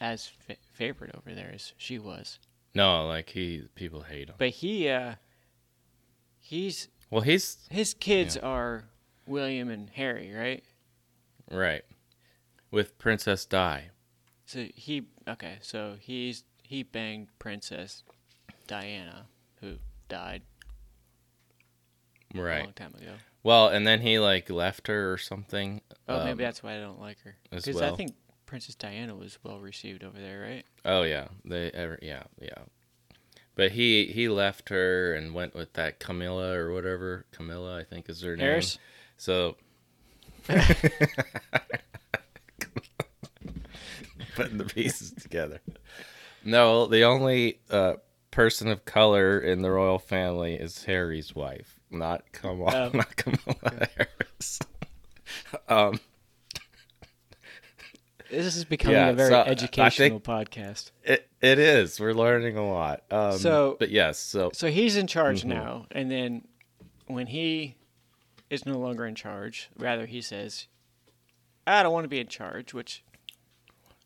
as 0.00 0.26
fa- 0.28 0.56
favorite 0.72 1.14
over 1.14 1.34
there 1.34 1.50
as 1.54 1.72
she 1.76 1.98
was, 1.98 2.38
No, 2.78 3.08
like 3.08 3.30
he, 3.30 3.64
people 3.74 4.02
hate 4.02 4.28
him. 4.28 4.36
but 4.38 4.50
he 4.50 4.88
uh, 4.88 5.14
he's 6.38 6.86
Well, 7.10 7.22
he's 7.22 7.66
his 7.70 7.92
kids 7.92 8.36
are 8.36 8.84
William 9.26 9.68
and 9.68 9.90
Harry, 9.90 10.32
right? 10.32 10.62
right 11.50 11.82
with 12.70 12.96
Princess 12.98 13.44
Di. 13.46 13.90
So 14.46 14.66
he 14.74 15.08
okay, 15.26 15.58
so 15.60 15.96
he's 15.98 16.44
he 16.62 16.84
banged 16.84 17.28
Princess 17.40 18.04
Diana, 18.68 19.26
who 19.60 19.78
died 20.08 20.42
a 22.32 22.40
Right. 22.40 22.62
long 22.62 22.72
time 22.74 22.94
ago. 22.94 23.14
Well, 23.42 23.68
and 23.68 23.86
then 23.86 24.02
he 24.02 24.20
like 24.20 24.50
left 24.50 24.86
her 24.86 25.12
or 25.12 25.18
something. 25.18 25.80
Oh, 26.08 26.18
um, 26.18 26.24
maybe 26.26 26.44
that's 26.44 26.62
why 26.62 26.76
I 26.76 26.80
don't 26.80 27.00
like 27.00 27.18
her. 27.24 27.34
Because 27.50 27.68
I 27.68 27.72
well. 27.72 27.96
think 27.96 28.14
Princess 28.48 28.74
Diana 28.74 29.14
was 29.14 29.38
well 29.44 29.60
received 29.60 30.02
over 30.02 30.18
there, 30.18 30.40
right? 30.40 30.64
Oh 30.84 31.02
yeah, 31.02 31.28
they 31.44 31.70
ever 31.70 31.98
yeah 32.00 32.22
yeah. 32.40 32.62
But 33.54 33.72
he 33.72 34.06
he 34.06 34.28
left 34.28 34.70
her 34.70 35.12
and 35.12 35.34
went 35.34 35.54
with 35.54 35.74
that 35.74 36.00
Camilla 36.00 36.54
or 36.54 36.72
whatever 36.72 37.26
Camilla 37.30 37.78
I 37.78 37.84
think 37.84 38.08
is 38.08 38.22
her 38.22 38.36
name. 38.36 38.46
Harris. 38.46 38.78
So 39.18 39.56
putting 44.34 44.56
the 44.58 44.64
pieces 44.64 45.12
together. 45.12 45.60
No, 46.42 46.86
the 46.86 47.02
only 47.02 47.60
uh, 47.70 47.94
person 48.30 48.68
of 48.68 48.84
color 48.86 49.38
in 49.38 49.60
the 49.60 49.70
royal 49.70 49.98
family 49.98 50.54
is 50.54 50.84
Harry's 50.84 51.34
wife, 51.34 51.78
not 51.90 52.32
Kamala, 52.32 52.86
Oh. 52.86 52.90
not 52.96 53.14
Kamala 53.16 53.88
Harris. 53.96 54.58
um, 55.68 56.00
This 58.30 58.56
is 58.56 58.64
becoming 58.64 58.96
Yeah, 58.96 59.08
a 59.08 59.12
very 59.14 59.30
so, 59.30 59.40
educational 59.42 60.20
podcast. 60.20 60.90
it 61.04 61.28
it 61.40 61.58
is. 61.58 61.98
We're 61.98 62.12
learning 62.12 62.56
a 62.56 62.68
lot. 62.68 63.02
Um, 63.10 63.38
So- 63.38 63.76
but 63.78 63.90
yes, 63.90 64.18
so 64.18 64.50
So 64.52 64.68
he's 64.70 64.96
in 64.96 65.06
charge 65.06 65.40
Mm-hmm. 65.40 65.48
now, 65.50 65.86
and 65.90 66.10
then 66.10 66.46
when 67.06 67.28
he 67.28 67.76
is 68.50 68.66
no 68.66 68.78
longer 68.78 69.06
in 69.06 69.14
charge, 69.14 69.70
rather 69.76 70.06
he 70.06 70.20
says, 70.20 70.66
"I 71.66 71.82
don't 71.82 71.92
want 71.92 72.04
to 72.04 72.08
be 72.08 72.20
in 72.20 72.28
charge." 72.28 72.74
Which, 72.74 73.02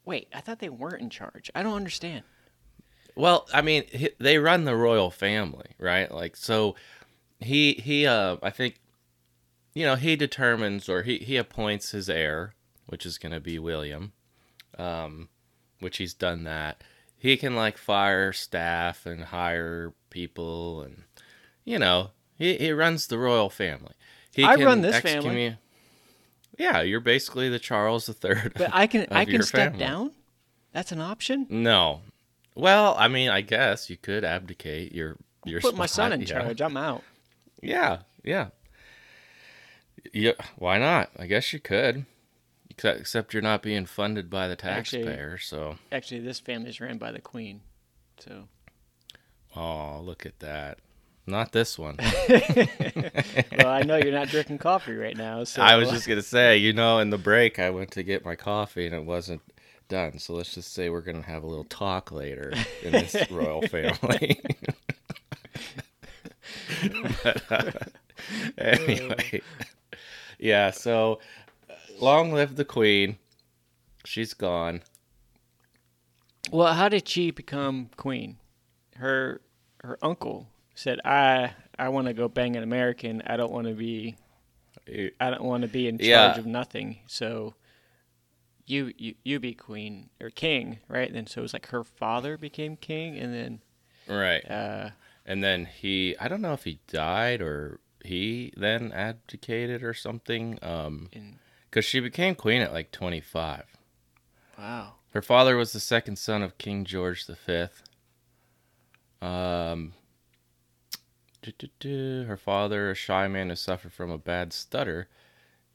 wait, 0.04 0.28
I 0.34 0.40
thought 0.40 0.58
they 0.60 0.68
weren't 0.68 1.00
in 1.02 1.10
charge. 1.10 1.50
I 1.54 1.62
don't 1.62 1.74
understand. 1.74 2.24
Well, 3.14 3.46
I 3.52 3.60
mean, 3.60 3.84
he, 3.90 4.10
they 4.18 4.38
run 4.38 4.64
the 4.64 4.76
royal 4.76 5.10
family, 5.10 5.72
right? 5.78 6.10
Like, 6.10 6.36
so 6.36 6.74
he 7.40 7.74
he 7.74 8.06
uh, 8.06 8.36
I 8.42 8.50
think, 8.50 8.76
you 9.74 9.84
know, 9.84 9.96
he 9.96 10.16
determines 10.16 10.88
or 10.88 11.02
he 11.02 11.18
he 11.18 11.36
appoints 11.36 11.90
his 11.90 12.08
heir, 12.08 12.54
which 12.86 13.06
is 13.06 13.18
going 13.18 13.32
to 13.32 13.40
be 13.40 13.58
William, 13.58 14.12
um, 14.78 15.28
which 15.80 15.98
he's 15.98 16.14
done 16.14 16.44
that. 16.44 16.82
He 17.16 17.36
can 17.36 17.54
like 17.54 17.78
fire 17.78 18.32
staff 18.32 19.06
and 19.06 19.24
hire 19.24 19.92
people, 20.10 20.82
and 20.82 21.04
you 21.64 21.78
know, 21.78 22.10
he 22.36 22.56
he 22.56 22.72
runs 22.72 23.06
the 23.06 23.18
royal 23.18 23.50
family. 23.50 23.94
He 24.34 24.44
I 24.44 24.56
can 24.56 24.64
run 24.64 24.80
this 24.80 25.00
family. 25.00 25.56
Yeah, 26.58 26.82
you're 26.82 27.00
basically 27.00 27.48
the 27.48 27.58
Charles 27.58 28.08
III. 28.08 28.50
But 28.56 28.70
I 28.72 28.86
can 28.86 29.06
I 29.10 29.24
can 29.24 29.42
step 29.42 29.72
family. 29.72 29.78
down. 29.78 30.12
That's 30.72 30.92
an 30.92 31.00
option. 31.00 31.46
No. 31.48 32.00
Well, 32.54 32.94
I 32.98 33.08
mean, 33.08 33.30
I 33.30 33.40
guess 33.40 33.88
you 33.88 33.96
could 33.96 34.24
abdicate 34.24 34.92
your 34.92 35.16
your 35.44 35.60
Put 35.60 35.76
my 35.76 35.86
son 35.86 36.12
in 36.12 36.20
yeah. 36.20 36.26
charge. 36.26 36.60
I'm 36.60 36.76
out. 36.76 37.02
Yeah, 37.62 37.98
yeah. 38.24 38.48
Yeah, 40.12 40.32
why 40.56 40.78
not? 40.78 41.10
I 41.18 41.26
guess 41.26 41.52
you 41.52 41.60
could. 41.60 42.06
Except, 42.78 43.32
you're 43.32 43.42
not 43.42 43.62
being 43.62 43.86
funded 43.86 44.30
by 44.30 44.48
the 44.48 44.56
Actually- 44.64 45.04
taxpayer, 45.04 45.38
so 45.38 45.76
Actually, 45.90 46.20
this 46.20 46.40
family's 46.40 46.80
ran 46.80 46.98
by 46.98 47.12
the 47.12 47.20
queen. 47.20 47.60
So 48.18 48.48
oh, 49.56 50.00
look 50.02 50.24
at 50.26 50.38
that. 50.40 50.78
Not 51.26 51.52
this 51.52 51.78
one. 51.78 51.96
well, 53.58 53.68
I 53.68 53.82
know 53.82 53.96
you're 53.96 54.12
not 54.12 54.28
drinking 54.28 54.58
coffee 54.58 54.94
right 54.94 55.16
now. 55.16 55.44
So 55.44 55.62
I 55.62 55.76
was 55.76 55.88
just 55.90 56.08
gonna 56.08 56.20
say, 56.22 56.56
you 56.56 56.72
know, 56.72 56.98
in 56.98 57.10
the 57.10 57.18
break, 57.18 57.60
I 57.60 57.70
went 57.70 57.92
to 57.92 58.02
get 58.02 58.24
my 58.24 58.34
coffee 58.34 58.86
and 58.86 58.94
it 58.94 59.04
wasn't 59.04 59.40
done. 59.88 60.18
So 60.18 60.34
let's 60.34 60.54
just 60.54 60.72
say 60.74 60.90
we're 60.90 61.00
gonna 61.00 61.22
have 61.22 61.44
a 61.44 61.46
little 61.46 61.64
talk 61.64 62.10
later 62.10 62.52
in 62.82 62.92
this 62.92 63.14
royal 63.30 63.62
family. 63.68 64.40
but, 67.22 67.42
uh, 67.50 67.70
anyway, 68.58 69.42
yeah. 70.40 70.72
So 70.72 71.20
long 72.02 72.32
live 72.32 72.56
the 72.56 72.64
queen. 72.64 73.16
She's 74.04 74.34
gone. 74.34 74.82
Well, 76.50 76.74
how 76.74 76.88
did 76.88 77.08
she 77.08 77.30
become 77.30 77.90
queen? 77.96 78.38
Her 78.96 79.40
her 79.82 79.98
uncle 80.02 80.48
said, 80.74 81.00
"I 81.04 81.54
I 81.78 81.88
want 81.88 82.08
to 82.08 82.12
go 82.12 82.28
bang 82.28 82.56
an 82.56 82.62
American. 82.62 83.22
I 83.26 83.36
don't 83.36 83.52
want 83.52 83.68
to 83.68 83.74
be 83.74 84.16
I 85.20 85.30
don't 85.30 85.44
want 85.44 85.62
to 85.62 85.68
be 85.68 85.86
in 85.86 85.98
charge 85.98 86.08
Yeah. 86.08 86.38
of 86.38 86.46
nothing." 86.46 86.98
So 87.06 87.54
you, 88.66 88.92
you 88.98 89.14
you 89.24 89.40
be 89.40 89.54
queen 89.54 90.10
or 90.20 90.30
king, 90.30 90.80
right? 90.88 91.12
Then 91.12 91.26
so 91.26 91.40
it 91.40 91.42
was 91.42 91.52
like 91.52 91.68
her 91.68 91.84
father 91.84 92.36
became 92.36 92.76
king, 92.76 93.16
and 93.18 93.32
then 93.32 93.60
Right. 94.08 94.48
uh, 94.50 94.90
And 95.24 95.42
then 95.44 95.66
he, 95.66 96.16
I 96.18 96.26
don't 96.26 96.42
know 96.42 96.52
if 96.54 96.64
he 96.64 96.80
died 96.88 97.40
or 97.40 97.78
he 98.04 98.52
then 98.56 98.90
abdicated 98.92 99.84
or 99.84 99.94
something. 99.94 100.58
Um, 100.62 101.08
in 101.12 101.38
because 101.72 101.86
she 101.86 102.00
became 102.00 102.34
queen 102.34 102.60
at 102.60 102.70
like 102.70 102.92
25. 102.92 103.64
wow, 104.58 104.92
Her 105.14 105.22
father 105.22 105.56
was 105.56 105.72
the 105.72 105.80
second 105.80 106.16
son 106.16 106.42
of 106.42 106.58
King 106.58 106.84
George 106.84 107.26
V. 107.26 107.68
Um, 109.22 109.94
her 111.82 112.36
father, 112.36 112.90
a 112.90 112.94
shy 112.94 113.26
man 113.26 113.48
who 113.48 113.56
suffered 113.56 113.94
from 113.94 114.10
a 114.10 114.18
bad 114.18 114.52
stutter, 114.52 115.08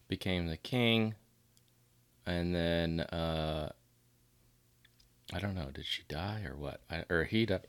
became 0.07 0.45
the 0.45 0.57
king. 0.57 1.15
And 2.27 2.53
then, 2.53 2.99
uh, 2.99 3.71
I 5.33 5.39
don't 5.39 5.55
know, 5.55 5.71
did 5.73 5.85
she 5.85 6.03
die 6.07 6.43
or 6.47 6.55
what? 6.55 6.81
I, 6.91 7.05
or 7.09 7.23
he 7.23 7.47
died. 7.47 7.65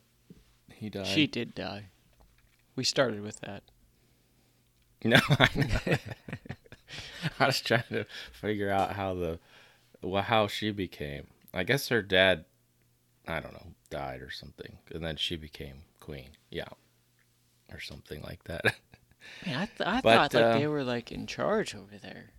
He 0.71 0.91
died. 0.91 1.07
she 1.07 1.27
did 1.27 1.55
die. 1.55 1.87
We 2.77 2.85
started 2.85 3.23
with 3.23 3.41
that. 3.41 3.63
No, 5.05 5.21
I 7.41 7.47
was 7.47 7.61
trying 7.61 7.85
to 7.91 8.07
figure 8.33 8.71
out 8.71 8.93
how 8.97 9.15
the 9.15 9.39
well, 10.03 10.23
how 10.23 10.47
she 10.47 10.71
became. 10.71 11.29
I 11.55 11.65
guess 11.65 11.89
her 11.89 12.03
dad, 12.03 12.45
I 13.27 13.41
don't 13.41 13.53
know, 13.55 13.75
died 13.91 14.23
or 14.23 14.31
something, 14.31 14.79
and 14.93 15.05
then 15.05 15.17
she 15.17 15.37
became 15.37 15.85
queen. 16.01 16.31
Yeah, 16.51 16.69
or 17.73 17.81
something 17.81 18.23
like 18.23 18.45
that. 18.45 18.77
Man, 19.45 19.57
I, 19.57 19.67
th- 19.67 19.81
I 19.89 20.01
But, 20.01 20.11
thought 20.13 20.33
like 20.35 20.51
they 20.53 20.67
um, 20.67 20.69
were 20.69 20.85
like 20.85 21.11
in 21.11 21.27
charge 21.27 21.75
over 21.75 21.99
there. 21.99 22.35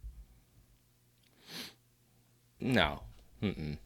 no, 2.60 3.04
Mm-mm. 3.42 3.78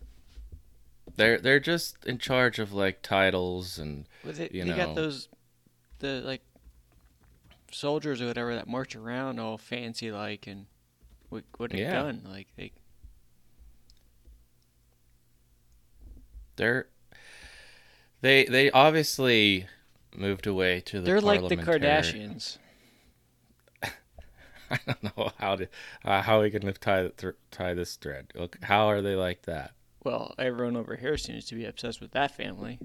they're 1.16 1.40
they're 1.40 1.60
just 1.60 2.04
in 2.06 2.18
charge 2.18 2.60
of 2.60 2.74
like 2.74 3.02
titles 3.02 3.78
and 3.78 4.06
Was 4.24 4.40
it? 4.40 4.56
you 4.66 4.66
You, 4.66 4.74
got 4.74 4.96
those, 4.96 5.28
the 6.00 6.22
like 6.22 6.44
soldiers 7.74 8.22
or 8.22 8.28
whatever 8.28 8.56
that 8.56 8.68
march 8.68 8.96
around 8.96 9.40
all 9.40 9.58
fancy 9.58 10.12
like 10.12 10.48
and 10.48 10.66
what 11.58 11.74
a 11.74 11.78
Yeah. 11.78 11.92
gun 11.92 12.22
like 12.30 12.48
they. 12.56 12.72
they're 16.56 16.88
they 18.22 18.46
they 18.46 18.72
obviously 18.72 19.68
moved 20.16 20.48
away 20.48 20.80
to 20.82 21.00
the. 21.00 21.06
They're 21.06 21.22
like 21.22 21.48
the 21.50 21.58
Kardashians. 21.58 22.58
I 23.84 24.80
don't 24.86 25.18
know 25.18 25.32
how 25.38 25.56
to 25.58 25.68
uh, 26.06 26.22
how 26.22 26.42
we 26.42 26.50
gonna 26.50 26.74
tie 26.74 27.10
th- 27.18 27.36
tie 27.52 27.74
this 27.74 27.96
thread. 27.96 28.28
Look, 28.36 28.58
How 28.64 28.88
are 28.88 29.02
they 29.02 29.16
like 29.16 29.44
that? 29.44 29.72
Well, 30.04 30.36
everyone 30.38 30.76
over 30.76 30.96
here 30.96 31.18
seems 31.18 31.46
to 31.46 31.56
be 31.56 31.66
obsessed 31.66 32.02
with 32.02 32.12
that 32.12 32.36
family. 32.36 32.80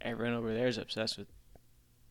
Everyone 0.00 0.34
over 0.36 0.52
there 0.54 0.68
is 0.68 0.78
obsessed 0.78 1.18
with 1.18 1.28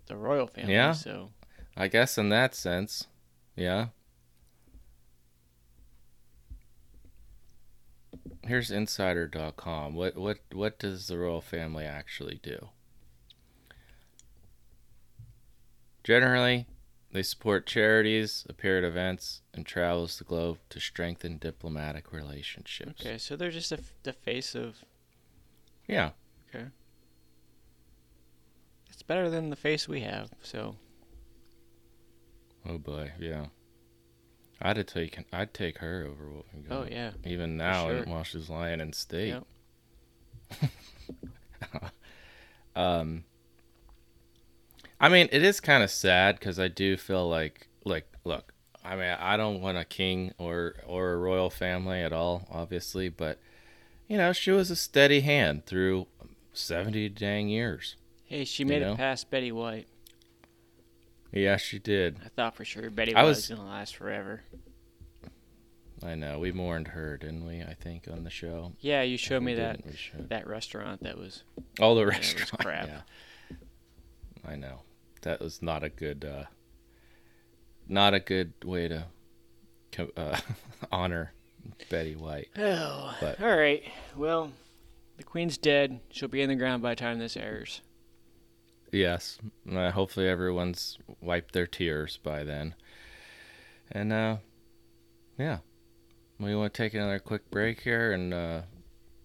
the 0.08 0.16
royal 0.18 0.48
family. 0.48 0.74
Yeah. 0.74 0.92
So 0.94 1.32
I 1.78 1.88
guess 1.88 2.18
in 2.18 2.30
that 2.30 2.56
sense, 2.56 3.08
yeah. 3.56 3.88
Here's 8.44 8.72
insider.com. 8.72 9.96
What 9.96 10.16
what 10.16 10.38
what 10.54 10.80
does 10.80 11.08
the 11.08 11.18
royal 11.18 11.42
family 11.42 11.84
actually 11.84 12.40
do? 12.44 12.70
Generally, 16.04 16.68
they 17.12 17.24
support 17.24 17.66
charities, 17.66 18.46
appear 18.48 18.78
at 18.78 18.84
events, 18.84 19.42
and 19.54 19.66
travels 19.66 20.20
the 20.20 20.24
globe 20.24 20.60
to 20.70 20.80
strengthen 20.80 21.40
diplomatic 21.40 22.14
relationships. 22.14 23.02
okay, 23.02 23.18
so 23.18 23.36
they're 23.36 23.50
just 23.50 23.74
f 23.74 23.94
the 24.04 24.14
face 24.14 24.54
of. 24.54 24.86
Yeah. 25.88 26.12
Okay. 26.50 26.66
It's 28.90 29.02
better 29.02 29.30
than 29.30 29.50
the 29.50 29.56
face 29.56 29.88
we 29.88 30.02
have. 30.02 30.30
So 30.44 30.76
Oh 32.68 32.78
boy, 32.78 33.12
yeah. 33.20 33.48
I'd 34.62 34.88
take 34.88 35.20
I'd 35.32 35.54
take 35.54 35.80
her 35.80 36.08
over 36.10 36.30
what 36.30 36.46
we 36.54 36.62
got. 36.62 36.76
oh 36.76 36.88
yeah. 36.90 37.12
Even 37.26 37.58
now, 37.58 37.88
sure. 37.88 38.04
while 38.06 38.24
she's 38.24 38.50
lying 38.50 38.80
in 38.80 38.94
state. 38.94 39.36
Yep. 40.62 40.72
um, 42.76 43.26
I 45.00 45.10
mean, 45.10 45.28
it 45.32 45.44
is 45.44 45.60
kind 45.60 45.84
of 45.84 45.92
sad 45.92 46.40
because 46.40 46.60
I 46.60 46.68
do 46.68 46.98
feel 46.98 47.28
like, 47.28 47.68
like, 47.84 48.08
look, 48.24 48.54
I 48.84 48.96
mean, 48.96 49.16
I 49.20 49.36
don't 49.36 49.62
want 49.62 49.78
a 49.78 49.86
king 49.86 50.34
or 50.38 50.76
or 50.86 51.14
a 51.14 51.18
royal 51.18 51.50
family 51.50 52.02
at 52.02 52.14
all, 52.14 52.48
obviously, 52.52 53.10
but 53.10 53.40
you 54.08 54.18
know, 54.18 54.32
she 54.32 54.52
was 54.52 54.72
a 54.72 54.76
steady 54.76 55.22
hand 55.22 55.66
through 55.66 56.08
seventy 56.54 57.10
dang 57.10 57.50
years. 57.50 57.96
Hey, 58.26 58.46
she 58.46 58.64
made 58.64 58.82
know? 58.82 58.94
it 58.94 58.98
past 58.98 59.30
Betty 59.30 59.52
White. 59.52 59.88
Yeah, 61.36 61.58
she 61.58 61.78
did. 61.80 62.18
I 62.26 62.30
thought 62.30 62.56
for 62.56 62.66
sure 62.66 62.90
Betty 62.90 63.14
I 63.14 63.22
White 63.22 63.28
was- 63.30 63.50
was 63.50 63.58
gonna 63.58 63.70
last 63.70 63.96
forever. 63.96 64.42
I 66.04 66.16
know. 66.16 66.40
We 66.40 66.52
mourned 66.52 66.90
her, 66.90 67.18
didn't 67.18 67.46
we? 67.46 67.62
I 67.62 67.74
think 67.74 68.08
on 68.12 68.24
the 68.24 68.30
show. 68.30 68.74
Yeah, 68.80 69.02
you 69.02 69.18
showed 69.18 69.44
me 69.44 69.54
that 69.56 69.78
didn't, 69.78 69.92
we 69.92 69.98
should. 69.98 70.30
that 70.30 70.46
restaurant 70.48 71.04
that 71.04 71.18
was 71.18 71.44
All 71.80 71.96
the 71.96 72.06
was 72.06 72.34
crap. 72.60 72.88
Yeah. 72.88 73.02
I 74.48 74.56
know. 74.56 74.82
That 75.22 75.40
was 75.42 75.62
not 75.62 75.84
a 75.84 75.90
good 75.90 76.24
uh 76.26 76.44
not 77.88 78.14
a 78.14 78.20
good 78.20 78.54
way 78.64 78.88
to 78.88 79.06
uh, 80.18 80.38
honor 80.92 81.32
Betty 81.90 82.16
White. 82.16 82.50
Oh, 82.58 83.16
But- 83.22 83.42
all 83.42 83.56
right. 83.56 83.84
Well, 84.16 84.52
the 85.18 85.24
queen's 85.24 85.58
dead. 85.58 86.00
She'll 86.12 86.28
be 86.30 86.42
in 86.42 86.50
the 86.50 86.56
ground 86.56 86.82
by 86.84 86.92
the 86.92 86.96
time 86.98 87.20
this 87.20 87.38
airs. 87.38 87.82
Yes. 88.96 89.38
Uh, 89.70 89.92
hopefully 89.92 90.30
everyone's 90.30 90.98
wiped 91.22 91.54
their 91.54 91.68
tears 91.68 92.18
by 92.24 92.44
then. 92.44 92.76
And 93.92 94.14
uh 94.14 94.38
yeah. 95.38 95.60
We 96.40 96.56
want 96.56 96.74
to 96.74 96.84
take 96.84 96.94
another 96.94 97.20
quick 97.20 97.52
break 97.52 97.82
here 97.82 98.14
and 98.14 98.34
uh 98.34 98.62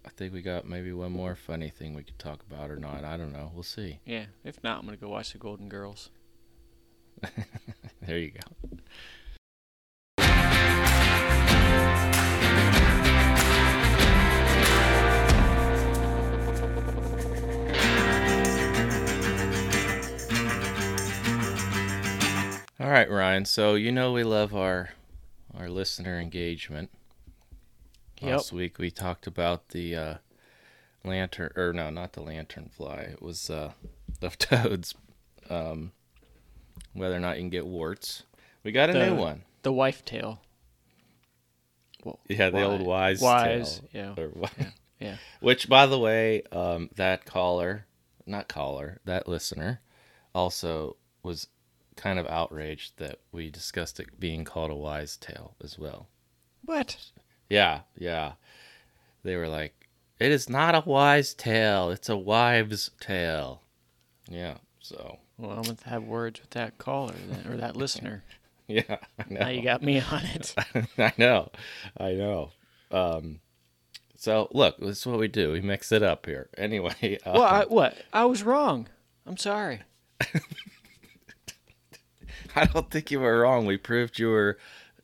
I 0.05 0.09
think 0.11 0.33
we 0.33 0.43
got 0.43 0.67
maybe 0.67 0.93
one 0.93 1.13
more 1.13 1.37
funny 1.37 1.71
thing 1.71 1.95
we 1.95 2.03
could 2.03 2.19
talk 2.19 2.41
about 2.51 2.71
or 2.71 2.77
not. 2.77 3.05
I 3.05 3.17
don't 3.17 3.33
know. 3.33 3.53
We'll 3.55 3.63
see. 3.63 4.01
Yeah. 4.05 4.27
If 4.45 4.63
not, 4.65 4.81
I'm 4.81 4.87
gonna 4.87 4.97
go 4.97 5.09
watch 5.09 5.33
the 5.33 5.39
Golden 5.39 5.69
Girls. 5.69 6.11
There 8.07 8.19
you 8.19 8.31
go. 8.31 8.79
All 22.81 22.89
right, 22.91 23.11
Ryan. 23.11 23.45
So 23.45 23.75
you 23.75 23.93
know 23.93 24.13
we 24.13 24.25
love 24.25 24.55
our 24.55 24.91
our 25.57 25.69
listener 25.69 26.19
engagement. 26.19 26.91
Yep. 28.21 28.31
Last 28.33 28.53
week 28.53 28.79
we 28.79 28.91
talked 28.91 29.27
about 29.27 29.71
the 29.71 29.97
uh, 29.97 30.15
lantern, 31.05 31.53
or 31.57 31.73
no, 31.73 31.91
not 31.91 32.13
the 32.13 32.23
lantern 32.23 32.71
fly. 32.75 33.01
It 33.01 33.23
was 33.23 33.51
uh, 33.51 33.73
the 34.21 34.31
toads. 34.31 34.95
Um, 35.49 35.93
whether 36.93 37.17
or 37.17 37.21
not 37.21 37.37
you 37.37 37.43
can 37.43 37.51
get 37.51 37.67
warts. 37.67 38.25
We 38.63 38.73
got 38.73 38.91
a 38.91 38.93
The- 38.95 39.07
new 39.11 39.17
one. 39.17 39.43
The 39.63 39.73
wife 39.73 40.05
tale. 40.05 40.41
Well, 42.05 42.19
Yeah, 42.29 42.49
the 42.49 42.63
old 42.63 42.81
wise 42.81 43.21
Wise. 43.21 43.81
tale. 43.93 44.15
Yeah. 44.17 44.23
Or 44.25 44.29
what? 44.29 44.53
yeah. 44.99 45.17
Which, 45.41 45.69
by 45.69 45.85
the 45.85 45.99
way, 45.99 46.43
um, 46.51 46.89
that 46.97 47.27
caller, 47.27 47.85
not 48.27 48.49
caller, 48.49 49.01
that 49.05 49.29
listener, 49.29 49.81
also 50.35 50.97
was 51.23 51.49
kind 52.01 52.19
of 52.19 52.27
outraged 52.27 52.99
that 52.99 53.21
we 53.31 53.51
discussed 53.51 54.01
it 54.01 54.19
being 54.19 54.45
called 54.45 54.71
a 54.71 54.75
wise 54.75 55.17
tale 55.17 55.55
as 55.63 55.79
well. 55.79 56.09
What? 56.65 56.97
Yeah, 57.51 57.81
yeah. 57.97 58.33
They 59.23 59.37
were 59.37 59.49
like, 59.49 59.89
"It 60.19 60.31
is 60.31 60.49
not 60.49 60.75
a 60.75 60.83
wise 60.87 61.35
tale; 61.35 61.91
it's 61.91 62.09
a 62.09 62.17
wives' 62.17 62.91
tale." 63.01 63.63
Yeah. 64.29 64.55
So. 64.81 65.19
Well, 65.37 65.51
I'm 65.51 65.63
gonna 65.63 65.77
have 65.85 66.05
words 66.05 66.41
with 66.41 66.51
that 66.51 66.79
caller 66.79 67.15
then, 67.29 67.53
or 67.53 67.57
that 67.59 67.77
listener. 67.77 68.25
Yeah, 68.69 68.99
I 69.19 69.25
know. 69.29 69.41
Now 69.41 69.49
you 69.49 69.63
got 69.63 69.83
me 69.83 69.99
on 69.99 70.23
it. 70.27 70.55
I 70.97 71.13
know, 71.19 71.51
I 71.97 72.13
know. 72.13 72.53
Um, 72.93 73.41
so 74.17 74.47
look, 74.53 74.79
this 74.79 74.99
is 74.99 75.07
what 75.09 75.19
we 75.19 75.27
do. 75.27 75.51
We 75.51 75.61
mix 75.61 75.91
it 75.91 76.05
up 76.05 76.25
here. 76.25 76.51
Anyway, 76.57 77.19
um, 77.27 77.33
well, 77.33 77.43
I, 77.43 77.65
what? 77.65 77.97
I 78.13 78.27
was 78.27 78.45
wrong. 78.45 78.87
I'm 79.27 79.37
sorry. 79.37 79.81
I 82.57 82.67
don't 82.67 82.91
think 82.91 83.11
you 83.11 83.21
were 83.21 83.41
wrong. 83.41 83.67
We 83.67 83.77
proved 83.77 84.19
you 84.19 84.29
were 84.29 84.59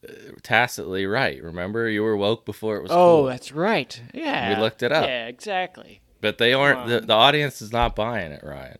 uh, 0.09 0.13
tacitly 0.43 1.07
right. 1.07 1.43
Remember, 1.43 1.89
you 1.89 2.03
were 2.03 2.17
woke 2.17 2.45
before 2.45 2.77
it 2.77 2.83
was 2.83 2.91
Oh, 2.93 2.95
cool. 3.21 3.25
that's 3.27 3.53
right. 3.53 4.01
Yeah. 4.15 4.55
We 4.57 4.61
looked 4.63 4.83
it 4.83 4.93
up. 4.93 5.07
Yeah, 5.07 5.27
exactly. 5.27 6.01
But 6.21 6.39
they 6.39 6.53
aren't. 6.53 6.89
The, 6.89 7.01
the 7.01 7.13
audience 7.13 7.61
is 7.63 7.73
not 7.73 7.95
buying 7.95 8.33
it, 8.33 8.43
Ryan. 8.43 8.79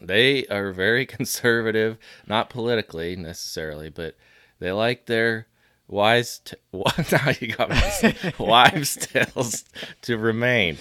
They 0.00 0.46
are 0.46 0.72
very 0.72 1.06
conservative, 1.18 1.98
not 2.26 2.50
politically 2.50 3.14
necessarily, 3.16 3.88
but 3.90 4.16
they 4.58 4.72
like 4.72 5.06
their 5.06 5.46
wise. 5.86 6.40
T- 6.44 6.56
now 6.72 7.30
you 7.40 7.48
got 7.48 7.70
me. 7.70 8.14
wives' 8.38 8.96
tales 8.96 9.64
to 10.02 10.16
remain. 10.18 10.78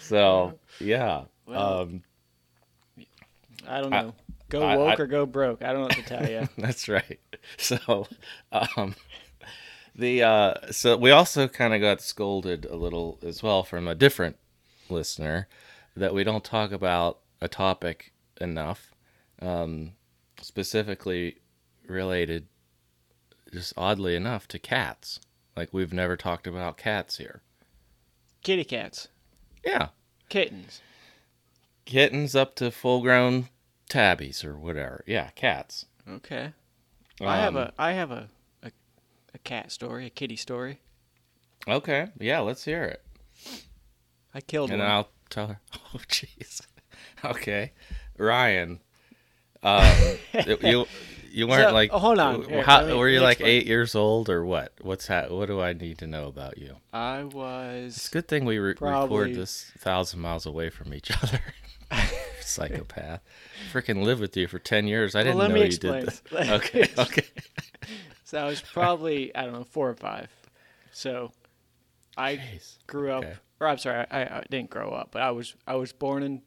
So 0.00 0.58
yeah. 0.80 1.24
Well, 1.46 1.80
um, 1.82 2.02
I 3.68 3.80
don't 3.80 3.90
know. 3.90 4.14
Go 4.60 4.66
I- 4.66 4.76
woke 4.76 4.98
I- 4.98 5.02
or 5.02 5.06
go 5.06 5.26
broke. 5.26 5.62
I 5.62 5.66
don't 5.72 5.82
know 5.82 5.86
what 5.88 5.96
to 5.96 6.02
tell 6.02 6.28
you. 6.28 6.48
That's 6.58 6.88
right. 6.88 7.20
So, 7.58 8.06
um, 8.52 8.94
the 9.94 10.22
uh, 10.22 10.54
so 10.72 10.96
we 10.96 11.10
also 11.10 11.46
kind 11.46 11.74
of 11.74 11.80
got 11.80 12.00
scolded 12.00 12.64
a 12.64 12.74
little 12.74 13.18
as 13.22 13.42
well 13.42 13.62
from 13.62 13.86
a 13.86 13.94
different 13.94 14.36
listener 14.88 15.46
that 15.94 16.14
we 16.14 16.24
don't 16.24 16.42
talk 16.42 16.72
about 16.72 17.18
a 17.42 17.48
topic 17.48 18.12
enough, 18.40 18.92
um, 19.42 19.92
specifically 20.40 21.36
related, 21.86 22.46
just 23.52 23.74
oddly 23.76 24.16
enough, 24.16 24.48
to 24.48 24.58
cats. 24.58 25.20
Like 25.56 25.68
we've 25.72 25.92
never 25.92 26.16
talked 26.16 26.46
about 26.46 26.76
cats 26.78 27.18
here. 27.18 27.42
Kitty 28.42 28.64
cats, 28.64 29.08
Yeah, 29.64 29.88
kittens. 30.28 30.80
kittens 31.84 32.34
up 32.34 32.54
to 32.56 32.70
full-grown 32.70 33.48
tabbies 33.88 34.44
or 34.44 34.56
whatever. 34.56 35.04
Yeah, 35.06 35.30
cats. 35.30 35.86
Okay. 36.08 36.52
I 37.20 37.36
have 37.36 37.54
Um, 37.56 37.62
a 37.62 37.72
I 37.78 37.92
have 37.92 38.10
a, 38.10 38.28
a 38.62 38.70
a 39.34 39.38
cat 39.38 39.70
story, 39.72 40.06
a 40.06 40.10
kitty 40.10 40.36
story. 40.36 40.80
Okay, 41.66 42.08
yeah, 42.18 42.40
let's 42.40 42.64
hear 42.64 42.84
it. 42.84 43.02
I 44.34 44.40
killed 44.40 44.70
her. 44.70 44.74
and 44.74 44.82
one. 44.82 44.90
I'll 44.90 45.08
tell 45.30 45.46
her. 45.48 45.60
Oh, 45.94 45.98
jeez. 46.08 46.60
Okay, 47.24 47.72
Ryan. 48.18 48.80
Um, 49.62 49.86
you 50.62 50.86
you 51.30 51.46
weren't 51.46 51.68
So, 51.68 51.74
like. 51.74 51.90
hold 51.90 52.18
on. 52.18 52.42
Here, 52.42 52.62
How, 52.62 52.84
me- 52.84 52.94
were 52.94 53.08
you 53.08 53.20
like 53.20 53.38
explain. 53.38 53.50
eight 53.60 53.66
years 53.66 53.94
old 53.94 54.28
or 54.28 54.44
what? 54.44 54.72
What's 54.82 55.06
ha- 55.06 55.28
What 55.28 55.46
do 55.46 55.60
I 55.60 55.72
need 55.72 55.98
to 55.98 56.06
know 56.06 56.26
about 56.26 56.58
you? 56.58 56.76
I 56.92 57.22
was. 57.24 57.96
It's 57.96 58.08
a 58.08 58.10
good 58.10 58.28
thing 58.28 58.44
we 58.44 58.58
re- 58.58 58.74
Probably- 58.74 59.18
record 59.18 59.36
this 59.36 59.70
thousand 59.78 60.20
miles 60.20 60.46
away 60.46 60.68
from 60.70 60.92
each 60.92 61.10
other. 61.10 61.40
Psychopath. 62.54 63.20
Freaking 63.72 64.02
lived 64.04 64.20
with 64.20 64.36
you 64.36 64.46
for 64.48 64.58
ten 64.58 64.86
years. 64.86 65.14
I 65.14 65.22
didn't 65.22 65.38
let 65.38 65.48
know 65.48 65.54
me 65.54 65.60
you 65.60 65.66
explain. 65.66 66.00
did 66.04 66.08
this. 66.08 66.22
Okay. 66.50 66.88
Okay. 66.98 67.24
so 68.24 68.38
I 68.38 68.44
was 68.44 68.60
probably 68.60 69.34
I 69.34 69.42
don't 69.44 69.52
know 69.52 69.64
four 69.64 69.88
or 69.90 69.94
five. 69.94 70.28
So 70.92 71.32
I 72.16 72.36
Jeez. 72.36 72.78
grew 72.86 73.10
up, 73.10 73.24
Okay. 73.24 73.34
or 73.60 73.66
I'm 73.68 73.78
sorry, 73.78 74.06
I, 74.10 74.22
I 74.22 74.44
didn't 74.50 74.70
grow 74.70 74.90
up, 74.90 75.08
but 75.10 75.22
I 75.22 75.30
was 75.32 75.56
I 75.66 75.74
was 75.74 75.92
born 75.92 76.22
in 76.22 76.42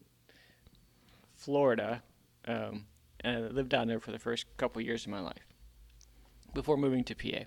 Florida, 1.35 2.01
um, 2.47 2.85
and 3.21 3.37
I 3.37 3.39
lived 3.49 3.69
down 3.69 3.87
there 3.87 3.99
for 3.99 4.11
the 4.11 4.19
first 4.19 4.45
couple 4.57 4.81
years 4.81 5.05
of 5.05 5.11
my 5.11 5.19
life 5.19 5.45
before 6.53 6.77
moving 6.77 7.03
to 7.05 7.15
PA. 7.15 7.45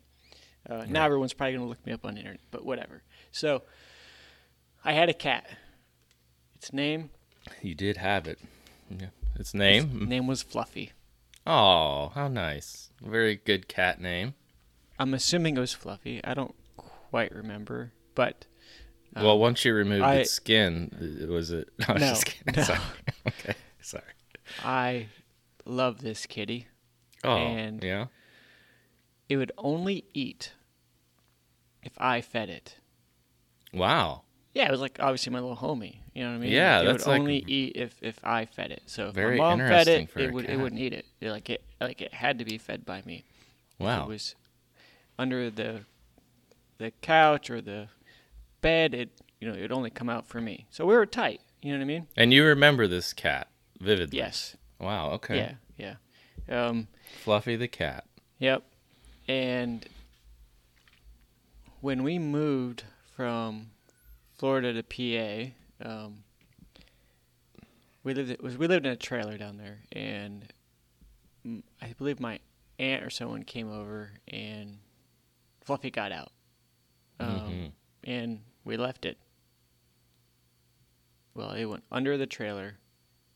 Uh, 0.69 0.85
Now 0.89 1.05
everyone's 1.07 1.33
probably 1.33 1.55
gonna 1.55 1.67
look 1.69 1.85
me 1.87 1.93
up 1.93 2.05
on 2.05 2.15
the 2.15 2.21
internet, 2.21 2.41
but 2.51 2.65
whatever. 2.65 3.03
So 3.33 3.63
I 4.85 4.93
had 4.93 5.09
a 5.09 5.15
cat. 5.15 5.47
Its 6.55 6.73
name 6.73 7.11
You 7.63 7.75
did 7.75 7.97
have 7.99 8.27
it. 8.27 8.39
Yeah. 8.91 9.09
Its 9.39 9.55
name. 9.55 10.07
name 10.09 10.27
was 10.27 10.43
Fluffy. 10.43 10.93
Oh, 11.47 12.13
how 12.15 12.29
nice. 12.29 12.91
Very 13.03 13.37
good 13.37 13.69
cat 13.69 14.01
name. 14.01 14.35
I'm 14.99 15.15
assuming 15.15 15.57
it 15.57 15.61
was 15.61 15.73
Fluffy. 15.73 16.21
I 16.25 16.35
don't 16.35 16.55
quite 16.77 17.35
remember, 17.35 17.93
but 18.15 18.47
um, 19.17 19.25
well, 19.25 19.39
once 19.39 19.65
you 19.65 19.73
removed 19.75 20.03
I- 20.05 20.17
its 20.17 20.31
skin, 20.33 21.19
it- 21.23 21.29
was 21.29 21.51
it? 21.51 21.69
No, 21.89 21.95
kidding. 22.25 22.55
no. 22.57 22.63
Sorry. 22.63 22.79
Okay, 23.27 23.55
sorry. 23.81 24.03
I 24.65 25.07
love 25.65 26.01
this 26.03 26.27
kitty. 26.27 26.67
Oh, 27.25 27.37
And- 27.37 27.83
yeah. 27.83 28.07
It 29.29 29.37
would 29.37 29.53
only 29.57 30.05
eat 30.13 30.53
if 31.85 31.93
I 31.99 32.21
fed 32.21 32.49
it. 32.51 32.77
Wow. 33.73 34.23
Yeah, 34.55 34.67
it 34.67 34.71
was 34.73 34.81
like 34.81 34.99
obviously 35.01 35.33
my 35.33 35.39
little 35.41 35.57
homie. 35.57 35.99
You 36.15 36.25
know 36.25 36.31
what 36.31 36.37
I 36.37 36.39
mean? 36.39 36.51
Yeah, 36.53 36.81
it 36.81 36.85
that's 36.87 37.07
would 37.07 37.13
like- 37.13 37.21
only 37.21 37.45
eat 37.47 37.73
if 37.77 37.95
if 38.03 38.19
I 38.25 38.47
fed 38.47 38.71
it. 38.73 38.83
So 38.87 39.09
if 39.09 39.15
Very 39.15 39.39
my 39.39 39.45
mom 39.57 39.59
fed 39.61 39.87
interesting 39.89 40.03
it, 40.05 40.11
for 40.11 40.19
it 40.21 40.33
would 40.33 40.47
cat. 40.47 40.55
it 40.55 40.59
wouldn't 40.59 40.81
eat 40.81 40.93
it. 40.93 41.07
It, 41.21 41.31
Like 41.31 41.49
it 41.51 41.63
like 41.81 42.01
it 42.03 42.13
had 42.15 42.39
to 42.41 42.45
be 42.45 42.59
fed 42.59 42.85
by 42.85 43.03
me. 43.07 43.25
If 43.79 43.85
Wow. 43.87 44.05
it 44.05 44.09
was 44.09 44.35
under 45.19 45.51
the 45.51 45.83
the 46.79 46.91
couch 47.03 47.49
or 47.51 47.61
the 47.61 47.89
bed. 48.61 48.95
It 48.95 49.11
you 49.41 49.49
know 49.49 49.55
it 49.55 49.61
would 49.63 49.73
only 49.73 49.91
come 49.91 50.09
out 50.11 50.27
for 50.27 50.41
me. 50.41 50.67
So 50.71 50.85
we 50.85 50.95
were 50.95 51.07
tight. 51.07 51.41
You 51.63 51.73
know 51.73 51.79
what 51.79 51.85
I 51.85 51.87
mean? 51.87 52.07
And 52.17 52.33
you 52.33 52.45
remember 52.45 52.87
this 52.89 53.13
cat 53.13 53.49
vividly? 53.81 54.19
Yes. 54.19 54.57
Wow. 54.81 55.11
Okay. 55.13 55.37
Yeah. 55.77 55.95
Yeah. 56.49 56.67
Um. 56.67 56.89
Fluffy 57.23 57.55
the 57.57 57.69
cat. 57.69 58.05
Yep. 58.39 58.65
And 59.29 59.87
when 61.81 62.03
we 62.03 62.19
moved 62.19 62.85
from 63.15 63.71
Florida 64.41 64.73
to 64.73 64.83
PA, 64.83 65.87
um, 65.87 66.25
we 68.03 68.15
lived 68.15 68.31
it 68.31 68.43
was 68.43 68.57
we 68.57 68.67
lived 68.67 68.87
in 68.87 68.93
a 68.93 68.97
trailer 68.97 69.37
down 69.37 69.59
there, 69.59 69.81
and 69.93 70.51
I 71.83 71.93
believe 71.99 72.21
my 72.21 72.39
aunt 72.79 73.05
or 73.05 73.11
someone 73.11 73.43
came 73.43 73.71
over, 73.71 74.13
and 74.29 74.79
Fluffy 75.61 75.91
got 75.91 76.11
out, 76.11 76.33
um, 77.19 77.29
Mhm. 77.29 77.73
and 78.05 78.41
we 78.65 78.79
left 78.79 79.05
it. 79.05 79.19
Well, 81.35 81.51
it 81.53 81.67
went 81.67 81.85
under 81.93 82.17
the 82.17 82.27
trailer, 82.27 82.79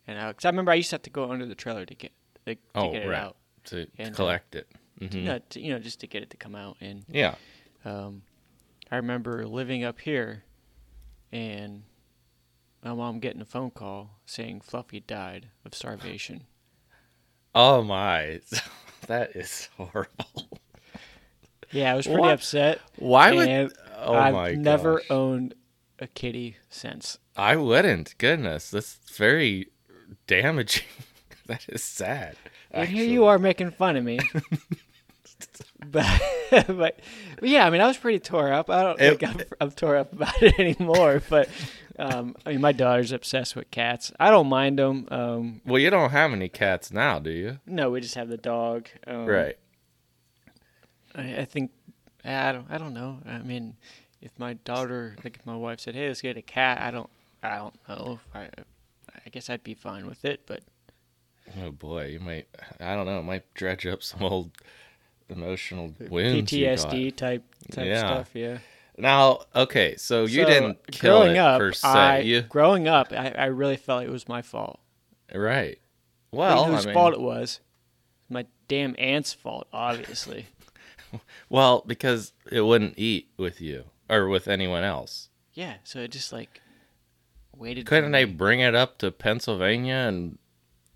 and 0.06 0.18
I, 0.18 0.32
cause 0.32 0.46
I 0.46 0.48
remember 0.48 0.72
I 0.72 0.76
used 0.76 0.88
to 0.88 0.94
have 0.94 1.02
to 1.02 1.10
go 1.10 1.30
under 1.30 1.44
the 1.44 1.54
trailer 1.54 1.84
to 1.84 1.94
get 1.94 2.12
to, 2.46 2.54
to 2.54 2.60
Oh, 2.76 2.92
get 2.92 3.02
it 3.02 3.08
right. 3.10 3.18
out. 3.20 3.36
To 3.64 3.86
And, 3.98 4.14
uh, 4.14 4.16
collect 4.16 4.54
it. 4.54 4.70
Mhm. 5.02 5.12
You 5.12 5.22
know, 5.24 5.38
to, 5.50 5.60
you 5.60 5.70
know, 5.70 5.78
just 5.78 6.00
to 6.00 6.06
get 6.06 6.22
it 6.22 6.30
to 6.30 6.38
come 6.38 6.54
out. 6.54 6.78
And 6.80 7.04
Yeah. 7.10 7.34
um, 7.84 8.22
I 8.90 8.96
remember 8.96 9.46
living 9.46 9.84
up 9.84 10.00
here, 10.00 10.44
and 11.34 11.82
my 12.82 12.94
mom 12.94 13.18
getting 13.18 13.40
a 13.42 13.44
phone 13.46 13.70
call 13.70 14.20
saying 14.24 14.60
Fluffy 14.62 15.00
died 15.00 15.48
of 15.66 15.74
starvation. 15.74 16.44
Oh 17.56 17.84
my. 17.84 18.40
that 19.06 19.36
is 19.36 19.68
horrible. 19.76 20.48
Yeah, 21.70 21.92
I 21.92 21.94
was 21.94 22.04
pretty 22.04 22.20
What? 22.20 22.32
upset. 22.32 22.80
Why 22.96 23.30
would? 23.30 23.72
Oh 23.96 24.14
I've 24.14 24.34
my 24.34 24.52
never 24.54 24.96
gosh. 24.96 25.10
owned 25.10 25.54
a 26.00 26.08
kitty 26.08 26.56
since. 26.68 27.18
I 27.36 27.54
wouldn't. 27.54 28.18
Goodness, 28.18 28.70
that's 28.70 28.98
very 29.16 29.68
damaging. 30.26 30.82
that 31.46 31.64
is 31.68 31.84
sad. 31.84 32.34
And 32.72 32.88
here 32.88 33.06
you 33.06 33.24
are 33.26 33.38
making 33.38 33.70
fun 33.70 33.94
of 33.96 34.02
me. 34.02 34.18
but, 35.90 36.06
but, 36.50 37.00
but 37.40 37.48
yeah, 37.48 37.66
I 37.66 37.70
mean, 37.70 37.80
I 37.80 37.86
was 37.86 37.96
pretty 37.96 38.18
tore 38.18 38.52
up. 38.52 38.70
I 38.70 38.82
don't 38.82 39.00
It- 39.00 39.20
think 39.20 39.30
I'm, 39.40 39.46
I'm 39.60 39.70
tore 39.70 39.96
up 39.96 40.12
about 40.12 40.42
it 40.42 40.58
anymore. 40.58 41.22
But 41.28 41.48
um, 41.98 42.34
I 42.44 42.50
mean, 42.52 42.60
my 42.60 42.72
daughter's 42.72 43.12
obsessed 43.12 43.54
with 43.56 43.70
cats. 43.70 44.12
I 44.18 44.30
don't 44.30 44.48
mind 44.48 44.78
them. 44.78 45.06
Um, 45.10 45.60
Well, 45.64 45.78
you 45.80 45.90
don't 45.90 46.10
have 46.10 46.32
any 46.32 46.48
cats 46.48 46.92
now, 46.92 47.18
do 47.18 47.30
you? 47.30 47.58
no, 47.66 47.90
we 47.90 48.00
just 48.00 48.14
have 48.16 48.28
the 48.28 48.36
dog. 48.36 48.88
Um, 49.06 49.26
right. 49.26 49.56
I, 51.14 51.38
I 51.38 51.44
think 51.44 51.70
I 52.24 52.52
don't. 52.52 52.66
I 52.70 52.78
don't 52.78 52.94
know. 52.94 53.18
I 53.26 53.38
mean, 53.38 53.76
if 54.20 54.32
my 54.38 54.54
daughter, 54.54 55.16
like 55.22 55.36
if 55.36 55.46
my 55.46 55.56
wife 55.56 55.80
said, 55.80 55.94
"Hey, 55.94 56.08
let's 56.08 56.20
get 56.22 56.36
a 56.36 56.42
cat," 56.42 56.80
I 56.80 56.90
don't. 56.90 57.10
I 57.42 57.56
don't 57.56 57.74
know. 57.88 58.20
I, 58.34 58.48
I 59.24 59.28
guess 59.30 59.50
I'd 59.50 59.62
be 59.62 59.74
fine 59.74 60.06
with 60.06 60.24
it. 60.24 60.40
But 60.46 60.62
Oh 61.62 61.70
boy, 61.70 62.06
you 62.06 62.20
might. 62.20 62.48
I 62.80 62.94
don't 62.94 63.06
know. 63.06 63.20
It 63.20 63.24
might 63.24 63.52
dredge 63.54 63.86
up 63.86 64.02
some 64.02 64.22
old 64.22 64.50
emotional 65.28 65.94
wounds. 66.10 66.50
PTSD 66.52 67.14
type 67.16 67.42
type 67.70 67.86
Yeah. 67.86 67.98
stuff. 67.98 68.30
Yeah. 68.34 68.58
Now, 68.96 69.40
okay, 69.54 69.96
so 69.96 70.22
you 70.24 70.42
So, 70.44 70.48
didn't 70.48 70.86
kill 70.92 71.18
growing 71.20 71.36
it 71.36 71.38
up, 71.38 71.58
per 71.58 71.72
se. 71.72 71.88
I, 71.88 72.18
you 72.20 72.42
growing 72.42 72.86
up, 72.86 73.12
I, 73.12 73.30
I 73.30 73.44
really 73.46 73.76
felt 73.76 74.04
it 74.04 74.10
was 74.10 74.28
my 74.28 74.40
fault. 74.42 74.78
right? 75.34 75.78
Well, 76.30 76.54
Well, 76.56 76.64
I 76.64 76.76
whose 76.76 76.86
mean, 76.86 76.94
fault 76.94 77.14
it 77.14 77.20
was? 77.20 77.60
My 78.28 78.46
damn 78.68 78.94
aunt's 78.98 79.32
fault, 79.32 79.66
obviously. 79.72 80.46
well, 81.48 81.82
because 81.86 82.32
it 82.50 82.60
wouldn't 82.62 82.94
eat 82.96 83.30
with 83.36 83.60
you 83.60 83.84
or 84.08 84.28
with 84.28 84.46
anyone 84.48 84.84
else. 84.84 85.28
yeah, 85.54 85.74
so 85.84 85.98
it 86.00 86.10
just 86.12 86.32
like 86.32 86.60
waited. 87.56 87.86
Couldn't 87.86 88.12
they 88.12 88.24
me. 88.26 88.32
bring 88.32 88.60
it 88.60 88.74
up 88.76 88.98
to 88.98 89.10
Pennsylvania 89.10 89.94
and 90.08 90.38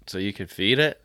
so 0.07 0.18
you 0.18 0.33
could 0.33 0.51
feed 0.51 0.79
it? 0.79 1.03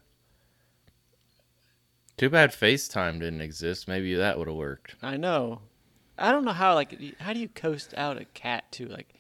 Too 2.18 2.30
bad 2.30 2.51
FaceTime 2.51 3.20
didn't 3.20 3.41
exist. 3.41 3.88
Maybe 3.88 4.14
that 4.16 4.38
would 4.38 4.47
have 4.47 4.55
worked. 4.57 4.95
I 5.01 5.18
know. 5.18 5.61
I 6.18 6.32
don't 6.32 6.45
know 6.45 6.51
how 6.53 6.76
like 6.76 7.20
how 7.20 7.34
do 7.34 7.39
you 7.39 7.49
coast 7.49 7.93
out 7.97 8.18
a 8.22 8.26
cat 8.26 8.72
too? 8.72 8.88
Like, 8.88 9.14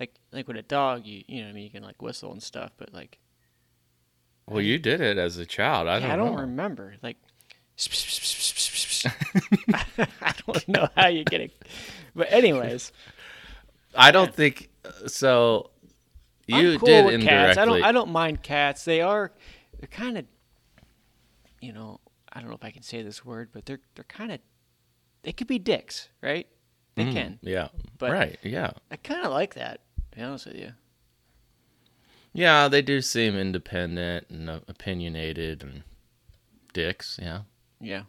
like 0.00 0.14
like 0.32 0.48
with 0.48 0.56
a 0.56 0.62
dog, 0.62 1.06
you 1.06 1.22
you 1.26 1.40
know 1.40 1.46
what 1.46 1.50
I 1.50 1.52
mean 1.54 1.64
you 1.64 1.70
can 1.70 1.82
like 1.82 2.00
whistle 2.00 2.32
and 2.32 2.42
stuff, 2.42 2.72
but 2.78 2.94
like 2.94 3.18
Well, 4.46 4.62
you 4.62 4.78
did 4.78 5.00
it 5.02 5.18
as 5.18 5.36
a 5.36 5.44
child. 5.44 5.88
I 5.88 5.98
yeah, 5.98 6.00
don't 6.00 6.10
I 6.10 6.16
don't 6.16 6.34
know. 6.34 6.40
remember 6.42 6.94
like. 7.02 7.16
I 9.04 10.34
don't 10.46 10.68
know 10.68 10.88
how 10.96 11.06
you 11.08 11.24
get 11.24 11.40
it, 11.40 11.52
but 12.14 12.32
anyways, 12.32 12.90
I 13.94 14.10
don't 14.10 14.34
think 14.34 14.70
uh, 14.84 15.06
so. 15.06 15.70
You 16.46 16.72
I'm 16.72 16.78
cool 16.78 16.86
did 16.86 17.04
with 17.04 17.14
indirectly. 17.14 17.54
cats. 17.54 17.58
I 17.58 17.64
don't. 17.66 17.82
I 17.84 17.92
don't 17.92 18.10
mind 18.10 18.42
cats. 18.42 18.84
They 18.84 19.00
are. 19.00 19.32
They're 19.78 19.86
kind 19.88 20.18
of. 20.18 20.24
You 21.60 21.72
know, 21.72 22.00
I 22.38 22.40
don't 22.40 22.50
know 22.50 22.54
if 22.56 22.64
I 22.64 22.70
can 22.70 22.84
say 22.84 23.02
this 23.02 23.24
word, 23.24 23.48
but 23.52 23.66
they're 23.66 23.80
they're 23.96 24.04
kind 24.04 24.30
of. 24.30 24.38
They 25.24 25.32
could 25.32 25.48
be 25.48 25.58
dicks, 25.58 26.08
right? 26.22 26.46
They 26.94 27.02
Mm, 27.06 27.12
can. 27.12 27.38
Yeah. 27.42 27.68
But- 27.98 28.12
right. 28.12 28.38
Yeah. 28.44 28.70
I 28.92 28.96
kind 28.96 29.24
of 29.26 29.32
like 29.32 29.54
that. 29.54 29.80
To 30.12 30.16
be 30.18 30.22
honest 30.22 30.46
with 30.46 30.54
you. 30.54 30.72
Yeah, 32.32 32.68
they 32.68 32.80
do 32.80 33.02
seem 33.02 33.36
independent 33.36 34.28
and 34.30 34.48
opinionated 34.48 35.64
and 35.64 35.82
dicks. 36.72 37.18
Yeah. 37.20 37.40
Yeah. 37.80 38.04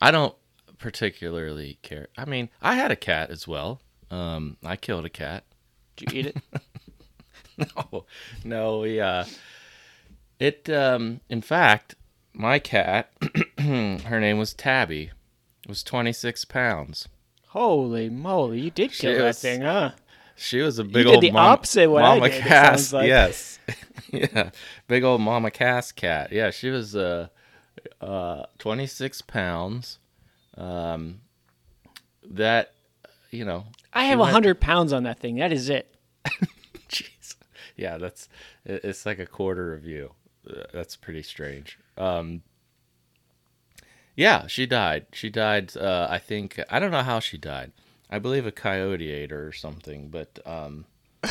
I 0.00 0.10
don't 0.10 0.34
particularly 0.78 1.78
care. 1.82 2.08
I 2.16 2.24
mean, 2.24 2.48
I 2.62 2.76
had 2.76 2.90
a 2.90 2.96
cat 2.96 3.30
as 3.30 3.46
well. 3.46 3.82
Um, 4.10 4.56
I 4.64 4.76
killed 4.76 5.04
a 5.04 5.10
cat. 5.10 5.44
Did 5.96 6.12
you 6.12 6.18
eat 6.20 6.26
it? 6.26 6.36
No, 7.76 8.06
no, 8.42 8.78
we 8.78 8.98
uh, 9.02 9.26
it 10.38 10.70
um, 10.70 11.20
in 11.28 11.42
fact, 11.42 11.94
my 12.32 12.58
cat, 12.58 13.10
her 13.58 14.20
name 14.20 14.38
was 14.38 14.54
Tabby, 14.54 15.10
was 15.68 15.82
twenty 15.82 16.12
six 16.12 16.44
pounds. 16.44 17.08
Holy 17.48 18.08
moly! 18.08 18.60
You 18.60 18.70
did 18.70 18.92
kill 18.92 19.12
She 19.12 19.18
that 19.18 19.24
was- 19.24 19.40
thing, 19.40 19.62
huh? 19.62 19.92
She 20.36 20.60
was 20.62 20.78
a 20.78 20.84
big 20.84 21.04
did 21.04 21.06
old 21.08 21.22
the 21.22 21.30
mama, 21.32 21.48
opposite 21.50 21.90
what 21.90 22.02
I 22.02 22.14
mama 22.14 22.28
did, 22.30 22.38
it 22.38 22.42
Cass. 22.44 22.92
like. 22.94 23.08
Yes, 23.08 23.58
yeah, 24.10 24.50
big 24.88 25.04
old 25.04 25.20
mama 25.20 25.50
Cass 25.50 25.92
cat. 25.92 26.32
Yeah, 26.32 26.50
she 26.50 26.70
was 26.70 26.96
uh, 26.96 27.28
uh, 28.00 28.44
twenty 28.58 28.86
six 28.86 29.20
pounds. 29.20 29.98
Um, 30.56 31.20
that 32.24 32.72
you 33.30 33.44
know, 33.44 33.64
I 33.92 34.04
have 34.04 34.18
a 34.18 34.22
went- 34.22 34.32
hundred 34.32 34.60
pounds 34.60 34.92
on 34.94 35.02
that 35.02 35.18
thing. 35.18 35.36
That 35.36 35.52
is 35.52 35.68
it. 35.68 35.94
Jeez. 36.88 37.34
Yeah, 37.76 37.98
that's 37.98 38.28
it's 38.64 39.04
like 39.04 39.18
a 39.18 39.26
quarter 39.26 39.74
of 39.74 39.84
you. 39.84 40.12
Uh, 40.48 40.62
That's 40.72 40.96
pretty 40.96 41.22
strange. 41.22 41.78
Um 42.00 42.42
Yeah, 44.16 44.46
she 44.46 44.66
died. 44.66 45.06
She 45.12 45.30
died 45.30 45.76
uh 45.76 46.06
I 46.10 46.18
think 46.18 46.58
I 46.70 46.78
don't 46.78 46.90
know 46.90 47.02
how 47.02 47.20
she 47.20 47.38
died. 47.38 47.72
I 48.08 48.18
believe 48.18 48.46
a 48.46 48.52
coyote 48.52 49.10
ate 49.10 49.30
her 49.30 49.46
or 49.48 49.52
something, 49.52 50.08
but 50.08 50.38
um 50.44 50.86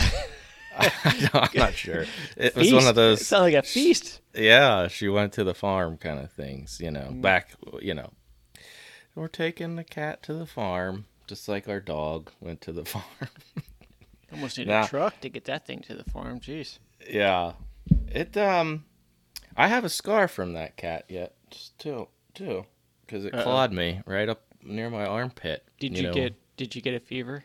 I 0.77 0.91
am 1.33 1.49
not 1.55 1.73
sure. 1.73 2.05
It 2.37 2.55
was 2.55 2.71
one 2.71 2.87
of 2.87 2.95
those 2.95 3.21
It 3.21 3.25
sounded 3.25 3.53
like 3.55 3.63
a 3.65 3.67
feast. 3.67 4.21
yeah, 4.33 4.87
she 4.87 5.09
went 5.09 5.33
to 5.33 5.43
the 5.43 5.53
farm 5.55 5.97
kind 5.97 6.19
of 6.19 6.31
things, 6.31 6.79
you 6.79 6.91
know. 6.91 7.09
Mm. 7.11 7.21
Back, 7.21 7.49
you 7.81 7.93
know. 7.93 8.11
We're 9.15 9.27
taking 9.27 9.75
the 9.75 9.83
cat 9.83 10.23
to 10.23 10.33
the 10.33 10.45
farm, 10.45 11.05
just 11.27 11.49
like 11.49 11.67
our 11.67 11.81
dog 11.81 12.31
went 12.39 12.61
to 12.61 12.71
the 12.71 12.85
farm. 12.93 13.03
Almost 14.31 14.57
need 14.59 14.67
Now- 14.67 14.83
a 14.85 14.87
truck 14.87 15.19
to 15.21 15.29
get 15.29 15.45
that 15.45 15.65
thing 15.65 15.79
to 15.81 15.95
the 15.95 16.05
farm. 16.05 16.39
Jeez. 16.39 16.77
Yeah. 17.09 17.53
It 18.11 18.37
um 18.37 18.85
I 19.59 19.67
have 19.67 19.83
a 19.83 19.89
scar 19.89 20.27
from 20.27 20.53
that 20.53 20.77
cat 20.77 21.05
yet. 21.09 21.35
Two 21.77 22.07
two 22.33 22.65
cuz 23.07 23.25
it 23.25 23.33
Uh-oh. 23.33 23.43
clawed 23.43 23.73
me 23.73 24.01
right 24.05 24.29
up 24.29 24.41
near 24.63 24.89
my 24.89 25.05
armpit. 25.05 25.63
Did 25.79 25.97
you, 25.97 26.03
know. 26.03 26.13
get? 26.13 26.35
Did 26.57 26.75
you 26.75 26.81
get 26.81 26.93
a 26.93 26.99
fever? 26.99 27.43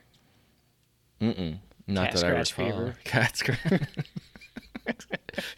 Mm-mm. 1.20 1.58
Not 1.86 2.10
Cat 2.12 2.20
that 2.20 2.24
I 2.24 2.28
recall. 2.38 2.44
fever? 2.44 2.96
Cat 3.04 3.36
scratch. 3.36 3.60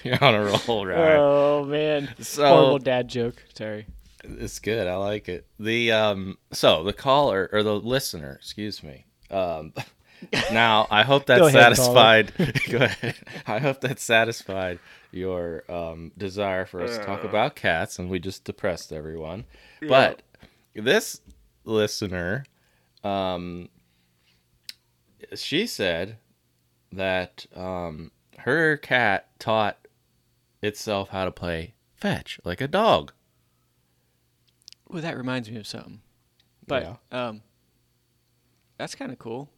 You're 0.05 0.23
on 0.25 0.35
a 0.35 0.45
roll, 0.45 0.87
right? 0.87 1.17
Oh 1.17 1.65
man, 1.65 2.15
So- 2.21 2.47
horrible 2.47 2.79
dad 2.79 3.09
joke. 3.09 3.43
Sorry. 3.55 3.87
It's 4.25 4.59
good. 4.59 4.87
I 4.89 4.97
like 4.97 5.29
it. 5.29 5.47
The 5.59 5.93
um 5.93 6.39
so 6.53 6.83
the 6.85 6.93
caller 6.93 7.49
or 7.53 7.63
the 7.63 7.79
listener, 7.79 8.35
excuse 8.41 8.83
me. 8.83 9.05
Um 9.31 9.73
now 10.53 10.87
I 10.91 11.03
hope 11.03 11.27
that 11.27 11.39
Go 11.39 11.47
ahead, 11.47 11.77
satisfied 11.77 12.33
go 12.71 12.79
ahead. 12.79 13.17
I 13.47 13.59
hope 13.59 13.81
that 13.83 13.99
satisfied 14.01 14.79
your 15.13 15.65
um 15.71 16.13
desire 16.17 16.65
for 16.67 16.83
us 16.83 16.99
to 16.99 17.05
talk 17.05 17.25
about 17.25 17.57
cats 17.57 17.99
and 17.99 18.09
we 18.09 18.19
just 18.19 18.45
depressed 18.45 18.93
everyone. 18.93 19.45
But 19.81 20.23
this 20.75 21.21
listener 21.65 22.45
um 23.05 23.69
she 25.35 25.67
said 25.67 26.19
that 26.93 27.47
um 27.55 28.11
her 28.39 28.77
cat 28.77 29.29
taught 29.39 29.87
itself 30.63 31.09
how 31.11 31.25
to 31.25 31.31
play 31.31 31.75
fetch 31.95 32.39
like 32.45 32.61
a 32.61 32.69
dog. 32.69 33.13
Well, 34.89 35.03
that 35.03 35.17
reminds 35.17 35.51
me 35.51 35.57
of 35.57 35.67
something. 35.67 36.01
But 36.67 36.99
um, 37.11 37.43
that's 38.77 38.95
kind 38.95 39.13
of 39.13 39.19
cool. 39.19 39.49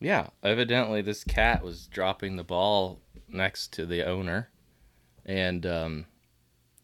Yeah, 0.00 0.28
evidently 0.42 1.00
this 1.02 1.24
cat 1.24 1.62
was 1.64 1.86
dropping 1.86 2.36
the 2.36 2.44
ball 2.44 3.00
next 3.28 3.72
to 3.74 3.86
the 3.86 4.04
owner, 4.04 4.50
and 5.24 5.64
um, 5.66 6.06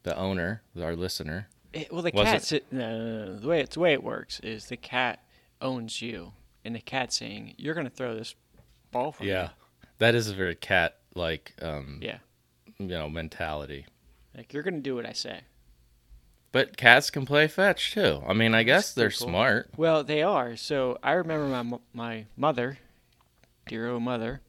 the 0.03 0.17
owner, 0.17 0.63
our 0.81 0.97
listener, 0.97 1.49
It, 1.73 1.93
well, 1.93 2.03
the 2.03 2.11
Was 2.15 2.25
cat. 2.27 2.53
it- 2.53 2.73
no, 2.73 2.99
no, 2.99 3.25
no, 3.27 3.39
the 3.39 3.49
way 3.49 3.61
it's 3.61 3.75
the 3.75 3.81
way 3.81 3.93
it 3.93 4.03
works 4.03 4.41
is 4.41 4.67
the 4.67 4.77
cat 4.77 5.23
owns 5.61 6.01
you, 6.03 6.33
and 6.65 6.75
the 6.75 6.81
cat 6.81 7.13
saying 7.13 7.55
you're 7.59 7.75
gonna 7.75 7.91
throw 7.91 8.15
this 8.15 8.35
ball 8.91 9.13
for 9.13 9.23
me. 9.25 9.29
yeah, 9.31 9.51
that 9.99 10.15
is 10.15 10.29
a 10.29 10.35
very 10.35 10.55
cat-like, 10.55 11.55
um. 11.63 11.99
Yeah, 12.03 12.19
you 12.79 12.87
know, 12.89 13.09
mentality. 13.11 13.87
like 14.37 14.53
you're 14.55 14.63
gonna 14.63 14.81
do 14.81 14.95
what 14.97 15.07
I 15.07 15.13
say. 15.13 15.43
But 16.51 16.77
cats 16.77 17.11
can 17.11 17.25
play 17.25 17.47
fetch 17.49 17.93
too. 17.93 18.23
I 18.27 18.33
mean, 18.35 18.55
I 18.55 18.63
guess 18.63 18.93
they're 18.93 19.09
cool. 19.11 19.29
smart. 19.29 19.71
Well, 19.77 20.03
they 20.05 20.23
are. 20.23 20.57
So 20.57 20.99
I 21.03 21.13
remember 21.13 21.47
my 21.49 21.79
my 21.95 22.27
mother, 22.37 22.79
dear 23.67 23.89
old 23.91 24.03
mother, 24.03 24.41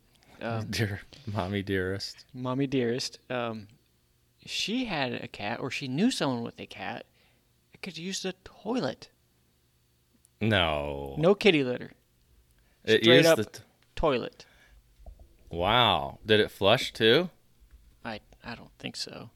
um, 0.42 0.68
Dear 0.70 1.02
mommy, 1.32 1.62
dearest. 1.64 2.26
mommy 2.34 2.68
dearest. 2.68 3.20
Um, 3.30 3.68
she 4.46 4.86
had 4.86 5.14
a 5.14 5.28
cat, 5.28 5.60
or 5.60 5.72
she 5.72 5.88
knew 5.88 6.12
someone 6.12 6.44
with 6.44 6.60
a 6.60 6.66
cat 6.66 7.06
that 7.72 7.82
could 7.82 7.98
use 7.98 8.22
the 8.24 8.34
toilet. 8.44 9.10
No, 10.42 11.16
No 11.18 11.36
kitty 11.36 11.64
litter, 11.64 11.92
it 12.84 13.04
straight 13.04 13.18
used 13.18 13.28
up. 13.30 13.38
the 13.38 13.46
t- 13.46 13.60
toilet. 13.96 14.46
wow. 15.50 16.20
Did 16.26 16.42
it 16.42 16.52
flush 16.52 16.92
too? 16.92 17.30
I 18.04 18.20
I 18.44 18.56
don't 18.56 18.72
think 18.80 18.98
so. 18.98 19.30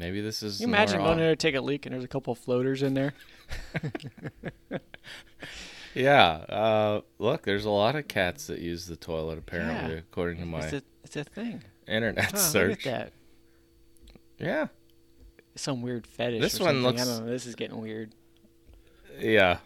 Maybe 0.00 0.20
this 0.20 0.42
is. 0.42 0.58
Can 0.58 0.68
you 0.70 0.74
imagine 0.74 0.98
going 0.98 1.12
in 1.12 1.18
there 1.18 1.30
to 1.30 1.36
take 1.36 1.54
a 1.54 1.60
leak 1.60 1.86
and 1.86 1.92
there's 1.94 2.02
a 2.02 2.08
couple 2.08 2.32
of 2.32 2.38
floaters 2.40 2.82
in 2.82 2.94
there? 2.94 3.14
Yeah. 5.94 6.28
Uh, 6.48 7.00
look, 7.18 7.42
there's 7.44 7.64
a 7.64 7.70
lot 7.70 7.94
of 7.96 8.08
cats 8.08 8.46
that 8.48 8.58
use 8.58 8.86
the 8.86 8.96
toilet. 8.96 9.38
Apparently, 9.38 9.94
Yeah. 9.94 10.00
according 10.00 10.38
to 10.40 10.46
my 10.46 10.60
It's 10.60 10.72
a 10.72 10.82
it's 11.04 11.16
a 11.16 11.24
thing. 11.24 11.62
internet 11.86 12.30
Huh, 12.32 12.36
search. 12.36 12.84
That. 12.84 13.12
Yeah. 14.38 14.68
Some 15.54 15.82
weird 15.82 16.06
fetish. 16.06 16.40
This 16.40 16.60
or 16.60 16.64
one 16.64 16.68
something. 16.74 16.82
looks- 16.82 17.02
I 17.02 17.04
don't 17.04 17.26
know. 17.26 17.32
This 17.32 17.46
is 17.46 17.54
getting 17.54 17.80
weird. 17.80 18.12
Yeah. 19.18 19.58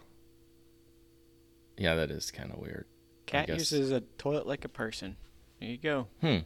Yeah, 1.78 1.94
that 1.94 2.10
is 2.10 2.30
kind 2.30 2.50
of 2.52 2.58
weird. 2.58 2.86
Cat 3.26 3.48
uses 3.48 3.90
a 3.90 4.00
toilet 4.18 4.46
like 4.46 4.64
a 4.64 4.68
person. 4.68 5.16
There 5.60 5.68
you 5.70 5.78
go. 5.78 6.08
Hmm. 6.20 6.38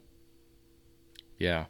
Yeah. 1.39 1.67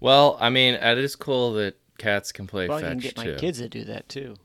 Well, 0.00 0.36
I 0.40 0.50
mean, 0.50 0.74
it 0.74 0.98
is 0.98 1.16
cool 1.16 1.54
that 1.54 1.76
cats 1.98 2.32
can 2.32 2.46
play 2.46 2.68
well, 2.68 2.78
fetch 2.80 2.90
can 2.90 2.98
get 2.98 3.16
my 3.16 3.24
too. 3.24 3.36
kids 3.36 3.58
to 3.58 3.68
do 3.68 3.84
that 3.84 4.08
too. 4.08 4.36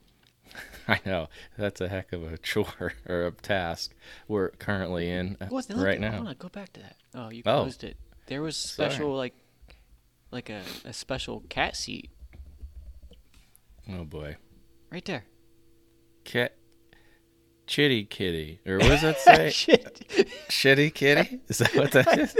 I 0.88 1.00
know 1.06 1.28
that's 1.56 1.80
a 1.80 1.88
heck 1.88 2.12
of 2.12 2.22
a 2.22 2.36
chore 2.42 2.92
or 3.08 3.26
a 3.26 3.30
task 3.32 3.94
we're 4.28 4.50
currently 4.50 5.08
in 5.10 5.36
uh, 5.40 5.46
What? 5.46 5.68
Look, 5.70 5.84
right 5.84 6.00
Hold 6.02 6.12
now. 6.24 6.28
on, 6.30 6.36
go 6.38 6.48
back 6.48 6.72
to 6.74 6.80
that. 6.80 6.96
Oh, 7.14 7.30
you 7.30 7.42
Oh. 7.46 7.62
closed 7.62 7.84
it. 7.84 7.96
There 8.26 8.42
was 8.42 8.56
Sorry. 8.56 8.90
special 8.90 9.14
like, 9.16 9.34
like 10.30 10.50
a, 10.50 10.62
a 10.84 10.92
special 10.92 11.42
cat 11.48 11.76
seat 11.76 12.10
Oh 13.90 14.04
boy, 14.04 14.36
right 14.90 15.04
there. 15.04 15.24
cat, 16.24 16.56
chitty 17.66 18.04
kitty, 18.04 18.60
or 18.66 18.78
what 18.78 18.88
does 18.88 19.02
that 19.02 19.18
say? 19.20 19.50
Shit. 19.50 20.06
Shitty 20.48 20.94
kitty? 20.94 21.40
Is 21.48 21.58
that 21.58 21.74
what 21.76 21.92
that 21.92 22.18
is? 22.18 22.34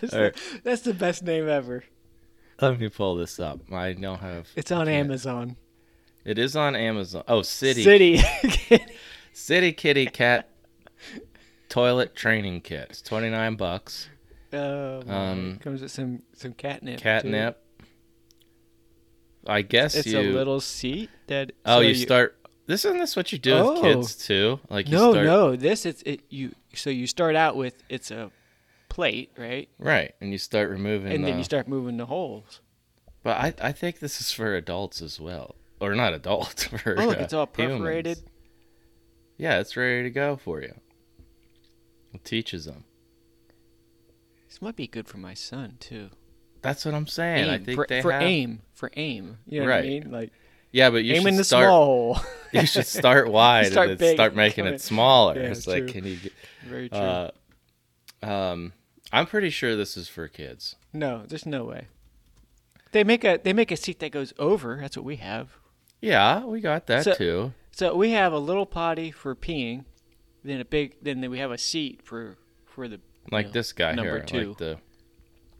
that's, 0.00 0.14
right. 0.14 0.34
the, 0.34 0.60
that's 0.64 0.80
the 0.82 0.94
best 0.94 1.22
name 1.22 1.48
ever. 1.48 1.84
Let 2.62 2.80
me 2.80 2.88
pull 2.88 3.16
this 3.16 3.38
up. 3.38 3.60
I 3.70 3.92
don't 3.92 4.18
have. 4.20 4.48
It's 4.56 4.72
on 4.72 4.88
Amazon. 4.88 5.56
It 6.26 6.38
is 6.38 6.56
on 6.56 6.74
Amazon. 6.74 7.22
Oh, 7.28 7.42
City 7.42 7.84
City. 7.84 8.18
CitiKitty 9.34 10.12
Cat 10.12 10.48
Toilet 11.68 12.16
Training 12.16 12.62
Kit. 12.62 12.88
It's 12.90 13.00
twenty 13.02 13.30
nine 13.30 13.54
bucks. 13.54 14.08
Oh. 14.52 15.02
Um, 15.08 15.58
comes 15.62 15.82
with 15.82 15.90
some 15.92 16.22
some 16.32 16.52
catnip. 16.52 16.98
too. 16.98 17.02
Catnip. 17.04 17.62
I 19.46 19.62
guess 19.62 19.94
It's 19.94 20.08
you. 20.08 20.18
a 20.18 20.22
little 20.32 20.60
seat 20.60 21.10
that. 21.28 21.52
oh, 21.64 21.76
so 21.76 21.80
you, 21.82 21.94
start. 21.94 22.36
This 22.66 22.84
isn't 22.84 22.98
this 22.98 23.14
what 23.14 23.30
you 23.30 23.38
do 23.38 23.54
with 23.54 23.64
Oh. 23.64 23.80
kids 23.82 24.16
too? 24.16 24.58
Like 24.68 24.88
you 24.88 24.96
No, 24.96 25.12
start, 25.12 25.26
no. 25.26 25.54
This 25.54 25.86
it's 25.86 26.02
it. 26.02 26.22
You 26.28 26.52
so 26.74 26.90
you 26.90 27.06
start 27.06 27.36
out 27.36 27.54
with 27.56 27.80
it's 27.88 28.10
a 28.10 28.32
plate, 28.88 29.30
right? 29.38 29.68
Right, 29.78 30.14
and 30.20 30.32
you 30.32 30.38
start 30.38 30.70
removing. 30.70 31.12
And 31.12 31.24
then 31.24 31.38
you 31.38 31.44
start 31.44 31.68
moving 31.68 31.96
the 31.98 32.06
holes. 32.06 32.60
But 33.22 33.36
I, 33.36 33.68
I 33.68 33.72
think 33.72 34.00
this 34.00 34.20
is 34.20 34.32
for 34.32 34.54
adults 34.56 35.00
as 35.02 35.20
well, 35.20 35.54
or 35.80 35.94
not 35.94 36.12
adults. 36.14 36.64
For 36.64 36.98
Oh, 36.98 37.06
look, 37.06 37.18
uh, 37.18 37.22
it's 37.22 37.32
all 37.32 37.48
humans. 37.56 37.80
perforated. 37.80 38.18
Yeah, 39.38 39.58
it's 39.60 39.76
ready 39.76 40.02
to 40.04 40.10
go 40.10 40.36
for 40.36 40.62
you. 40.62 40.74
It 42.14 42.24
teaches 42.24 42.64
them. 42.64 42.84
This 44.48 44.62
might 44.62 44.76
be 44.76 44.86
good 44.86 45.06
for 45.08 45.18
my 45.18 45.34
son 45.34 45.76
too. 45.80 46.08
That's 46.62 46.84
what 46.84 46.94
I'm 46.94 47.06
saying. 47.06 47.48
I 47.50 47.58
think 47.58 47.76
for, 47.76 47.86
they 47.86 48.00
for 48.00 48.12
have. 48.12 48.22
aim 48.22 48.62
for 48.72 48.90
aim. 48.96 49.38
You 49.46 49.60
know 49.60 49.66
what 49.66 49.72
I 49.74 49.76
Right. 49.78 49.84
mean? 49.86 50.10
Like 50.10 50.32
Yeah, 50.72 50.88
but 50.90 51.04
you 51.04 51.14
aim 51.14 51.22
should 51.22 51.28
in 51.28 51.36
the 51.36 51.44
start. 51.44 51.64
small 51.68 52.14
hole. 52.14 52.18
You 52.52 52.64
should 52.66 52.86
start 52.86 53.28
wide 53.30 53.72
Start 53.72 53.90
and 53.90 53.98
then 53.98 54.14
start 54.14 54.34
making 54.34 54.64
it 54.66 54.80
smaller. 54.80 55.34
Yeah, 55.38 55.50
it's 55.50 55.66
like, 55.66 55.88
can 55.88 56.04
you 56.06 56.16
get? 56.16 56.32
Very 56.64 56.88
true. 56.88 56.98
Uh, 56.98 57.30
um, 58.22 58.72
I'm 59.12 59.26
pretty 59.26 59.50
sure 59.50 59.76
this 59.76 59.96
is 59.98 60.08
for 60.08 60.26
kids. 60.28 60.76
no, 60.94 61.24
there's 61.28 61.44
no 61.46 61.64
way. 61.64 61.88
They 62.92 63.04
make 63.04 63.24
a 63.24 63.38
they 63.42 63.52
make 63.52 63.70
a 63.70 63.76
seat 63.76 63.98
that 64.00 64.10
goes 64.12 64.32
over. 64.38 64.78
That's 64.80 64.96
what 64.96 65.04
we 65.04 65.16
have. 65.16 65.50
Yeah, 66.00 66.44
we 66.44 66.60
got 66.60 66.86
that 66.86 67.04
So- 67.04 67.14
too. 67.14 67.52
So 67.72 67.94
we 67.94 68.12
have 68.12 68.32
a 68.32 68.38
little 68.38 68.64
potty 68.64 69.10
for 69.10 69.34
peeing, 69.34 69.84
then 70.42 70.60
a 70.60 70.64
big, 70.64 70.96
then 71.02 71.20
we 71.30 71.38
have 71.38 71.50
a 71.50 71.58
seat 71.58 72.00
for 72.02 72.38
for 72.64 72.88
the 72.88 73.00
Like 73.30 73.46
know, 73.46 73.52
this 73.52 73.72
guy 73.72 73.92
number 73.92 74.14
here. 74.16 74.22
two. 74.24 74.48
Like 74.48 74.58
the 74.58 74.78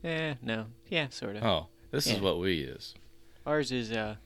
eh 0.05 0.35
no 0.43 0.67
yeah 0.89 1.09
sort 1.11 1.37
of. 1.37 1.43
oh, 1.45 1.67
this 1.91 2.07
is 2.07 2.19
what 2.21 2.39
we 2.39 2.55
use. 2.55 2.95
Ours 3.45 3.71
is 3.71 3.93
uh, 3.93 4.17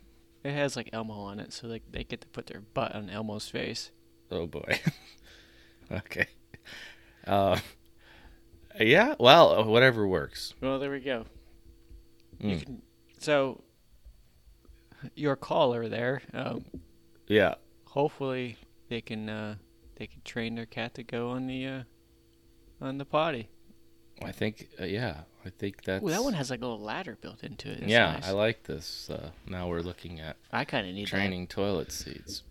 it 0.44 0.52
has 0.52 0.76
like 0.76 0.88
Elmo 0.92 1.14
on 1.14 1.40
it, 1.40 1.52
so 1.52 1.66
like 1.66 1.82
they 1.90 2.04
get 2.04 2.20
to 2.20 2.28
put 2.28 2.46
their 2.46 2.61
butt 2.61 2.94
on 2.94 3.11
Elmo's 3.11 3.48
face. 3.48 3.90
Oh 4.30 4.46
boy. 4.46 4.78
okay. 5.90 6.26
Uh, 7.26 7.58
yeah. 8.78 9.14
Well, 9.18 9.64
whatever 9.64 10.06
works. 10.06 10.54
Well, 10.61 10.78
there 10.78 10.90
we 10.92 11.00
go. 11.00 11.24
You 12.38 12.56
Mm. 12.56 12.62
can, 12.64 12.82
so 13.18 13.62
your 15.14 15.36
caller 15.36 15.88
there. 15.88 16.22
Um, 16.32 16.64
Yeah. 17.26 17.55
hopefully 17.84 18.57
they 18.88 19.01
can 19.01 19.28
uh, 19.28 19.57
they 19.96 20.07
can 20.07 20.20
train 20.22 20.55
their 20.55 20.66
cat 20.66 20.94
to 20.94 21.03
go 21.03 21.30
on 21.30 21.46
the 21.46 21.66
uh, 21.66 21.82
on 22.80 22.98
the 22.98 23.05
potty. 23.05 23.48
I 24.22 24.32
think. 24.32 24.68
Uh, 24.80 24.84
yeah. 24.84 25.22
I 25.44 25.48
think 25.48 25.84
that's. 25.84 26.05
Ooh, 26.05 26.11
that 26.11 26.22
one 26.22 26.34
has 26.34 26.51
like 26.51 26.61
a 26.61 26.66
little 26.66 26.80
ladder 26.80 27.16
built 27.18 27.42
into 27.42 27.70
it. 27.70 27.80
That's 27.80 27.90
yeah, 27.90 28.12
nice. 28.12 28.28
I 28.28 28.32
like 28.32 28.64
this. 28.64 29.09
Uh, 29.09 29.30
now 29.46 29.68
we're 29.68 29.80
looking 29.80 30.20
at 30.20 30.36
I 30.53 30.66
kind 30.66 30.86
of 30.86 30.94
need 30.94 31.07
training 31.07 31.46
toilet 31.46 31.90
seats. 31.92 32.42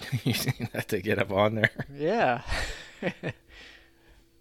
you 0.24 0.32
need 0.32 0.70
that 0.72 0.88
to 0.88 1.00
get 1.00 1.18
up 1.20 1.30
on 1.30 1.54
there. 1.54 1.70
Yeah. 1.94 2.42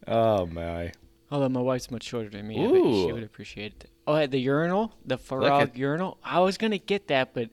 Oh 0.08 0.46
my. 0.46 0.94
Although 1.30 1.50
my 1.50 1.60
wife's 1.60 1.92
much 1.92 2.04
shorter 2.04 2.30
than 2.30 2.48
me, 2.48 2.58
I 2.66 2.72
bet 2.72 2.82
she 2.82 3.12
would 3.12 3.24
appreciate 3.24 3.74
it. 3.84 3.90
Oh, 4.08 4.16
at 4.16 4.32
the 4.32 4.40
urinal, 4.40 4.94
the 5.06 5.18
frog 5.18 5.62
at- 5.70 5.78
urinal. 5.78 6.18
I 6.24 6.40
was 6.40 6.58
gonna 6.58 6.78
get 6.78 7.10
that, 7.10 7.34
but 7.34 7.50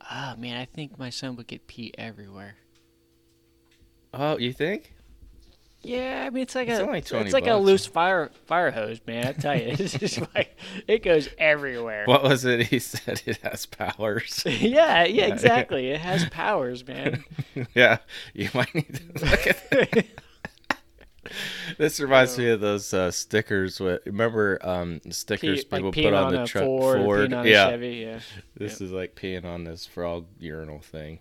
ah 0.00 0.34
man, 0.38 0.56
I 0.56 0.64
think 0.66 0.98
my 0.98 1.10
son 1.10 1.34
would 1.36 1.48
get 1.48 1.66
pee 1.66 1.92
everywhere. 1.98 2.54
Oh, 4.14 4.38
you 4.38 4.52
think? 4.52 4.94
Yeah, 5.82 6.24
I 6.26 6.30
mean 6.30 6.42
it's 6.42 6.54
like 6.56 6.68
It's 6.68 6.80
a 6.80 6.82
only 6.86 6.98
it's 6.98 7.10
20 7.10 7.30
like 7.30 7.44
a 7.46 7.50
bucks. 7.50 7.64
loose 7.64 7.86
fire 7.86 8.30
fire 8.46 8.70
hose, 8.70 9.00
man. 9.06 9.26
I 9.28 9.32
tell 9.32 9.56
you, 9.56 9.66
it's 9.78 9.92
just 9.98 10.20
like 10.34 10.56
it 10.88 11.02
goes 11.04 11.28
everywhere. 11.38 12.04
What 12.06 12.22
was 12.24 12.44
it? 12.44 12.66
He 12.66 12.78
said 12.78 13.22
it 13.26 13.38
has 13.42 13.66
powers. 13.66 14.42
yeah, 14.46 15.04
yeah, 15.04 15.26
exactly. 15.26 15.90
It 15.90 16.00
has 16.00 16.24
powers, 16.30 16.86
man. 16.86 17.24
yeah, 17.74 17.98
you 18.34 18.48
might 18.54 18.74
need 18.74 18.94
to 18.94 19.24
look 19.24 19.46
at 19.46 19.70
that. 19.70 20.06
This 21.78 22.00
reminds 22.00 22.38
me 22.38 22.48
of 22.48 22.60
those 22.60 22.92
uh, 22.92 23.10
stickers. 23.10 23.78
With 23.80 24.04
remember 24.06 24.58
um, 24.62 25.00
stickers 25.10 25.64
people 25.64 25.92
peeing 25.92 26.04
put 26.04 26.14
on, 26.14 26.24
on 26.24 26.32
the 26.32 26.46
truck 26.46 26.64
Ford, 26.64 27.00
or 27.00 27.18
peeing 27.18 27.38
on 27.38 27.46
yeah, 27.46 27.68
Chevy. 27.68 27.88
Yeah. 27.96 28.20
this 28.56 28.80
is 28.80 28.90
like 28.90 29.14
peeing 29.14 29.44
on 29.44 29.64
this 29.64 29.86
frog 29.86 30.26
urinal 30.38 30.80
thing. 30.80 31.20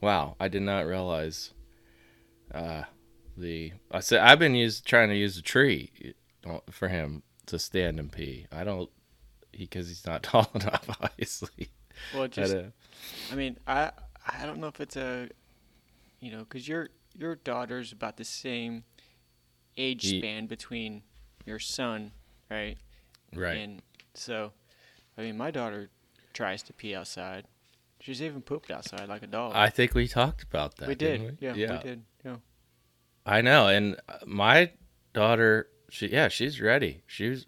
Wow, 0.00 0.36
I 0.40 0.48
did 0.48 0.62
not 0.62 0.86
realize. 0.86 1.52
Uh, 2.52 2.84
the 3.36 3.72
I 3.90 4.00
said 4.00 4.20
I've 4.20 4.38
been 4.38 4.54
use, 4.54 4.80
trying 4.80 5.10
to 5.10 5.16
use 5.16 5.36
a 5.36 5.42
tree 5.42 6.14
uh, 6.48 6.58
for 6.70 6.88
him 6.88 7.22
to 7.46 7.58
stand 7.58 8.00
and 8.00 8.10
pee. 8.10 8.46
I 8.50 8.64
don't 8.64 8.90
because 9.52 9.88
he's 9.88 10.06
not 10.06 10.22
tall 10.24 10.50
enough, 10.54 10.88
obviously. 11.00 11.68
Well, 12.14 12.24
I 12.24 12.26
just 12.28 12.52
don't- 12.52 12.72
I 13.30 13.34
mean, 13.34 13.58
I 13.66 13.92
I 14.26 14.46
don't 14.46 14.58
know 14.58 14.66
if 14.68 14.80
it's 14.80 14.96
a, 14.96 15.28
you 16.20 16.32
know, 16.32 16.40
because 16.40 16.66
your 16.68 16.88
your 17.18 17.34
daughter's 17.34 17.92
about 17.92 18.16
the 18.16 18.24
same 18.24 18.84
age 19.76 20.04
Ye- 20.04 20.20
span 20.20 20.46
between 20.46 21.02
your 21.44 21.58
son, 21.58 22.12
right? 22.50 22.76
right. 23.34 23.56
And 23.56 23.82
so, 24.14 24.52
I 25.16 25.22
mean, 25.22 25.36
my 25.36 25.50
daughter 25.50 25.90
tries 26.32 26.62
to 26.64 26.72
pee 26.72 26.94
outside. 26.94 27.46
She's 28.00 28.22
even 28.22 28.42
pooped 28.42 28.70
outside 28.70 29.08
like 29.08 29.22
a 29.22 29.26
dog. 29.26 29.52
I 29.54 29.70
think 29.70 29.94
we 29.94 30.06
talked 30.06 30.42
about 30.44 30.76
that. 30.76 30.88
we 30.88 30.94
didn't 30.94 31.26
did, 31.26 31.38
yeah, 31.40 31.54
yeah. 31.54 31.72
we 31.72 31.82
did, 31.82 32.02
yeah. 32.24 32.36
I 33.26 33.40
know, 33.40 33.66
and 33.66 33.96
uh, 34.08 34.18
my 34.24 34.70
daughter, 35.12 35.68
she 35.90 36.06
yeah, 36.08 36.28
she's 36.28 36.60
ready. 36.60 37.02
She's, 37.06 37.44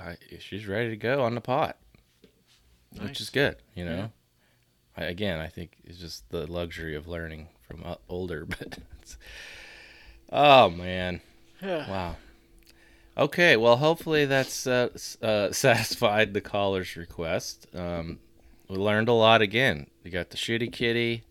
I, 0.00 0.16
she's 0.38 0.66
ready 0.66 0.90
to 0.90 0.96
go 0.96 1.22
on 1.24 1.34
the 1.34 1.40
pot, 1.40 1.76
which 3.00 3.20
is 3.20 3.30
good. 3.30 3.56
You 3.74 3.84
know, 3.84 3.96
Yeah. 3.96 4.08
I, 4.96 5.04
again, 5.06 5.40
I 5.40 5.48
think 5.48 5.76
it's 5.82 5.98
just 5.98 6.30
the 6.30 6.46
luxury 6.50 6.94
of 6.94 7.08
learning 7.08 7.48
from 7.68 7.84
older. 8.08 8.46
But 8.58 8.78
it's, 9.00 9.16
oh 10.30 10.70
man, 10.70 11.20
wow. 11.62 12.16
Okay, 13.16 13.56
well, 13.56 13.76
hopefully 13.76 14.24
that's 14.24 14.66
uh, 14.66 14.88
uh, 15.22 15.52
satisfied 15.52 16.34
the 16.34 16.40
caller's 16.40 16.96
request. 16.96 17.66
Um, 17.74 18.18
we 18.68 18.76
learned 18.76 19.08
a 19.08 19.12
lot 19.12 19.40
again. 19.40 19.86
We 20.02 20.10
got 20.10 20.30
the 20.30 20.36
shitty 20.36 20.72
kitty, 20.72 21.22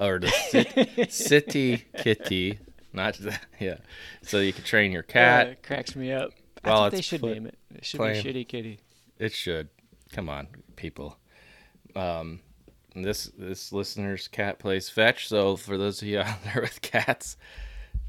or 0.00 0.18
the 0.18 0.28
sit- 0.50 1.12
city 1.12 1.84
kitty, 1.98 2.58
not 2.92 3.14
that. 3.18 3.42
Yeah, 3.60 3.78
so 4.22 4.38
you 4.38 4.52
can 4.52 4.64
train 4.64 4.92
your 4.92 5.02
cat. 5.02 5.46
Uh, 5.46 5.50
it 5.50 5.62
cracks 5.62 5.94
me 5.94 6.12
up. 6.12 6.30
Well, 6.64 6.82
what 6.82 6.92
they 6.92 7.02
should 7.02 7.22
name 7.22 7.46
it. 7.46 7.58
It 7.74 7.84
should 7.84 7.98
plain- 7.98 8.22
be 8.22 8.32
Shitty 8.32 8.48
Kitty. 8.48 8.80
It 9.18 9.32
should. 9.32 9.68
Come 10.12 10.28
on, 10.28 10.48
people. 10.76 11.16
Um, 11.94 12.40
this 13.02 13.30
this 13.38 13.72
listener's 13.72 14.28
cat 14.28 14.58
plays 14.58 14.88
fetch. 14.88 15.28
So 15.28 15.56
for 15.56 15.76
those 15.76 16.00
of 16.02 16.08
you 16.08 16.20
out 16.20 16.42
there 16.44 16.62
with 16.62 16.80
cats, 16.82 17.36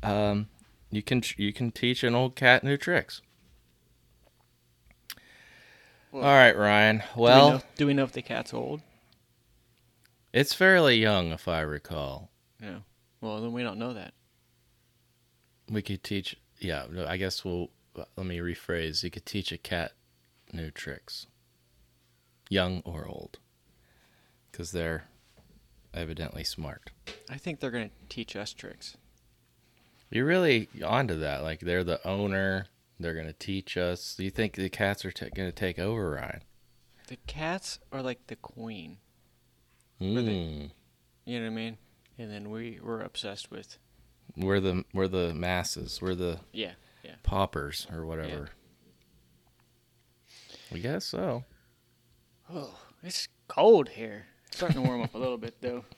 um, 0.04 0.48
you 0.92 1.02
can 1.04 1.22
you 1.38 1.52
can 1.54 1.72
teach 1.72 2.04
an 2.04 2.16
old 2.16 2.36
cat 2.36 2.64
new 2.64 2.78
tricks. 2.78 3.22
Well, 6.12 6.24
All 6.24 6.30
right, 6.34 6.56
Ryan. 6.56 6.98
do 7.00 7.04
we, 7.16 7.22
Well, 7.24 7.50
know, 7.52 7.62
do 7.76 7.88
we 7.88 7.94
know 7.94 8.04
if 8.04 8.14
the 8.14 8.22
cat's 8.22 8.54
old? 8.54 8.82
it's 10.34 10.54
fairly 10.54 10.98
young, 10.98 11.32
if 11.32 11.48
I 11.48 11.62
recall. 11.62 12.30
Yeah. 12.62 12.80
Well, 13.22 13.42
then 13.42 13.52
we 13.52 13.64
don't 13.64 13.80
know 13.80 13.94
that. 13.94 14.14
We 15.70 15.82
could 15.82 16.04
teach. 16.04 16.38
Yeah, 16.60 16.86
I 17.08 17.18
guess 17.18 17.44
we'll. 17.44 17.70
Let 18.16 18.26
me 18.28 18.38
rephrase. 18.38 19.04
You 19.04 19.10
could 19.10 19.26
teach 19.26 19.52
a 19.52 19.58
cat 19.58 19.94
new 20.54 20.70
tricks, 20.72 21.26
young 22.50 22.82
or 22.86 23.06
old, 23.08 23.40
because 24.58 24.72
they're 24.72 25.04
evidently 25.94 26.44
smart. 26.44 26.90
I 27.30 27.38
think 27.38 27.60
they're 27.60 27.70
gonna 27.70 27.92
teach 28.10 28.36
us 28.36 28.54
tricks. 28.54 28.98
You're 30.10 30.26
really 30.26 30.68
onto 30.84 31.20
that. 31.20 31.44
Like 31.44 31.60
they're 31.60 31.84
the 31.84 32.06
owner. 32.08 32.66
They're 33.00 33.14
gonna 33.14 33.34
teach 33.34 33.78
us. 33.78 34.16
Do 34.16 34.24
you 34.24 34.32
think 34.32 34.56
the 34.56 34.70
cats 34.70 35.06
are 35.06 35.12
ta 35.12 35.28
gonna 35.36 35.52
take 35.52 35.78
over, 35.78 36.12
Ryan? 36.12 36.42
The 37.08 37.18
cats 37.28 37.78
are 37.92 38.02
like 38.02 38.26
the 38.28 38.36
queen. 38.36 38.98
Mm. 40.02 40.26
they- 40.26 40.72
You 41.32 41.40
know 41.40 41.46
what 41.46 41.52
I 41.52 41.56
mean? 41.56 41.78
And 42.18 42.32
then 42.32 42.50
we 42.50 42.80
we're 42.82 43.02
obsessed 43.02 43.52
with 43.52 43.78
We're 44.36 44.60
the 44.60 44.86
we're 44.92 45.08
the 45.08 45.36
masses. 45.36 46.02
We're 46.02 46.16
the 46.16 46.40
yeah. 46.52 46.72
paupers 47.22 47.86
or 47.92 48.08
whatever. 48.08 48.50
I 50.74 50.80
guess 50.80 51.06
so. 51.06 51.44
Oh, 52.52 52.74
it's 53.04 53.28
cold 53.48 53.90
here. 53.90 54.26
It's 54.58 54.64
starting 54.66 54.82
to 54.82 54.88
warm 54.90 55.04
up 55.04 55.14
a 55.14 55.18
little 55.20 55.38
bit 55.38 55.62
though. 55.62 55.84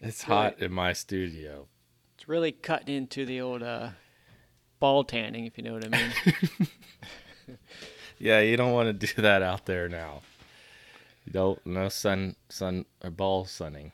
It's 0.00 0.26
really- 0.28 0.42
hot 0.42 0.60
in 0.60 0.72
my 0.72 0.92
studio. 0.94 1.68
It's 2.14 2.26
really 2.26 2.52
cutting 2.52 2.94
into 2.94 3.26
the 3.26 3.40
old 3.42 3.62
uh, 3.62 3.90
ball 4.80 5.04
tanning, 5.04 5.44
if 5.46 5.56
you 5.58 5.64
know 5.64 5.74
what 5.74 5.84
I 5.84 5.88
mean. 5.88 6.68
Yeah, 8.18 8.40
you 8.40 8.56
don't 8.56 8.72
want 8.72 8.88
to 8.98 9.06
do 9.06 9.20
that 9.20 9.42
out 9.42 9.66
there 9.66 9.90
now. 9.90 10.22
You 11.26 11.32
don't 11.34 11.66
no 11.66 11.90
sun 11.90 12.36
sun 12.48 12.86
or 13.04 13.10
ball 13.10 13.44
sunning. 13.44 13.92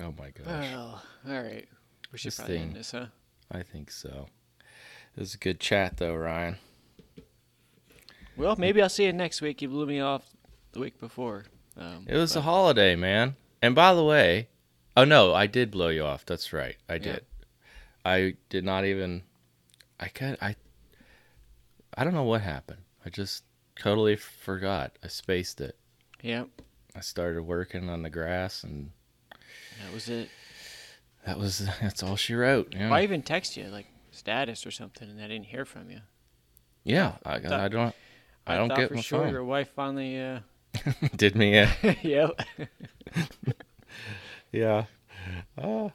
Oh 0.00 0.14
my 0.18 0.30
gosh. 0.30 0.46
well, 0.46 1.02
all 1.28 1.42
right. 1.42 1.68
We 2.10 2.16
should 2.18 2.28
This 2.32 2.36
probably 2.38 2.58
end 2.58 2.74
this, 2.76 2.92
huh? 2.92 3.06
I 3.52 3.62
think 3.62 3.90
so. 3.90 4.28
It 5.14 5.20
was 5.20 5.34
a 5.34 5.38
good 5.38 5.60
chat 5.60 5.98
though, 5.98 6.14
Ryan. 6.14 6.56
Well, 8.36 8.56
maybe 8.56 8.80
I'll 8.80 8.88
see 8.88 9.04
you 9.04 9.12
next 9.12 9.42
week. 9.42 9.60
You 9.60 9.68
blew 9.68 9.84
me 9.86 10.00
off 10.00 10.24
the 10.72 10.80
week 10.80 10.98
before. 10.98 11.44
Um, 11.78 12.04
It 12.08 12.16
was 12.16 12.34
a 12.36 12.40
holiday, 12.42 12.96
man. 12.96 13.36
And 13.62 13.74
by 13.74 13.94
the 13.94 14.04
way, 14.04 14.48
oh 14.96 15.04
no, 15.04 15.32
I 15.34 15.46
did 15.46 15.70
blow 15.70 15.88
you 15.88 16.04
off. 16.04 16.24
That's 16.26 16.52
right. 16.52 16.76
I 16.88 16.98
did. 16.98 17.24
I 18.04 18.34
did 18.48 18.64
not 18.64 18.84
even 18.84 19.22
I 20.00 20.08
could 20.08 20.38
I 20.40 20.56
I 21.94 22.04
don't 22.04 22.14
know 22.14 22.22
what 22.24 22.40
happened. 22.40 22.82
I 23.04 23.10
just 23.10 23.44
totally 23.78 24.16
forgot. 24.16 24.98
I 25.02 25.08
spaced 25.08 25.60
it. 25.60 25.76
yeah, 26.22 26.44
I 26.96 27.00
started 27.00 27.42
working 27.42 27.88
on 27.88 28.02
the 28.02 28.10
grass 28.10 28.62
and 28.64 28.90
that 29.30 29.92
was 29.92 30.08
it. 30.08 30.28
that 31.26 31.38
was 31.38 31.68
that's 31.80 32.02
all 32.02 32.16
she 32.16 32.34
wrote. 32.34 32.74
Yeah. 32.76 32.92
I 32.92 33.02
even 33.02 33.22
text 33.22 33.56
you 33.56 33.64
like 33.64 33.86
status 34.10 34.66
or 34.66 34.70
something, 34.70 35.08
and 35.08 35.20
I 35.20 35.28
didn't 35.28 35.46
hear 35.46 35.64
from 35.64 35.90
you. 35.90 36.00
yeah, 36.84 37.16
I, 37.24 37.38
thought- 37.40 37.52
I 37.60 37.68
don't 37.68 37.94
I, 38.46 38.56
don't 38.56 38.68
thought 38.68 38.78
get 38.78 38.88
for 38.88 38.94
my 38.94 39.00
sure 39.02 39.22
phone. 39.24 39.32
your 39.32 39.44
wife 39.44 39.70
finally. 39.74 40.18
Uh, 40.20 40.40
did 41.16 41.34
me 41.34 41.56
in. 41.58 41.68
yep. 42.02 42.40
Yeah. 44.50 44.84
Oh. 45.58 45.92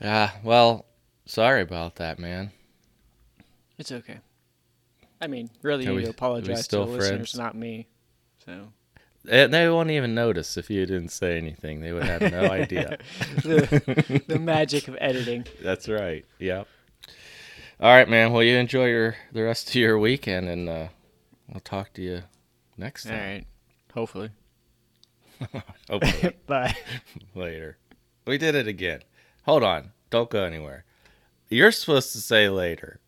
Yeah, 0.00 0.30
well, 0.42 0.84
sorry 1.26 1.62
about 1.62 1.96
that, 1.96 2.18
man. 2.18 2.50
It's 3.78 3.92
okay. 3.92 4.18
I 5.20 5.28
mean, 5.28 5.48
really, 5.62 5.84
you 5.84 5.90
we- 5.90 5.96
need 5.98 6.02
to 6.02 6.06
are 6.08 6.10
we 6.10 6.14
apologize 6.16 6.66
to 6.68 6.76
the 6.78 6.84
listeners, 6.86 7.08
friends? 7.08 7.38
not 7.38 7.54
me. 7.54 7.86
So 8.44 8.72
And 9.30 9.54
they 9.54 9.68
won't 9.68 9.90
even 9.90 10.14
notice 10.14 10.56
if 10.56 10.70
you 10.70 10.84
didn't 10.86 11.10
say 11.10 11.36
anything. 11.38 11.82
They 11.82 11.92
would 11.92 12.02
have 12.04 12.32
no 12.32 12.50
idea. 12.50 12.98
the, 13.44 14.22
the 14.26 14.38
magic 14.40 14.88
of 14.88 14.96
editing. 15.00 15.46
That's 15.62 15.88
right. 15.88 16.24
Yep. 16.40 16.66
All 17.78 17.94
right, 17.94 18.08
man. 18.08 18.32
Well, 18.32 18.42
you 18.42 18.56
enjoy 18.56 18.86
your 18.86 19.16
the 19.32 19.42
rest 19.42 19.68
of 19.68 19.74
your 19.76 19.98
weekend, 19.98 20.48
and 20.48 20.68
uh, 20.68 20.88
I'll 21.54 21.60
talk 21.60 21.92
to 21.94 22.02
you 22.02 22.22
next 22.80 23.04
time. 23.04 23.12
right. 23.18 23.46
Hopefully. 23.94 24.30
Hopefully 25.90 26.36
Bye. 26.46 26.74
later. 27.34 27.78
We 28.26 28.38
did 28.38 28.54
it 28.54 28.66
again. 28.66 29.00
Hold 29.44 29.62
on. 29.62 29.92
Don't 30.10 30.30
go 30.30 30.44
anywhere. 30.44 30.84
You're 31.48 31.72
supposed 31.72 32.12
to 32.12 32.18
say 32.18 32.48
later. 32.48 33.00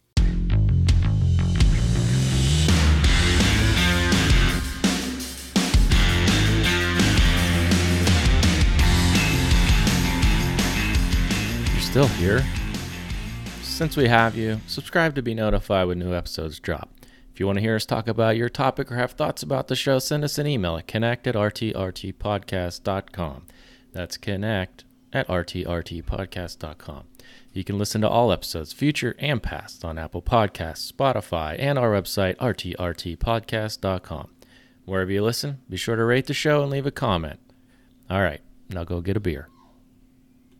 You're 11.73 11.81
still 11.81 12.07
here? 12.09 12.45
Since 13.63 13.97
we 13.97 14.09
have 14.09 14.37
you, 14.37 14.61
subscribe 14.67 15.15
to 15.17 15.23
be 15.23 15.35
notified 15.35 15.89
when 15.89 15.99
new 15.99 16.15
episodes 16.15 16.61
drop. 16.61 16.91
If 17.33 17.41
you 17.41 17.47
want 17.47 17.57
to 17.57 17.63
hear 17.63 17.77
us 17.77 17.87
talk 17.87 18.09
about 18.09 18.37
your 18.37 18.51
topic 18.51 18.93
or 18.93 18.97
have 18.97 19.13
thoughts 19.13 19.43
about 19.43 19.69
the 19.69 19.77
show, 19.77 19.99
send 19.99 20.23
us 20.23 20.37
an 20.39 20.47
email 20.47 20.77
at 20.77 20.87
connect 20.87 21.27
at 21.27 21.35
rtrtpodcast.com. 21.35 23.47
That's 23.93 24.19
connect 24.19 24.85
at 25.13 25.29
rtrtpodcast.com. 25.29 27.05
You 27.55 27.65
can 27.65 27.79
listen 27.79 28.01
to 28.01 28.09
all 28.09 28.33
episodes, 28.33 28.73
future 28.73 29.15
and 29.19 29.43
past, 29.43 29.85
on 29.85 29.99
Apple 29.99 30.23
Podcasts, 30.23 30.91
Spotify, 30.91 31.57
and 31.59 31.79
our 31.79 31.93
website, 31.93 32.37
rtrtpodcast.com. 32.37 34.31
Wherever 34.85 35.13
you 35.13 35.23
listen, 35.23 35.61
be 35.69 35.77
sure 35.77 35.97
to 35.97 36.05
rate 36.05 36.27
the 36.27 36.35
show 36.35 36.63
and 36.63 36.71
leave 36.71 36.87
a 36.87 36.91
comment. 36.91 37.41
All 38.11 38.23
right, 38.23 38.41
now 38.71 38.85
go 38.85 39.01
get 39.01 39.17
a 39.17 39.21
beer. 39.21 39.49